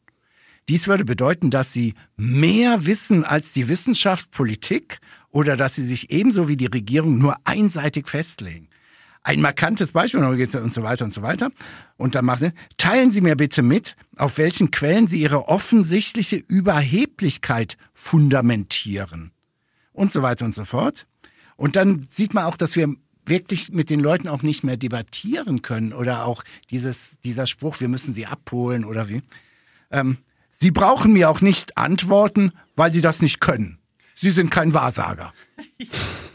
Dies 0.68 0.88
würde 0.88 1.06
bedeuten, 1.06 1.48
dass 1.48 1.72
Sie 1.72 1.94
mehr 2.18 2.84
wissen 2.84 3.24
als 3.24 3.54
die 3.54 3.66
Wissenschaft, 3.66 4.30
Politik 4.30 4.98
oder 5.30 5.56
dass 5.56 5.76
sie 5.76 5.84
sich 5.86 6.10
ebenso 6.10 6.48
wie 6.48 6.58
die 6.58 6.66
Regierung 6.66 7.16
nur 7.16 7.36
einseitig 7.44 8.08
festlegen. 8.10 8.68
Ein 9.24 9.40
markantes 9.40 9.92
Beispiel 9.92 10.20
und 10.20 10.74
so 10.74 10.82
weiter 10.82 11.04
und 11.04 11.12
so 11.12 11.22
weiter. 11.22 11.50
Und 11.96 12.16
dann 12.16 12.24
machen 12.24 12.48
sie, 12.48 12.52
teilen 12.76 13.12
Sie 13.12 13.20
mir 13.20 13.36
bitte 13.36 13.62
mit, 13.62 13.96
auf 14.16 14.36
welchen 14.38 14.72
Quellen 14.72 15.06
Sie 15.06 15.20
Ihre 15.20 15.48
offensichtliche 15.48 16.36
Überheblichkeit 16.36 17.76
fundamentieren. 17.94 19.30
Und 19.92 20.10
so 20.10 20.22
weiter 20.22 20.44
und 20.44 20.54
so 20.54 20.64
fort. 20.64 21.06
Und 21.56 21.76
dann 21.76 22.06
sieht 22.10 22.34
man 22.34 22.44
auch, 22.44 22.56
dass 22.56 22.74
wir 22.74 22.92
wirklich 23.24 23.70
mit 23.72 23.90
den 23.90 24.00
Leuten 24.00 24.26
auch 24.26 24.42
nicht 24.42 24.64
mehr 24.64 24.76
debattieren 24.76 25.62
können 25.62 25.92
oder 25.92 26.24
auch 26.24 26.42
dieses, 26.70 27.16
dieser 27.24 27.46
Spruch, 27.46 27.78
wir 27.78 27.88
müssen 27.88 28.12
sie 28.12 28.26
abholen 28.26 28.84
oder 28.84 29.08
wie. 29.08 29.22
Ähm, 29.92 30.16
sie 30.50 30.72
brauchen 30.72 31.12
mir 31.12 31.30
auch 31.30 31.40
nicht 31.40 31.78
antworten, 31.78 32.52
weil 32.74 32.92
sie 32.92 33.00
das 33.00 33.22
nicht 33.22 33.40
können. 33.40 33.78
Sie 34.16 34.30
sind 34.30 34.50
kein 34.50 34.74
Wahrsager. 34.74 35.32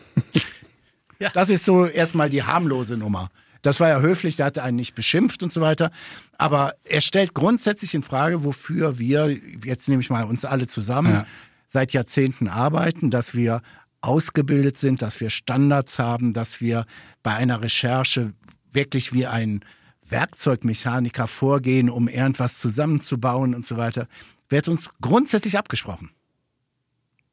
ja. 1.19 1.30
Das 1.30 1.49
ist 1.49 1.65
so 1.65 1.86
erstmal 1.86 2.30
die 2.30 2.43
harmlose 2.43 2.97
Nummer. 2.97 3.30
Das 3.62 3.80
war 3.80 3.89
ja 3.89 3.99
höflich, 3.99 4.36
der 4.38 4.45
hatte 4.47 4.63
einen 4.63 4.77
nicht 4.77 4.95
beschimpft 4.95 5.43
und 5.43 5.51
so 5.51 5.62
weiter. 5.62 5.91
Aber 6.38 6.75
er 6.84 7.01
stellt 7.01 7.34
grundsätzlich 7.34 7.93
in 7.93 8.03
Frage, 8.03 8.43
wofür 8.43 8.99
wir, 8.99 9.36
jetzt 9.63 9.89
nehme 9.89 10.01
ich 10.01 10.10
mal 10.10 10.23
uns 10.23 10.45
alle 10.45 10.67
zusammen, 10.67 11.13
ja. 11.13 11.25
seit 11.67 11.93
Jahrzehnten 11.93 12.47
arbeiten, 12.47 13.12
dass 13.12 13.34
wir 13.34 13.62
ausgebildet 14.01 14.77
sind, 14.77 15.01
dass 15.01 15.19
wir 15.19 15.30
Standards 15.30 15.99
haben, 15.99 16.34
dass 16.34 16.62
wir 16.62 16.86
bei 17.23 17.34
einer 17.34 17.62
Recherche 17.62 18.34
wirklich 18.71 19.12
wie 19.12 19.25
ein 19.25 19.65
Werkzeugmechaniker 20.10 21.27
vorgehen, 21.27 21.89
um 21.89 22.08
irgendwas 22.08 22.60
zusammenzubauen 22.60 23.56
und 23.56 23.65
so 23.65 23.75
weiter, 23.77 24.08
wird 24.49 24.67
uns 24.67 24.91
grundsätzlich 25.01 25.58
abgesprochen. 25.58 26.12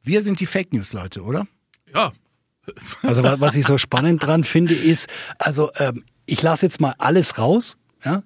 Wir 0.02 0.22
sind 0.22 0.40
die 0.40 0.46
Fake 0.46 0.72
News 0.72 0.92
Leute, 0.92 1.22
oder? 1.22 1.46
Ja. 1.94 2.12
Also 3.02 3.22
was 3.22 3.56
ich 3.56 3.66
so 3.66 3.78
spannend 3.78 4.22
dran 4.22 4.44
finde, 4.44 4.74
ist, 4.74 5.08
also 5.38 5.70
ähm, 5.78 6.04
ich 6.26 6.42
lasse 6.42 6.66
jetzt 6.66 6.80
mal 6.80 6.94
alles 6.98 7.38
raus, 7.38 7.76
ja, 8.04 8.22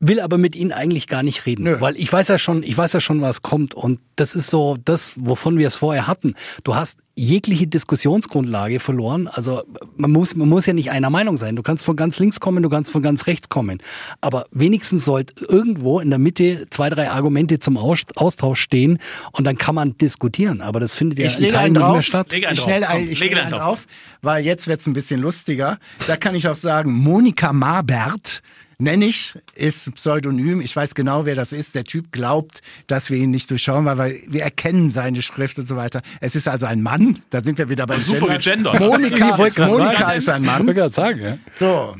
will 0.00 0.18
aber 0.20 0.38
mit 0.38 0.56
ihnen 0.56 0.72
eigentlich 0.72 1.06
gar 1.06 1.22
nicht 1.22 1.44
reden, 1.44 1.64
Nö. 1.64 1.80
weil 1.80 1.94
ich 1.96 2.10
weiß 2.10 2.28
ja 2.28 2.38
schon, 2.38 2.62
ich 2.62 2.76
weiß 2.76 2.94
ja 2.94 3.00
schon, 3.00 3.20
was 3.20 3.42
kommt 3.42 3.74
und 3.74 4.00
das 4.16 4.34
ist 4.34 4.48
so 4.48 4.78
das, 4.82 5.12
wovon 5.16 5.58
wir 5.58 5.66
es 5.68 5.74
vorher 5.76 6.06
hatten. 6.06 6.34
Du 6.64 6.74
hast 6.74 6.98
jegliche 7.14 7.66
Diskussionsgrundlage 7.66 8.80
verloren. 8.80 9.28
Also 9.28 9.62
man 9.96 10.10
muss, 10.10 10.34
man 10.34 10.48
muss 10.48 10.64
ja 10.64 10.72
nicht 10.72 10.90
einer 10.90 11.10
Meinung 11.10 11.36
sein. 11.36 11.54
Du 11.54 11.62
kannst 11.62 11.84
von 11.84 11.96
ganz 11.96 12.18
links 12.18 12.40
kommen, 12.40 12.62
du 12.62 12.70
kannst 12.70 12.90
von 12.90 13.02
ganz 13.02 13.26
rechts 13.26 13.50
kommen. 13.50 13.82
Aber 14.22 14.46
wenigstens 14.52 15.04
sollte 15.04 15.34
irgendwo 15.44 16.00
in 16.00 16.08
der 16.08 16.18
Mitte 16.18 16.66
zwei, 16.70 16.88
drei 16.88 17.10
Argumente 17.10 17.58
zum 17.58 17.76
Austausch 17.76 18.60
stehen 18.60 18.98
und 19.32 19.44
dann 19.44 19.58
kann 19.58 19.74
man 19.74 19.96
diskutieren. 19.96 20.62
Aber 20.62 20.80
das 20.80 20.94
findet 20.94 21.18
ja 21.18 21.26
ich 21.26 21.38
in 21.38 21.52
Teilen 21.52 21.74
nicht 21.74 21.82
mehr 21.82 22.02
statt. 22.02 22.32
Ich 22.32 22.60
schnell 22.60 22.84
ein, 22.84 23.10
ich 23.10 23.20
lege 23.20 23.38
einen 23.38 23.50
drauf, 23.50 23.86
weil 24.22 24.42
jetzt 24.44 24.66
wird's 24.66 24.86
ein 24.86 24.94
bisschen 24.94 25.20
lustiger. 25.20 25.78
Da 26.06 26.16
kann 26.16 26.34
ich 26.34 26.48
auch 26.48 26.56
sagen, 26.56 26.90
Monika 26.92 27.52
Marbert 27.52 28.40
nenne 28.80 29.06
ich, 29.06 29.34
ist 29.54 29.94
Pseudonym. 29.94 30.60
Ich 30.60 30.74
weiß 30.74 30.94
genau, 30.94 31.26
wer 31.26 31.34
das 31.34 31.52
ist. 31.52 31.74
Der 31.74 31.84
Typ 31.84 32.12
glaubt, 32.12 32.62
dass 32.86 33.10
wir 33.10 33.18
ihn 33.18 33.30
nicht 33.30 33.50
durchschauen, 33.50 33.84
weil 33.84 34.22
wir 34.26 34.42
erkennen 34.42 34.90
seine 34.90 35.22
Schrift 35.22 35.58
und 35.58 35.66
so 35.66 35.76
weiter. 35.76 36.02
Es 36.20 36.34
ist 36.34 36.48
also 36.48 36.66
ein 36.66 36.82
Mann. 36.82 37.22
Da 37.30 37.42
sind 37.42 37.58
wir 37.58 37.68
wieder 37.68 37.86
beim 37.86 38.02
Super 38.02 38.38
Gender. 38.38 38.78
Monika, 38.78 39.36
Monika 39.66 40.12
ist 40.12 40.28
ein 40.28 40.42
Mann. 40.42 40.68
Ich 40.68 40.74
gerade 40.74 40.94
sagen, 40.94 41.20
ja. 41.20 41.38
So. 41.58 41.96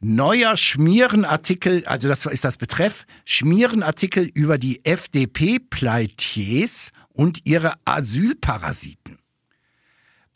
Neuer 0.00 0.56
Schmierenartikel, 0.56 1.84
also 1.86 2.08
das 2.08 2.26
ist 2.26 2.44
das 2.44 2.58
Betreff, 2.58 3.06
Schmierenartikel 3.24 4.30
über 4.34 4.58
die 4.58 4.84
FDP-Pleitiers 4.84 6.90
und 7.14 7.40
ihre 7.44 7.72
Asylparasiten. 7.86 9.05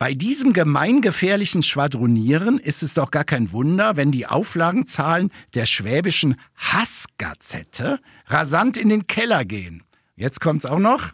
Bei 0.01 0.15
diesem 0.15 0.51
gemeingefährlichen 0.51 1.61
Schwadronieren 1.61 2.57
ist 2.57 2.81
es 2.81 2.95
doch 2.95 3.11
gar 3.11 3.23
kein 3.23 3.51
Wunder, 3.51 3.97
wenn 3.97 4.11
die 4.11 4.25
Auflagenzahlen 4.25 5.29
der 5.53 5.67
schwäbischen 5.67 6.37
Hassgazette 6.55 7.99
rasant 8.25 8.77
in 8.77 8.89
den 8.89 9.05
Keller 9.05 9.45
gehen. 9.45 9.83
Jetzt 10.15 10.41
kommt's 10.41 10.65
auch 10.65 10.79
noch. 10.79 11.11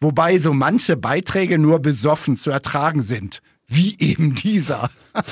Wobei 0.00 0.38
so 0.38 0.54
manche 0.54 0.96
Beiträge 0.96 1.58
nur 1.58 1.80
besoffen 1.80 2.38
zu 2.38 2.50
ertragen 2.50 3.02
sind. 3.02 3.42
Wie 3.66 3.98
eben 3.98 4.34
dieser. 4.34 4.90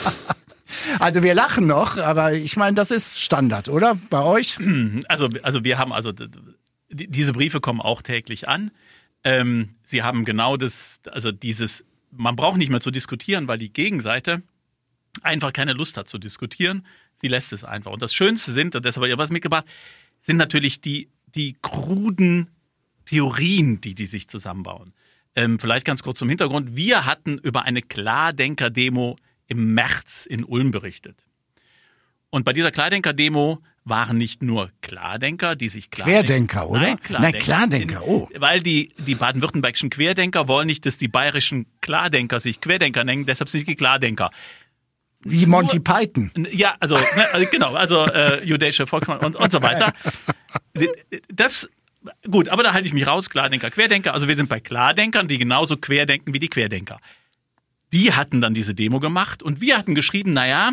Also 1.01 1.25
wir 1.25 1.35
lachen 1.35 1.67
noch, 1.67 1.97
aber 1.97 2.35
ich 2.35 2.57
meine, 2.57 2.77
das 2.77 2.93
ist 2.93 3.21
Standard, 3.21 3.69
oder? 3.69 3.99
Bei 4.09 4.23
euch? 4.23 4.57
Also, 5.09 5.29
also 5.43 5.65
wir 5.65 5.79
haben 5.79 5.93
also 5.93 6.13
diese 6.91 7.33
Briefe 7.33 7.61
kommen 7.61 7.81
auch 7.81 8.03
täglich 8.03 8.47
an. 8.47 8.71
Ähm, 9.25 9.71
sie 9.85 10.03
haben 10.05 10.25
genau 10.25 10.57
das, 10.57 11.01
also 11.11 11.33
dieses 11.33 11.85
man 12.11 12.37
braucht 12.37 12.59
nicht 12.59 12.71
mehr 12.71 12.81
zu 12.81 12.91
diskutieren, 12.91 13.49
weil 13.49 13.59
die 13.59 13.73
Gegenseite 13.73 14.43
einfach 15.23 15.53
keine 15.53 15.73
Lust 15.73 15.97
hat 15.97 16.09
zu 16.09 16.19
diskutieren. 16.19 16.87
Sie 17.17 17.29
lässt 17.29 17.53
es 17.53 17.65
einfach. 17.65 17.93
Und 17.93 18.03
das 18.03 18.15
Schönste 18.15 18.53
sind, 18.53 18.75
und 18.75 18.85
deshalb 18.85 19.05
habe 19.05 19.13
ich 19.13 19.19
was 19.19 19.31
mitgebracht, 19.31 19.67
sind 20.21 20.37
natürlich 20.37 20.81
die, 20.81 21.09
die 21.35 21.57
kruden 21.63 22.49
Theorien, 23.07 23.81
die 23.81 23.95
die 23.95 24.07
sich 24.07 24.29
zusammenbauen. 24.29 24.93
Ähm, 25.37 25.59
vielleicht 25.59 25.87
ganz 25.87 26.03
kurz 26.03 26.19
zum 26.19 26.29
Hintergrund. 26.29 26.77
Wir 26.77 27.07
hatten 27.07 27.39
über 27.39 27.63
eine 27.63 27.83
Klardenker-Demo 27.83 29.17
im 29.47 29.75
März 29.75 30.27
in 30.27 30.45
Ulm 30.45 30.71
berichtet. 30.71 31.25
Und 32.31 32.45
bei 32.45 32.53
dieser 32.53 32.71
Klardenker-Demo 32.71 33.63
waren 33.91 34.17
nicht 34.17 34.43
nur 34.43 34.71
Klardenker, 34.81 35.55
die 35.55 35.69
sich 35.69 35.91
klar 35.91 36.07
Querdenker, 36.09 36.71
oder? 36.71 36.81
Nein, 36.81 37.01
Klardenker. 37.03 37.33
Nein, 37.33 37.43
Klardenker, 37.43 38.07
oh. 38.07 38.31
Weil 38.39 38.63
die, 38.63 38.95
die 39.07 39.15
baden-württembergischen 39.15 39.91
Querdenker 39.91 40.49
wollen 40.49 40.67
nicht, 40.67 40.87
dass 40.87 40.97
die 40.97 41.09
bayerischen 41.09 41.67
Klardenker 41.83 42.41
sich 42.41 42.63
Querdenker 42.63 43.05
nennen, 43.05 43.27
deshalb 43.27 43.51
sind 43.51 43.69
die 43.69 43.77
Klardenker. 43.77 44.31
Wie 45.23 45.45
Monty 45.45 45.77
nur, 45.77 45.85
Python. 45.85 46.31
Ja, 46.51 46.77
also, 46.81 46.97
ne, 46.97 47.29
also 47.33 47.47
genau, 47.51 47.75
also 47.75 48.07
äh, 48.07 48.43
jüdische 48.43 48.87
Volksmann 48.87 49.19
und, 49.19 49.37
und 49.37 49.53
so 49.53 49.61
weiter. 49.63 49.93
Das 51.29 51.69
gut, 52.31 52.49
aber 52.49 52.63
da 52.63 52.73
halte 52.73 52.87
ich 52.87 52.95
mich 52.95 53.07
raus, 53.07 53.29
Klardenker, 53.29 53.71
Querdenker. 53.71 54.15
Also 54.15 54.29
wir 54.29 54.37
sind 54.37 54.49
bei 54.49 54.61
Klardenkern, 54.61 55.29
die 55.29 55.37
genauso 55.37 55.77
querdenken 55.77 56.33
wie 56.33 56.39
die 56.39 56.49
Querdenker. 56.49 57.01
Die 57.93 58.15
hatten 58.15 58.41
dann 58.41 58.55
diese 58.55 58.75
Demo 58.75 59.01
gemacht 59.01 59.43
und 59.43 59.61
wir 59.61 59.77
hatten 59.77 59.95
geschrieben, 59.95 60.31
naja, 60.31 60.73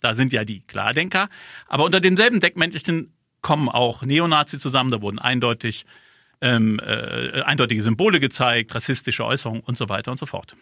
da 0.00 0.14
sind 0.14 0.32
ja 0.32 0.44
die 0.44 0.60
Klardenker, 0.60 1.28
aber 1.66 1.84
unter 1.84 2.00
demselben 2.00 2.40
Deckmäntelchen 2.40 3.12
kommen 3.40 3.68
auch 3.68 4.02
Neonazi 4.02 4.58
zusammen, 4.58 4.90
da 4.90 5.00
wurden 5.00 5.18
eindeutig 5.18 5.86
ähm, 6.40 6.80
äh, 6.80 7.42
eindeutige 7.42 7.82
Symbole 7.82 8.20
gezeigt, 8.20 8.74
rassistische 8.74 9.24
Äußerungen 9.24 9.62
und 9.62 9.76
so 9.76 9.88
weiter 9.88 10.10
und 10.10 10.18
so 10.18 10.26
fort. 10.26 10.56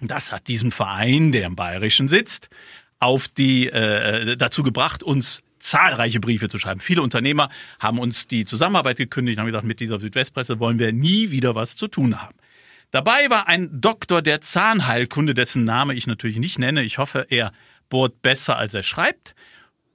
Das 0.00 0.32
hat 0.32 0.48
diesen 0.48 0.72
Verein, 0.72 1.32
der 1.32 1.46
im 1.46 1.56
Bayerischen 1.56 2.08
sitzt, 2.08 2.50
auf 2.98 3.28
die 3.28 3.68
äh, 3.68 4.36
dazu 4.36 4.62
gebracht, 4.62 5.02
uns 5.02 5.42
zahlreiche 5.58 6.20
Briefe 6.20 6.48
zu 6.48 6.58
schreiben. 6.58 6.80
Viele 6.80 7.02
Unternehmer 7.02 7.50
haben 7.78 7.98
uns 7.98 8.26
die 8.26 8.44
Zusammenarbeit 8.44 8.98
gekündigt, 8.98 9.38
haben 9.38 9.46
gesagt, 9.46 9.64
mit 9.64 9.80
dieser 9.80 9.98
Südwestpresse 9.98 10.60
wollen 10.60 10.78
wir 10.78 10.92
nie 10.92 11.30
wieder 11.30 11.54
was 11.54 11.76
zu 11.76 11.88
tun 11.88 12.20
haben. 12.20 12.36
Dabei 12.92 13.28
war 13.30 13.48
ein 13.48 13.80
Doktor 13.80 14.22
der 14.22 14.40
Zahnheilkunde, 14.40 15.34
dessen 15.34 15.64
Name 15.64 15.94
ich 15.94 16.06
natürlich 16.06 16.36
nicht 16.36 16.58
nenne. 16.58 16.82
Ich 16.82 16.98
hoffe, 16.98 17.26
er 17.28 17.52
bohrt 17.88 18.22
besser, 18.22 18.56
als 18.56 18.74
er 18.74 18.82
schreibt. 18.82 19.34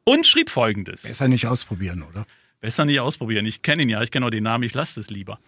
Und 0.04 0.26
schrieb 0.26 0.50
Folgendes. 0.50 1.04
Besser 1.04 1.28
nicht 1.28 1.46
ausprobieren, 1.46 2.04
oder? 2.04 2.26
Besser 2.60 2.86
nicht 2.86 3.00
ausprobieren. 3.00 3.46
Ich 3.46 3.62
kenne 3.62 3.84
ihn 3.84 3.90
ja, 3.90 4.02
ich 4.02 4.12
kenne 4.12 4.26
auch 4.26 4.32
den 4.32 4.44
Namen, 4.44 4.64
ich 4.64 4.74
lasse 4.74 5.00
es 5.00 5.10
lieber. 5.10 5.40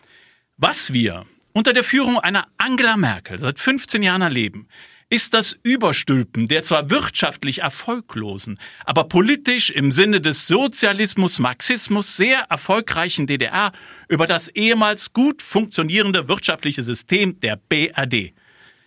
Was 0.58 0.94
wir 0.94 1.26
unter 1.54 1.74
der 1.74 1.84
Führung 1.84 2.20
einer 2.20 2.48
Angela 2.58 2.98
Merkel 2.98 3.40
seit 3.40 3.60
15 3.60 4.04
Jahren 4.04 4.22
erleben, 4.22 4.68
ist 5.10 5.36
das 5.36 5.56
Überstülpen 5.62 6.48
der 6.48 6.64
zwar 6.64 6.90
wirtschaftlich 6.90 7.60
erfolglosen, 7.60 8.58
aber 8.84 9.04
politisch 9.04 9.70
im 9.70 9.92
Sinne 9.92 10.22
des 10.22 10.48
Sozialismus, 10.48 11.38
Marxismus 11.38 12.18
sehr 12.18 12.40
erfolgreichen 12.50 13.28
DDR 13.28 13.74
über 14.10 14.26
das 14.26 14.48
ehemals 14.48 15.14
gut 15.14 15.44
funktionierende 15.44 16.28
wirtschaftliche 16.28 16.82
System 16.82 17.40
der 17.42 17.58
BRD. 17.58 18.34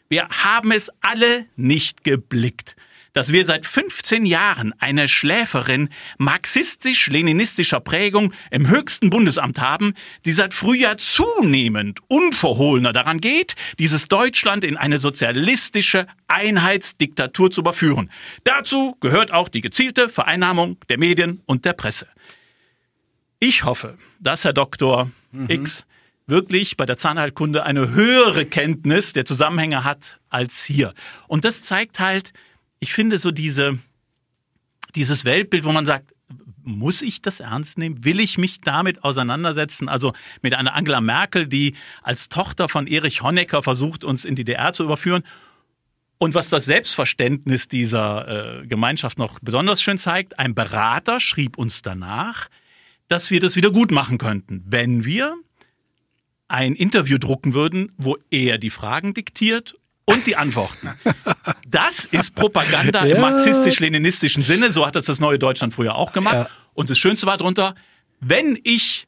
Wir 0.09 0.29
haben 0.29 0.73
es 0.73 0.91
alle 1.01 1.47
nicht 1.55 2.03
geblickt 2.03 2.75
dass 3.17 3.33
wir 3.33 3.47
seit 3.47 3.65
15 3.65 4.27
Jahren 4.27 4.75
eine 4.79 5.09
Schläferin 5.09 5.89
marxistisch-leninistischer 6.19 7.81
Prägung 7.81 8.35
im 8.51 8.69
höchsten 8.69 9.09
Bundesamt 9.09 9.59
haben, 9.59 9.95
die 10.27 10.33
seit 10.33 10.53
Frühjahr 10.53 10.99
zunehmend 10.99 12.01
unverhohlener 12.09 12.93
daran 12.93 13.23
geht, 13.23 13.57
dieses 13.79 14.09
Deutschland 14.09 14.65
in 14.65 14.77
eine 14.77 14.99
sozialistische 14.99 16.07
Einheitsdiktatur 16.29 17.51
zu 17.51 17.63
überführen. 17.63 18.11
Dazu 18.45 18.99
gehört 19.01 19.33
auch 19.33 19.49
die 19.49 19.63
gezielte 19.63 20.11
Vereinnahmung 20.11 20.77
der 20.91 20.99
Medien 20.99 21.41
und 21.47 21.65
der 21.65 21.73
Presse. 21.73 22.09
Ich 23.41 23.65
hoffe, 23.65 23.97
dass 24.21 24.45
Herr 24.45 24.53
Dr. 24.53 25.11
Mhm. 25.33 25.49
X 25.49 25.87
wirklich 26.27 26.77
bei 26.77 26.85
der 26.85 26.99
Zahnheilkunde 26.99 27.65
eine 27.65 27.95
höhere 27.95 28.45
Kenntnis 28.45 29.15
der 29.15 29.25
Zusammenhänge 29.25 29.85
hat 29.85 30.19
als 30.29 30.65
hier. 30.65 30.93
Und 31.29 31.47
das 31.47 31.63
zeigt 31.63 31.99
halt, 31.99 32.35
ich 32.87 32.93
finde 32.93 33.19
so 33.19 33.33
diese, 33.33 33.81
dieses 34.95 35.25
Weltbild, 35.25 35.65
wo 35.65 35.73
man 35.73 35.87
sagt, 35.87 36.15
muss 36.63 37.03
ich 37.03 37.21
das 37.21 37.41
ernst 37.41 37.79
nehmen? 37.79 38.05
Will 38.05 38.21
ich 38.21 38.39
mich 38.39 38.61
damit 38.61 39.03
auseinandersetzen? 39.03 39.89
Also 39.89 40.13
mit 40.41 40.55
einer 40.55 40.75
Angela 40.75 41.01
Merkel, 41.01 41.49
die 41.49 41.75
als 42.05 42.29
Tochter 42.29 42.69
von 42.69 42.87
Erich 42.87 43.23
Honecker 43.23 43.65
versucht, 43.65 44.05
uns 44.05 44.25
in 44.25 44.37
die 44.37 44.45
DDR 44.45 44.73
zu 44.73 44.85
überführen. 44.85 45.25
Und 46.19 46.37
was 46.37 46.49
das 46.49 46.65
Selbstverständnis 46.65 47.67
dieser 47.67 48.61
äh, 48.61 48.67
Gemeinschaft 48.69 49.19
noch 49.19 49.41
besonders 49.41 49.83
schön 49.83 49.99
zeigt, 49.99 50.39
ein 50.39 50.55
Berater 50.55 51.19
schrieb 51.19 51.59
uns 51.59 51.83
danach, 51.83 52.49
dass 53.09 53.33
wir 53.33 53.41
das 53.41 53.57
wieder 53.57 53.73
gut 53.73 53.91
machen 53.91 54.19
könnten, 54.19 54.63
wenn 54.65 55.05
wir 55.05 55.35
ein 56.47 56.77
Interview 56.77 57.19
drucken 57.19 57.53
würden, 57.53 57.91
wo 57.97 58.17
er 58.31 58.59
die 58.59 58.71
Fragen 58.71 59.13
diktiert 59.13 59.75
und 60.07 60.27
die 60.27 60.37
Antworten. 60.37 60.91
Das 61.69 62.07
ist 62.07 62.35
Propaganda 62.35 63.05
ja. 63.05 63.17
im 63.17 63.21
marxistisch-leninistischen 63.21 64.45
Sinne. 64.45 64.73
So 64.73 64.87
hat 64.87 64.97
das 64.97 65.05
das 65.05 65.21
neue 65.21 65.39
Deutschland 65.39 65.75
früher 65.75 65.95
auch 65.97 66.13
gemacht. 66.13 66.35
Ja. 66.35 66.49
Und 66.75 66.89
das 66.89 66.99
Schönste 66.99 67.27
war 67.27 67.37
drunter, 67.37 67.75
wenn 68.21 68.59
ich 68.63 69.07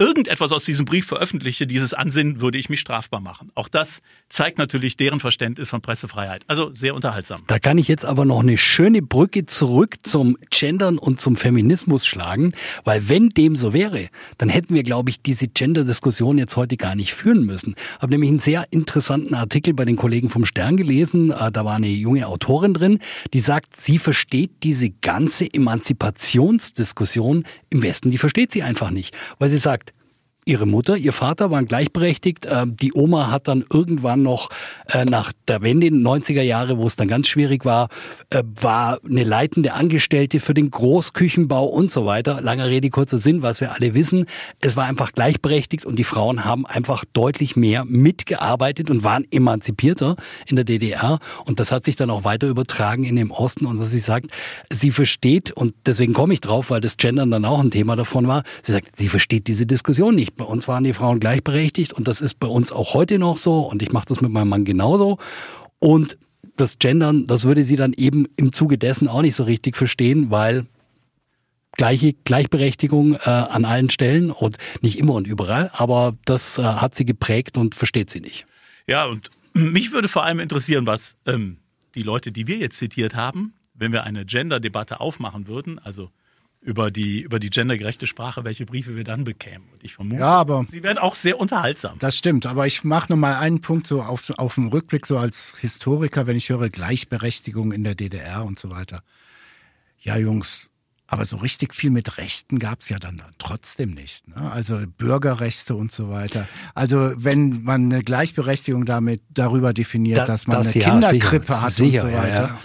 irgendetwas 0.00 0.50
aus 0.50 0.64
diesem 0.64 0.86
Brief 0.86 1.06
veröffentliche, 1.06 1.66
dieses 1.66 1.92
Ansinnen, 1.92 2.40
würde 2.40 2.56
ich 2.56 2.70
mich 2.70 2.80
strafbar 2.80 3.20
machen. 3.20 3.52
Auch 3.54 3.68
das 3.68 4.00
zeigt 4.30 4.56
natürlich 4.56 4.96
deren 4.96 5.20
Verständnis 5.20 5.68
von 5.68 5.82
Pressefreiheit. 5.82 6.42
Also 6.46 6.72
sehr 6.72 6.94
unterhaltsam. 6.94 7.42
Da 7.46 7.58
kann 7.58 7.76
ich 7.76 7.86
jetzt 7.86 8.06
aber 8.06 8.24
noch 8.24 8.40
eine 8.40 8.56
schöne 8.56 9.02
Brücke 9.02 9.44
zurück 9.44 9.96
zum 10.02 10.38
Gendern 10.48 10.96
und 10.96 11.20
zum 11.20 11.36
Feminismus 11.36 12.06
schlagen, 12.06 12.52
weil 12.84 13.10
wenn 13.10 13.28
dem 13.28 13.56
so 13.56 13.74
wäre, 13.74 14.08
dann 14.38 14.48
hätten 14.48 14.74
wir, 14.74 14.84
glaube 14.84 15.10
ich, 15.10 15.20
diese 15.20 15.48
Gender-Diskussion 15.48 16.38
jetzt 16.38 16.56
heute 16.56 16.78
gar 16.78 16.94
nicht 16.94 17.12
führen 17.12 17.44
müssen. 17.44 17.74
Ich 17.76 18.02
habe 18.02 18.12
nämlich 18.12 18.30
einen 18.30 18.40
sehr 18.40 18.66
interessanten 18.70 19.34
Artikel 19.34 19.74
bei 19.74 19.84
den 19.84 19.96
Kollegen 19.96 20.30
vom 20.30 20.46
Stern 20.46 20.78
gelesen. 20.78 21.30
Äh, 21.30 21.52
da 21.52 21.66
war 21.66 21.76
eine 21.76 21.88
junge 21.88 22.26
Autorin 22.26 22.72
drin, 22.72 23.00
die 23.34 23.40
sagt, 23.40 23.76
sie 23.76 23.98
versteht 23.98 24.62
diese 24.62 24.88
ganze 24.88 25.52
Emanzipationsdiskussion 25.52 27.44
im 27.68 27.82
Westen, 27.82 28.10
die 28.10 28.18
versteht 28.18 28.52
sie 28.52 28.62
einfach 28.62 28.90
nicht, 28.90 29.14
weil 29.38 29.50
sie 29.50 29.58
sagt, 29.58 29.89
ihre 30.50 30.66
Mutter, 30.66 30.96
ihr 30.96 31.12
Vater 31.12 31.50
waren 31.52 31.66
gleichberechtigt. 31.66 32.46
Ähm, 32.50 32.74
die 32.74 32.92
Oma 32.92 33.30
hat 33.30 33.46
dann 33.46 33.64
irgendwann 33.72 34.22
noch 34.22 34.50
äh, 34.88 35.04
nach 35.04 35.32
der 35.46 35.62
Wende 35.62 35.86
in 35.86 36.02
den 36.02 36.06
90er 36.06 36.42
Jahre, 36.42 36.76
wo 36.76 36.86
es 36.86 36.96
dann 36.96 37.06
ganz 37.06 37.28
schwierig 37.28 37.64
war, 37.64 37.88
äh, 38.30 38.42
war 38.60 38.98
eine 39.08 39.22
leitende 39.22 39.74
Angestellte 39.74 40.40
für 40.40 40.52
den 40.52 40.70
Großküchenbau 40.70 41.66
und 41.66 41.92
so 41.92 42.04
weiter. 42.04 42.40
Langer 42.40 42.68
Rede, 42.68 42.90
kurzer 42.90 43.18
Sinn, 43.18 43.42
was 43.42 43.60
wir 43.60 43.72
alle 43.72 43.94
wissen. 43.94 44.26
Es 44.60 44.76
war 44.76 44.86
einfach 44.86 45.12
gleichberechtigt 45.12 45.86
und 45.86 46.00
die 46.00 46.04
Frauen 46.04 46.44
haben 46.44 46.66
einfach 46.66 47.04
deutlich 47.12 47.54
mehr 47.54 47.84
mitgearbeitet 47.84 48.90
und 48.90 49.04
waren 49.04 49.24
emanzipierter 49.30 50.16
in 50.46 50.56
der 50.56 50.64
DDR. 50.64 51.20
Und 51.44 51.60
das 51.60 51.70
hat 51.70 51.84
sich 51.84 51.94
dann 51.94 52.10
auch 52.10 52.24
weiter 52.24 52.48
übertragen 52.48 53.04
in 53.04 53.14
dem 53.14 53.30
Osten. 53.30 53.66
Und 53.66 53.78
sie 53.78 54.00
sagt, 54.00 54.26
sie 54.68 54.90
versteht, 54.90 55.52
und 55.52 55.74
deswegen 55.86 56.12
komme 56.12 56.34
ich 56.34 56.40
drauf, 56.40 56.70
weil 56.70 56.80
das 56.80 56.96
Gendern 56.96 57.30
dann 57.30 57.44
auch 57.44 57.60
ein 57.60 57.70
Thema 57.70 57.94
davon 57.94 58.26
war, 58.26 58.42
sie 58.62 58.72
sagt, 58.72 58.96
sie 58.96 59.08
versteht 59.08 59.46
diese 59.46 59.64
Diskussion 59.64 60.16
nicht 60.16 60.39
bei 60.40 60.46
uns 60.46 60.66
waren 60.68 60.84
die 60.84 60.94
Frauen 60.94 61.20
gleichberechtigt 61.20 61.92
und 61.92 62.08
das 62.08 62.22
ist 62.22 62.40
bei 62.40 62.48
uns 62.48 62.72
auch 62.72 62.94
heute 62.94 63.18
noch 63.18 63.36
so 63.36 63.60
und 63.60 63.82
ich 63.82 63.92
mache 63.92 64.06
das 64.08 64.22
mit 64.22 64.30
meinem 64.30 64.48
Mann 64.48 64.64
genauso. 64.64 65.18
Und 65.78 66.16
das 66.56 66.78
Gendern, 66.78 67.26
das 67.26 67.44
würde 67.44 67.62
sie 67.62 67.76
dann 67.76 67.92
eben 67.92 68.26
im 68.36 68.50
Zuge 68.52 68.78
dessen 68.78 69.06
auch 69.06 69.20
nicht 69.20 69.36
so 69.36 69.44
richtig 69.44 69.76
verstehen, 69.76 70.30
weil 70.30 70.64
gleiche 71.72 72.14
Gleichberechtigung 72.24 73.16
äh, 73.16 73.28
an 73.28 73.66
allen 73.66 73.90
Stellen 73.90 74.30
und 74.30 74.56
nicht 74.80 74.98
immer 74.98 75.12
und 75.12 75.26
überall, 75.26 75.70
aber 75.74 76.16
das 76.24 76.56
äh, 76.56 76.62
hat 76.62 76.94
sie 76.94 77.04
geprägt 77.04 77.58
und 77.58 77.74
versteht 77.74 78.08
sie 78.08 78.20
nicht. 78.20 78.46
Ja, 78.86 79.04
und 79.04 79.28
mich 79.52 79.92
würde 79.92 80.08
vor 80.08 80.24
allem 80.24 80.40
interessieren, 80.40 80.86
was 80.86 81.16
ähm, 81.26 81.58
die 81.94 82.02
Leute, 82.02 82.32
die 82.32 82.46
wir 82.46 82.56
jetzt 82.56 82.78
zitiert 82.78 83.14
haben, 83.14 83.52
wenn 83.74 83.92
wir 83.92 84.04
eine 84.04 84.24
Gender-Debatte 84.24 85.00
aufmachen 85.00 85.48
würden, 85.48 85.78
also 85.78 86.10
über 86.62 86.90
die, 86.90 87.22
über 87.22 87.40
die 87.40 87.48
gendergerechte 87.48 88.06
Sprache, 88.06 88.44
welche 88.44 88.66
Briefe 88.66 88.94
wir 88.94 89.04
dann 89.04 89.24
bekämen. 89.24 89.68
Und 89.72 89.82
ich 89.82 89.94
vermute, 89.94 90.20
ja, 90.20 90.32
aber 90.32 90.66
sie 90.70 90.82
werden 90.82 90.98
auch 90.98 91.14
sehr 91.14 91.40
unterhaltsam. 91.40 91.98
Das 91.98 92.16
stimmt, 92.16 92.46
aber 92.46 92.66
ich 92.66 92.84
mache 92.84 93.10
noch 93.10 93.16
mal 93.16 93.36
einen 93.36 93.62
Punkt 93.62 93.86
so 93.86 94.02
auf, 94.02 94.30
auf 94.38 94.56
dem 94.56 94.68
Rückblick, 94.68 95.06
so 95.06 95.16
als 95.16 95.54
Historiker, 95.60 96.26
wenn 96.26 96.36
ich 96.36 96.50
höre 96.50 96.68
Gleichberechtigung 96.68 97.72
in 97.72 97.82
der 97.82 97.94
DDR 97.94 98.44
und 98.44 98.58
so 98.58 98.68
weiter. 98.68 99.02
Ja, 100.00 100.18
Jungs, 100.18 100.68
aber 101.06 101.24
so 101.24 101.38
richtig 101.38 101.74
viel 101.74 101.90
mit 101.90 102.18
Rechten 102.18 102.58
gab's 102.58 102.88
ja 102.88 102.98
dann, 102.98 103.16
dann 103.16 103.32
trotzdem 103.38 103.90
nicht. 103.94 104.28
Ne? 104.28 104.36
Also 104.52 104.78
Bürgerrechte 104.98 105.74
und 105.74 105.90
so 105.90 106.08
weiter. 106.10 106.46
Also 106.74 107.12
wenn 107.16 107.64
man 107.64 107.92
eine 107.92 108.04
Gleichberechtigung 108.04 108.84
damit 108.84 109.22
darüber 109.30 109.72
definiert, 109.72 110.18
da, 110.18 110.26
dass 110.26 110.46
man 110.46 110.58
das 110.58 110.74
eine 110.74 110.84
ja, 110.84 110.90
Kinderkrippe 110.90 111.46
sicher, 111.46 111.62
hat 111.62 111.72
sicher, 111.72 112.04
und 112.04 112.10
so 112.10 112.16
weiter. 112.16 112.42
Ja, 112.42 112.60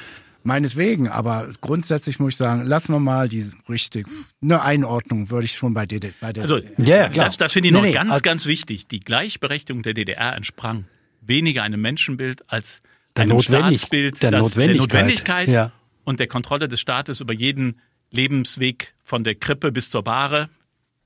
Meinetwegen, 0.45 1.07
aber 1.07 1.49
grundsätzlich 1.59 2.19
muss 2.19 2.33
ich 2.33 2.37
sagen, 2.37 2.65
lassen 2.65 2.93
wir 2.93 2.99
mal 2.99 3.27
die 3.27 3.43
richtig, 3.67 4.05
eine 4.43 4.61
Einordnung 4.61 5.31
würde 5.31 5.45
ich 5.45 5.53
schon 5.53 5.73
bei, 5.73 5.87
DD, 5.87 6.13
bei 6.21 6.33
der 6.33 6.43
Also, 6.43 6.59
ja, 6.77 7.09
klar. 7.09 7.25
das, 7.25 7.37
das 7.37 7.51
finde 7.51 7.69
ich 7.69 7.73
noch 7.73 7.81
nee, 7.81 7.91
ganz, 7.91 8.11
also, 8.11 8.21
ganz 8.21 8.45
wichtig. 8.45 8.85
Die 8.87 8.99
Gleichberechtigung 8.99 9.81
der 9.81 9.95
DDR 9.95 10.35
entsprang 10.35 10.85
weniger 11.21 11.63
einem 11.63 11.81
Menschenbild 11.81 12.43
als 12.47 12.83
einem 13.15 13.29
Notwendig 13.29 13.79
Staatsbild 13.79 14.21
der 14.21 14.29
das, 14.29 14.41
Notwendigkeit, 14.41 14.91
der 14.91 15.01
Notwendigkeit 15.01 15.47
ja. 15.47 15.71
und 16.03 16.19
der 16.19 16.27
Kontrolle 16.27 16.67
des 16.67 16.79
Staates 16.79 17.21
über 17.21 17.33
jeden 17.33 17.81
Lebensweg 18.11 18.93
von 19.03 19.23
der 19.23 19.33
Krippe 19.33 19.71
bis 19.71 19.89
zur 19.89 20.03
Bahre 20.03 20.49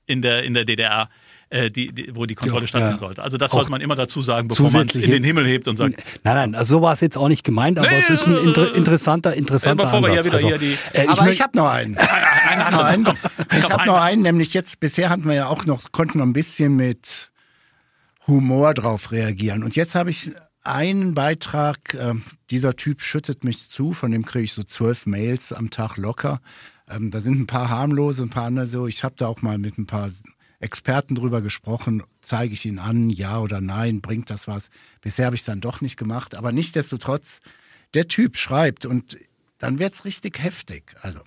in 0.04 0.20
der, 0.20 0.42
in 0.42 0.52
der 0.52 0.66
DDR 0.66 1.08
äh, 1.50 1.70
die, 1.70 1.92
die, 1.92 2.14
wo 2.14 2.26
die 2.26 2.36
Kontrolle 2.36 2.62
ja, 2.62 2.68
stattfinden 2.68 2.94
ja. 2.94 2.98
sollte. 2.98 3.22
Also 3.22 3.36
das 3.36 3.50
sollte 3.50 3.70
man 3.70 3.80
immer 3.80 3.96
dazu 3.96 4.22
sagen, 4.22 4.46
bevor 4.46 4.70
man 4.70 4.86
es 4.86 4.94
in 4.94 5.10
den 5.10 5.24
Himmel 5.24 5.46
hebt 5.46 5.66
und 5.66 5.76
sagt. 5.76 5.94
Nein, 6.22 6.34
nein, 6.36 6.54
also 6.54 6.78
so 6.78 6.82
war 6.82 6.92
es 6.92 7.00
jetzt 7.00 7.18
auch 7.18 7.28
nicht 7.28 7.42
gemeint, 7.42 7.78
aber 7.78 7.90
nee, 7.90 7.98
es 7.98 8.08
ist 8.08 8.26
ein 8.26 8.36
inter 8.36 8.74
interessanter, 8.74 9.34
interessanter 9.34 9.84
äh, 9.84 9.96
Ansatz. 9.96 10.32
Also, 10.32 10.48
äh, 10.48 11.06
aber 11.08 11.26
ich, 11.26 11.32
ich 11.32 11.40
habe 11.40 11.58
noch 11.58 11.68
einen. 11.68 11.94
ich 11.94 12.56
habe 12.56 12.72
noch 12.72 12.84
einen. 12.84 13.08
Ich 13.58 13.70
habe 13.70 13.86
noch 13.86 14.00
einen, 14.00 14.22
nämlich 14.22 14.54
jetzt, 14.54 14.78
bisher 14.78 15.10
hatten 15.10 15.26
wir 15.26 15.34
ja 15.34 15.48
auch 15.48 15.66
noch, 15.66 15.90
konnten 15.92 16.18
wir 16.18 16.24
ein 16.24 16.32
bisschen 16.32 16.76
mit 16.76 17.32
Humor 18.28 18.72
drauf 18.74 19.10
reagieren. 19.10 19.64
Und 19.64 19.74
jetzt 19.74 19.96
habe 19.96 20.10
ich 20.10 20.30
einen 20.62 21.14
Beitrag, 21.14 21.94
äh, 21.94 22.14
dieser 22.50 22.76
Typ 22.76 23.02
schüttet 23.02 23.42
mich 23.42 23.68
zu, 23.68 23.92
von 23.92 24.12
dem 24.12 24.24
kriege 24.24 24.44
ich 24.44 24.52
so 24.52 24.62
zwölf 24.62 25.06
Mails 25.06 25.52
am 25.52 25.70
Tag 25.70 25.96
locker. 25.96 26.40
Ähm, 26.88 27.10
da 27.10 27.20
sind 27.20 27.40
ein 27.40 27.46
paar 27.46 27.70
harmlose, 27.70 28.22
ein 28.22 28.30
paar 28.30 28.44
andere 28.44 28.68
so. 28.68 28.86
Ich 28.86 29.02
habe 29.02 29.14
da 29.16 29.26
auch 29.26 29.42
mal 29.42 29.58
mit 29.58 29.78
ein 29.78 29.86
paar 29.86 30.10
Experten 30.60 31.14
drüber 31.14 31.40
gesprochen, 31.40 32.02
zeige 32.20 32.52
ich 32.54 32.66
ihn 32.66 32.78
an, 32.78 33.08
ja 33.10 33.40
oder 33.40 33.60
nein, 33.60 34.00
bringt 34.02 34.30
das 34.30 34.46
was? 34.46 34.70
Bisher 35.00 35.26
habe 35.26 35.34
ich 35.34 35.40
es 35.40 35.46
dann 35.46 35.62
doch 35.62 35.80
nicht 35.80 35.96
gemacht, 35.96 36.34
aber 36.34 36.52
nichtsdestotrotz, 36.52 37.40
der 37.94 38.08
Typ 38.08 38.36
schreibt 38.36 38.84
und 38.86 39.18
dann 39.58 39.78
wird's 39.78 40.04
richtig 40.04 40.38
heftig. 40.38 40.94
Also, 41.00 41.20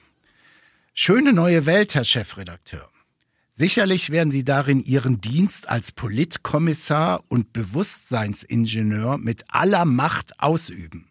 schöne 0.94 1.34
neue 1.34 1.66
Welt, 1.66 1.96
Herr 1.96 2.04
Chefredakteur. 2.04 2.90
Sicherlich 3.56 4.10
werden 4.10 4.32
Sie 4.32 4.44
darin 4.44 4.84
Ihren 4.84 5.22
Dienst 5.22 5.70
als 5.70 5.92
Politkommissar 5.92 7.24
und 7.28 7.54
Bewusstseinsingenieur 7.54 9.18
mit 9.18 9.46
aller 9.48 9.86
Macht 9.86 10.40
ausüben. 10.40 11.10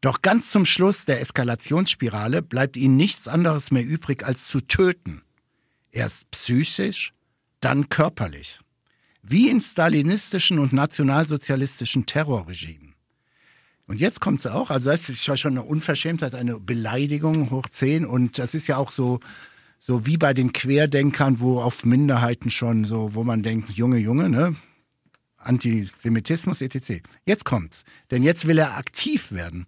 Doch 0.00 0.22
ganz 0.22 0.50
zum 0.50 0.64
Schluss 0.64 1.04
der 1.04 1.20
Eskalationsspirale 1.20 2.42
bleibt 2.42 2.76
Ihnen 2.76 2.96
nichts 2.96 3.28
anderes 3.28 3.70
mehr 3.70 3.84
übrig, 3.84 4.24
als 4.24 4.46
zu 4.46 4.60
töten. 4.60 5.22
Erst 5.90 6.30
psychisch, 6.30 7.12
dann 7.64 7.88
körperlich. 7.88 8.60
Wie 9.22 9.48
in 9.48 9.60
stalinistischen 9.60 10.58
und 10.58 10.72
nationalsozialistischen 10.72 12.06
Terrorregimen. 12.06 12.94
Und 13.86 14.00
jetzt 14.00 14.20
kommt 14.20 14.40
es 14.40 14.46
auch, 14.46 14.70
also 14.70 14.90
das 14.90 15.08
ist 15.08 15.24
schon 15.38 15.52
eine 15.52 15.62
Unverschämtheit, 15.62 16.34
eine 16.34 16.58
Beleidigung 16.58 17.50
hoch 17.50 17.66
zehn 17.68 18.06
und 18.06 18.38
das 18.38 18.54
ist 18.54 18.66
ja 18.66 18.76
auch 18.76 18.90
so, 18.90 19.20
so 19.78 20.06
wie 20.06 20.16
bei 20.16 20.34
den 20.34 20.52
Querdenkern, 20.52 21.40
wo 21.40 21.60
auf 21.60 21.84
Minderheiten 21.84 22.50
schon 22.50 22.84
so, 22.84 23.14
wo 23.14 23.24
man 23.24 23.42
denkt, 23.42 23.70
Junge, 23.70 23.98
Junge, 23.98 24.28
ne? 24.28 24.56
Antisemitismus 25.36 26.60
etc. 26.60 27.02
Jetzt 27.26 27.44
kommt's, 27.44 27.84
denn 28.10 28.22
jetzt 28.22 28.46
will 28.46 28.58
er 28.58 28.76
aktiv 28.76 29.32
werden. 29.32 29.66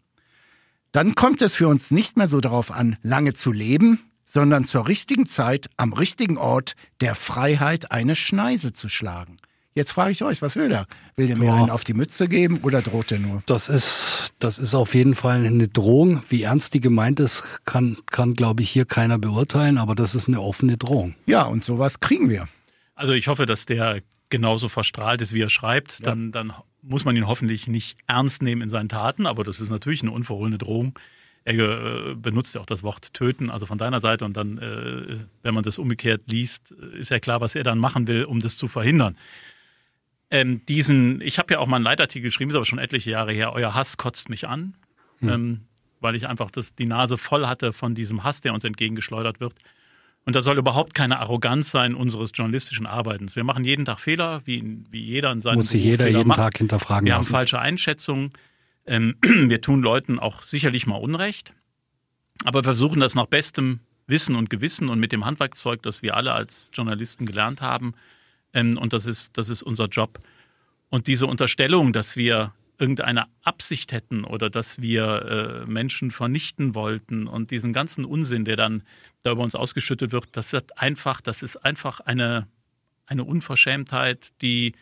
Dann 0.93 1.17
kommt 1.17 1.43
es 1.43 1.57
für 1.57 1.67
uns 1.67 1.91
nicht 1.91 2.17
mehr 2.17 2.29
so 2.29 2.41
darauf 2.41 2.71
an, 2.71 2.97
lange 3.03 3.35
zu 3.35 3.51
leben, 3.51 3.99
sondern 4.27 4.65
zur 4.65 4.89
richtigen 4.89 5.27
Zeit 5.27 5.69
am 5.77 5.93
richtigen 5.93 6.37
Ort 6.39 6.75
der 7.01 7.15
Freiheit 7.15 7.91
eine 7.93 8.17
Schneise 8.17 8.73
zu 8.73 8.89
schlagen. 8.89 9.37
Jetzt 9.77 9.91
frage 9.93 10.13
ich 10.13 10.23
euch, 10.23 10.41
was 10.41 10.55
will 10.55 10.69
der? 10.69 10.87
Will 11.17 11.27
der 11.27 11.37
mir 11.37 11.47
Ja. 11.47 11.55
einen 11.57 11.71
auf 11.71 11.83
die 11.83 11.95
Mütze 11.95 12.29
geben 12.29 12.61
oder 12.63 12.81
droht 12.81 13.11
der 13.11 13.19
nur? 13.19 13.43
Das 13.47 13.69
ist, 13.69 14.33
das 14.39 14.59
ist 14.59 14.73
auf 14.75 14.95
jeden 14.95 15.17
Fall 15.17 15.45
eine 15.45 15.67
Drohung. 15.67 16.23
Wie 16.29 16.43
ernst 16.43 16.75
die 16.75 16.81
gemeint 16.81 17.19
ist, 17.19 17.43
kann, 17.65 17.97
kann 18.07 18.35
glaube 18.35 18.63
ich, 18.63 18.71
hier 18.71 18.85
keiner 18.85 19.19
beurteilen, 19.19 19.77
aber 19.79 19.97
das 19.97 20.15
ist 20.15 20.29
eine 20.29 20.41
offene 20.41 20.77
Drohung. 20.77 21.17
Ja, 21.27 21.43
und 21.43 21.65
sowas 21.65 21.99
kriegen 21.99 22.29
wir. 22.29 22.47
Also 22.95 23.15
ich 23.15 23.27
hoffe, 23.27 23.47
dass 23.47 23.67
der 23.67 24.01
genauso 24.31 24.69
verstrahlt 24.69 25.21
ist, 25.23 25.33
wie 25.33 25.41
er 25.41 25.51
schreibt. 25.51 26.07
Dann, 26.07 26.31
dann 26.31 26.53
muss 26.81 27.05
man 27.05 27.17
ihn 27.17 27.27
hoffentlich 27.27 27.67
nicht 27.67 27.99
ernst 28.07 28.43
nehmen 28.43 28.63
in 28.63 28.71
seinen 28.71 28.89
Taten, 28.89 29.27
aber 29.27 29.43
das 29.43 29.61
ist 29.61 29.71
natürlich 29.71 30.03
eine 30.03 30.13
unverhohlene 30.13 30.59
Drohung. 30.59 30.97
Er 31.47 31.55
äh, 31.55 32.15
benutzt 32.15 32.55
ja 32.55 32.61
auch 32.61 32.67
das 32.67 32.83
Wort 32.83 33.13
töten, 33.13 33.51
also 33.51 33.67
von 33.67 33.77
deiner 33.77 34.01
Seite. 34.01 34.25
Und 34.25 34.37
dann, 34.37 34.59
äh, 34.59 35.19
wenn 35.43 35.55
man 35.55 35.63
das 35.63 35.79
umgekehrt 35.79 36.23
liest, 36.27 36.73
ist 36.73 37.11
ja 37.11 37.19
klar, 37.19 37.41
was 37.41 37.55
er 37.55 37.65
dann 37.65 37.79
machen 37.79 38.07
will, 38.07 38.25
um 38.25 38.41
das 38.41 38.57
zu 38.57 38.67
verhindern. 38.67 39.17
Ähm, 40.31 40.65
diesen, 40.67 41.21
ich 41.21 41.39
habe 41.39 41.53
ja 41.55 41.61
auch 41.61 41.67
mal 41.67 41.77
einen 41.77 41.85
Leitartikel 41.85 42.29
geschrieben, 42.29 42.51
ist 42.51 42.57
aber 42.57 42.65
schon 42.65 42.79
etliche 42.79 43.11
Jahre 43.11 43.33
her, 43.33 43.53
euer 43.53 43.75
Hass 43.75 43.99
kotzt 43.99 44.31
mich 44.31 44.49
an, 44.49 44.75
ähm, 45.23 45.61
weil 46.01 46.17
ich 46.17 46.27
einfach 46.27 46.51
das, 46.51 46.75
die 46.75 46.87
Nase 46.87 47.19
voll 47.19 47.47
hatte 47.47 47.73
von 47.73 47.95
diesem 47.95 48.25
Hass, 48.25 48.41
der 48.41 48.53
uns 48.55 48.65
entgegengeschleudert 48.65 49.41
wird. 49.41 49.55
Und 50.27 50.35
das 50.35 50.45
soll 50.45 50.57
überhaupt 50.57 50.95
keine 50.95 51.21
Arroganz 51.21 51.71
sein 51.71 51.95
unseres 51.95 52.33
journalistischen 52.35 52.87
Arbeitens. 52.87 53.37
Wir 53.37 53.45
machen 53.45 53.65
jeden 53.65 53.85
Tag 53.85 54.01
Fehler, 54.01 54.41
wie, 54.47 54.83
wie 54.91 55.03
jeder 55.03 55.31
in 55.31 55.43
seinem 55.43 55.57
Muss 55.57 55.69
sich 55.69 55.85
jeder 55.85 56.07
Fehler 56.07 56.19
jeden 56.19 56.29
macht. 56.29 56.39
Tag 56.39 56.59
hinterfragen 56.59 57.07
Wir 57.07 57.15
haben 57.15 57.21
lassen. 57.21 57.33
falsche 57.33 57.59
Einschätzungen. 57.59 58.31
Ähm, 58.87 59.17
wir 59.23 59.61
tun 59.61 59.83
Leuten 59.83 60.19
auch 60.19 60.43
sicherlich 60.43 60.87
mal 60.87 60.97
Unrecht. 60.97 61.53
Aber 62.45 62.63
versuchen 62.63 63.01
das 63.01 63.15
nach 63.15 63.27
bestem 63.27 63.81
Wissen 64.07 64.37
und 64.37 64.51
Gewissen 64.51 64.89
und 64.89 65.01
mit 65.01 65.13
dem 65.13 65.25
Handwerkzeug, 65.25 65.83
das 65.83 66.03
wir 66.03 66.17
alle 66.17 66.33
als 66.33 66.71
Journalisten 66.75 67.27
gelernt 67.27 67.61
haben. 67.61 67.95
Ähm, 68.53 68.77
und 68.79 68.93
das 68.93 69.07
ist, 69.07 69.37
das 69.39 69.49
ist 69.49 69.63
unser 69.63 69.87
Job. 69.87 70.19
Und 70.91 71.07
diese 71.07 71.27
Unterstellung, 71.27 71.93
dass 71.93 72.17
wir 72.17 72.53
irgendeine 72.79 73.27
Absicht 73.43 73.93
hätten 73.93 74.25
oder 74.25 74.51
dass 74.51 74.83
wir 74.83 75.65
äh, 75.65 75.71
Menschen 75.71 76.11
vernichten 76.11 76.75
wollten 76.75 77.27
und 77.27 77.51
diesen 77.51 77.73
ganzen 77.73 78.05
Unsinn, 78.05 78.45
der 78.45 78.57
dann 78.57 78.83
da 79.23 79.33
über 79.33 79.43
uns 79.43 79.55
ausgeschüttet 79.55 80.13
wird, 80.13 80.27
das 80.33 80.53
ist 80.53 80.77
einfach, 80.79 81.21
das 81.21 81.43
ist 81.43 81.57
einfach 81.57 82.01
eine, 82.01 82.49
eine 83.07 83.25
Unverschämtheit, 83.25 84.33
die, 84.43 84.75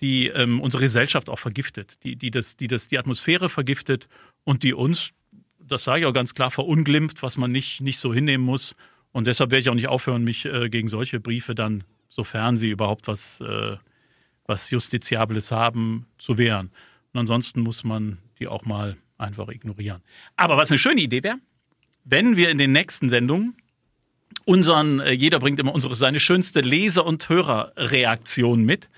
die 0.00 0.28
ähm, 0.28 0.60
unsere 0.60 0.82
Gesellschaft 0.82 1.30
auch 1.30 1.38
vergiftet, 1.38 1.98
die, 2.04 2.16
die, 2.16 2.30
das, 2.30 2.56
die 2.56 2.66
das 2.66 2.88
die 2.88 2.98
Atmosphäre 2.98 3.48
vergiftet 3.48 4.08
und 4.44 4.62
die 4.62 4.74
uns, 4.74 5.12
das 5.58 5.84
sage 5.84 6.00
ich 6.00 6.06
auch 6.06 6.12
ganz 6.12 6.34
klar, 6.34 6.50
verunglimpft, 6.50 7.22
was 7.22 7.36
man 7.36 7.50
nicht, 7.50 7.80
nicht 7.80 7.98
so 7.98 8.12
hinnehmen 8.12 8.44
muss. 8.44 8.76
Und 9.12 9.26
deshalb 9.26 9.50
werde 9.50 9.62
ich 9.62 9.68
auch 9.70 9.74
nicht 9.74 9.88
aufhören, 9.88 10.24
mich 10.24 10.44
äh, 10.44 10.68
gegen 10.68 10.88
solche 10.88 11.20
Briefe 11.20 11.54
dann, 11.54 11.84
sofern 12.08 12.58
sie 12.58 12.70
überhaupt 12.70 13.08
was, 13.08 13.40
äh, 13.40 13.76
was 14.44 14.70
Justiziables 14.70 15.50
haben, 15.50 16.06
zu 16.18 16.36
wehren. 16.36 16.70
Und 17.12 17.20
ansonsten 17.20 17.60
muss 17.60 17.82
man 17.82 18.18
die 18.38 18.48
auch 18.48 18.64
mal 18.66 18.96
einfach 19.16 19.48
ignorieren. 19.48 20.02
Aber 20.36 20.58
was 20.58 20.70
eine 20.70 20.78
schöne 20.78 21.00
Idee 21.00 21.22
wäre, 21.22 21.38
wenn 22.04 22.36
wir 22.36 22.50
in 22.50 22.58
den 22.58 22.72
nächsten 22.72 23.08
Sendungen 23.08 23.56
unseren, 24.44 25.00
äh, 25.00 25.12
jeder 25.12 25.38
bringt 25.38 25.58
immer 25.58 25.74
unsere, 25.74 25.96
seine 25.96 26.20
schönste 26.20 26.60
Leser- 26.60 27.06
und 27.06 27.28
Hörerreaktion 27.28 28.64
mit. 28.64 28.88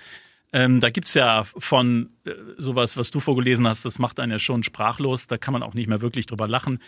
Ähm, 0.52 0.80
da 0.80 0.90
gibt's 0.90 1.14
ja 1.14 1.44
von 1.44 2.10
äh, 2.24 2.32
sowas, 2.56 2.96
was 2.96 3.10
du 3.10 3.20
vorgelesen 3.20 3.66
hast, 3.68 3.84
das 3.84 3.98
macht 3.98 4.18
einen 4.18 4.32
ja 4.32 4.38
schon 4.38 4.62
sprachlos, 4.62 5.26
da 5.26 5.36
kann 5.36 5.52
man 5.52 5.62
auch 5.62 5.74
nicht 5.74 5.88
mehr 5.88 6.00
wirklich 6.00 6.26
drüber 6.26 6.48
lachen, 6.48 6.82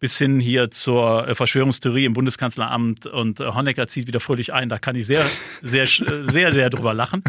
bis 0.00 0.18
hin 0.18 0.40
hier 0.40 0.70
zur 0.70 1.28
äh, 1.28 1.34
Verschwörungstheorie 1.34 2.06
im 2.06 2.12
Bundeskanzleramt 2.14 3.06
und 3.06 3.38
äh, 3.38 3.52
Honecker 3.52 3.86
zieht 3.86 4.08
wieder 4.08 4.20
fröhlich 4.20 4.52
ein, 4.52 4.68
da 4.68 4.78
kann 4.78 4.96
ich 4.96 5.06
sehr, 5.06 5.24
sehr, 5.62 5.84
äh, 5.84 6.30
sehr, 6.32 6.52
sehr 6.52 6.70
drüber 6.70 6.92
lachen. 6.92 7.22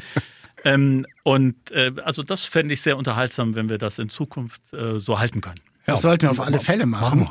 Ähm, 0.63 1.05
und 1.23 1.71
äh, 1.71 1.91
also 2.03 2.23
das 2.23 2.47
fände 2.47 2.73
ich 2.73 2.81
sehr 2.81 2.97
unterhaltsam, 2.97 3.55
wenn 3.55 3.69
wir 3.69 3.77
das 3.77 3.99
in 3.99 4.09
Zukunft 4.09 4.73
äh, 4.73 4.99
so 4.99 5.19
halten 5.19 5.41
können. 5.41 5.61
Das 5.85 6.01
sollten 6.01 6.23
wir 6.23 6.31
auf 6.31 6.39
alle 6.39 6.59
Fälle 6.59 6.87
machen. 6.87 7.29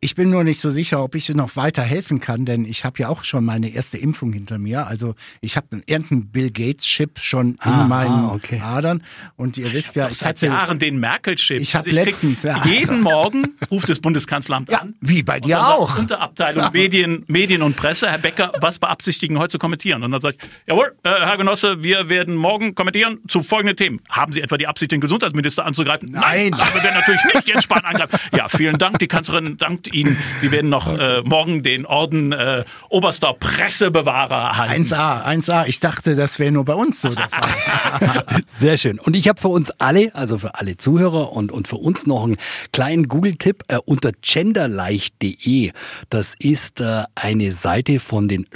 Ich 0.00 0.14
bin 0.14 0.30
nur 0.30 0.44
nicht 0.44 0.60
so 0.60 0.70
sicher, 0.70 1.02
ob 1.02 1.16
ich 1.16 1.28
noch 1.30 1.56
weiter 1.56 1.82
helfen 1.82 2.20
kann, 2.20 2.44
denn 2.44 2.64
ich 2.64 2.84
habe 2.84 3.00
ja 3.00 3.08
auch 3.08 3.24
schon 3.24 3.44
meine 3.44 3.68
erste 3.70 3.98
Impfung 3.98 4.32
hinter 4.32 4.56
mir. 4.56 4.86
Also 4.86 5.16
ich 5.40 5.56
habe 5.56 5.82
irgendeinen 5.86 6.28
Bill 6.30 6.52
Gates 6.52 6.86
Chip 6.86 7.18
schon 7.18 7.54
in 7.54 7.58
Ah, 7.62 7.84
meinen 7.88 8.12
ah, 8.26 8.32
okay. 8.32 8.60
Adern. 8.60 9.02
Und 9.34 9.58
ihr 9.58 9.72
wisst 9.72 9.96
ja, 9.96 10.08
ich 10.08 10.18
seit 10.18 10.36
hatte 10.36 10.46
Jahren 10.46 10.78
den 10.78 11.00
Merkel-Chip. 11.00 11.60
Ich 11.60 11.74
hab 11.74 11.82
krieg 11.82 11.94
letztens, 11.94 12.44
ja, 12.44 12.64
jeden 12.64 12.90
also- 12.90 13.02
Morgen 13.02 13.56
ruft 13.72 13.88
das 13.88 13.98
Bundeskanzleramt 13.98 14.68
ja 14.68 14.82
an. 14.82 14.94
wie 15.00 15.24
bei 15.24 15.40
dir 15.40 15.66
auch. 15.66 15.98
Unterabteilung 15.98 16.70
Medien, 16.72 17.24
Medien 17.26 17.62
und 17.62 17.74
Presse, 17.74 18.08
Herr 18.08 18.18
Becker, 18.18 18.52
was 18.60 18.78
beabsichtigen 18.78 19.36
heute 19.40 19.50
zu 19.50 19.58
kommentieren? 19.58 20.04
Und 20.04 20.12
dann 20.12 20.20
sage 20.20 20.36
ich, 20.40 20.48
jawohl, 20.68 20.94
äh, 21.02 21.08
Herr 21.10 21.36
Genosse, 21.38 21.82
wir 21.82 22.08
werden 22.08 22.36
morgen 22.36 22.76
kommentieren 22.76 23.18
zu 23.26 23.42
folgenden 23.42 23.76
Themen. 23.76 24.00
Haben 24.08 24.32
Sie 24.32 24.42
etwa 24.42 24.56
die 24.58 24.68
Absicht, 24.68 24.92
den 24.92 25.00
Gesundheitsminister 25.00 25.66
anzugreifen? 25.66 26.12
Nein. 26.12 26.54
aber 26.54 26.72
wir 26.72 26.84
werden 26.84 26.94
natürlich 27.00 27.20
nicht 27.34 27.48
Jens 27.48 27.64
Spahn 27.64 27.84
angreifen. 27.84 28.16
Ja, 28.36 28.48
vielen 28.48 28.78
Dank, 28.78 29.00
die 29.00 29.08
Kanzlerin 29.08 29.56
dankt 29.56 29.87
Ihnen. 29.88 30.16
Sie 30.40 30.50
werden 30.50 30.70
noch 30.70 30.92
äh, 30.92 31.22
morgen 31.22 31.62
den 31.62 31.86
Orden 31.86 32.32
äh, 32.32 32.64
oberster 32.88 33.34
Pressebewahrer 33.34 34.34
erhalten. 34.34 34.84
1A, 34.84 35.24
1A. 35.24 35.66
Ich 35.66 35.80
dachte, 35.80 36.16
das 36.16 36.38
wäre 36.38 36.52
nur 36.52 36.64
bei 36.64 36.74
uns 36.74 37.00
so 37.00 37.14
der 37.14 37.28
Fall. 37.28 38.42
Sehr 38.48 38.78
schön. 38.78 38.98
Und 39.00 39.16
ich 39.16 39.28
habe 39.28 39.40
für 39.40 39.48
uns 39.48 39.70
alle, 39.72 40.14
also 40.14 40.38
für 40.38 40.54
alle 40.54 40.76
Zuhörer 40.76 41.32
und, 41.32 41.52
und 41.52 41.68
für 41.68 41.76
uns 41.76 42.06
noch 42.06 42.24
einen 42.24 42.36
kleinen 42.72 43.08
Google-Tipp 43.08 43.64
äh, 43.68 43.78
unter 43.84 44.12
genderleicht.de. 44.12 45.72
Das 46.10 46.34
ist 46.38 46.80
äh, 46.80 47.04
eine 47.14 47.52
Seite 47.52 48.00
von 48.00 48.28
den 48.28 48.46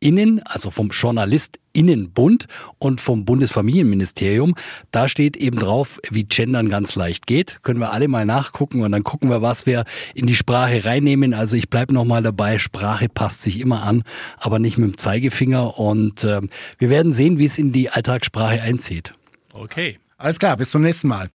JournalistInnen, 0.00 0.42
also 0.44 0.70
vom 0.70 0.90
JournalistInnenbund 0.90 2.46
und 2.78 3.00
vom 3.00 3.24
Bundesfamilienministerium. 3.24 4.54
Da 4.90 5.08
steht 5.08 5.36
eben 5.36 5.58
drauf, 5.58 6.00
wie 6.10 6.24
Gendern 6.24 6.68
ganz 6.68 6.94
leicht 6.94 7.26
geht. 7.26 7.58
Können 7.62 7.80
wir 7.80 7.92
alle 7.92 8.08
mal 8.08 8.24
nachgucken 8.24 8.82
und 8.82 8.92
dann 8.92 9.04
gucken 9.04 9.30
wir, 9.30 9.42
was 9.42 9.66
wir 9.66 9.84
in 10.14 10.26
die 10.26 10.36
Sprache 10.36 10.84
reinnehmen. 10.84 11.34
Also 11.34 11.56
ich 11.56 11.68
bleibe 11.68 11.92
nochmal 11.94 12.22
dabei, 12.22 12.58
Sprache 12.58 13.08
passt 13.08 13.42
sich 13.42 13.60
immer 13.60 13.82
an, 13.82 14.04
aber 14.38 14.58
nicht 14.58 14.78
mit 14.78 14.92
dem 14.92 14.98
Zeigefinger. 14.98 15.78
Und 15.78 16.24
ähm, 16.24 16.48
wir 16.78 16.90
werden 16.90 17.12
sehen, 17.12 17.38
wie 17.38 17.46
es 17.46 17.58
in 17.58 17.72
die 17.72 17.90
Alltagssprache 17.90 18.62
einzieht. 18.62 19.12
Okay. 19.52 19.98
Alles 20.20 20.40
klar, 20.40 20.56
bis 20.56 20.70
zum 20.72 20.82
nächsten 20.82 21.06
Mal. 21.06 21.26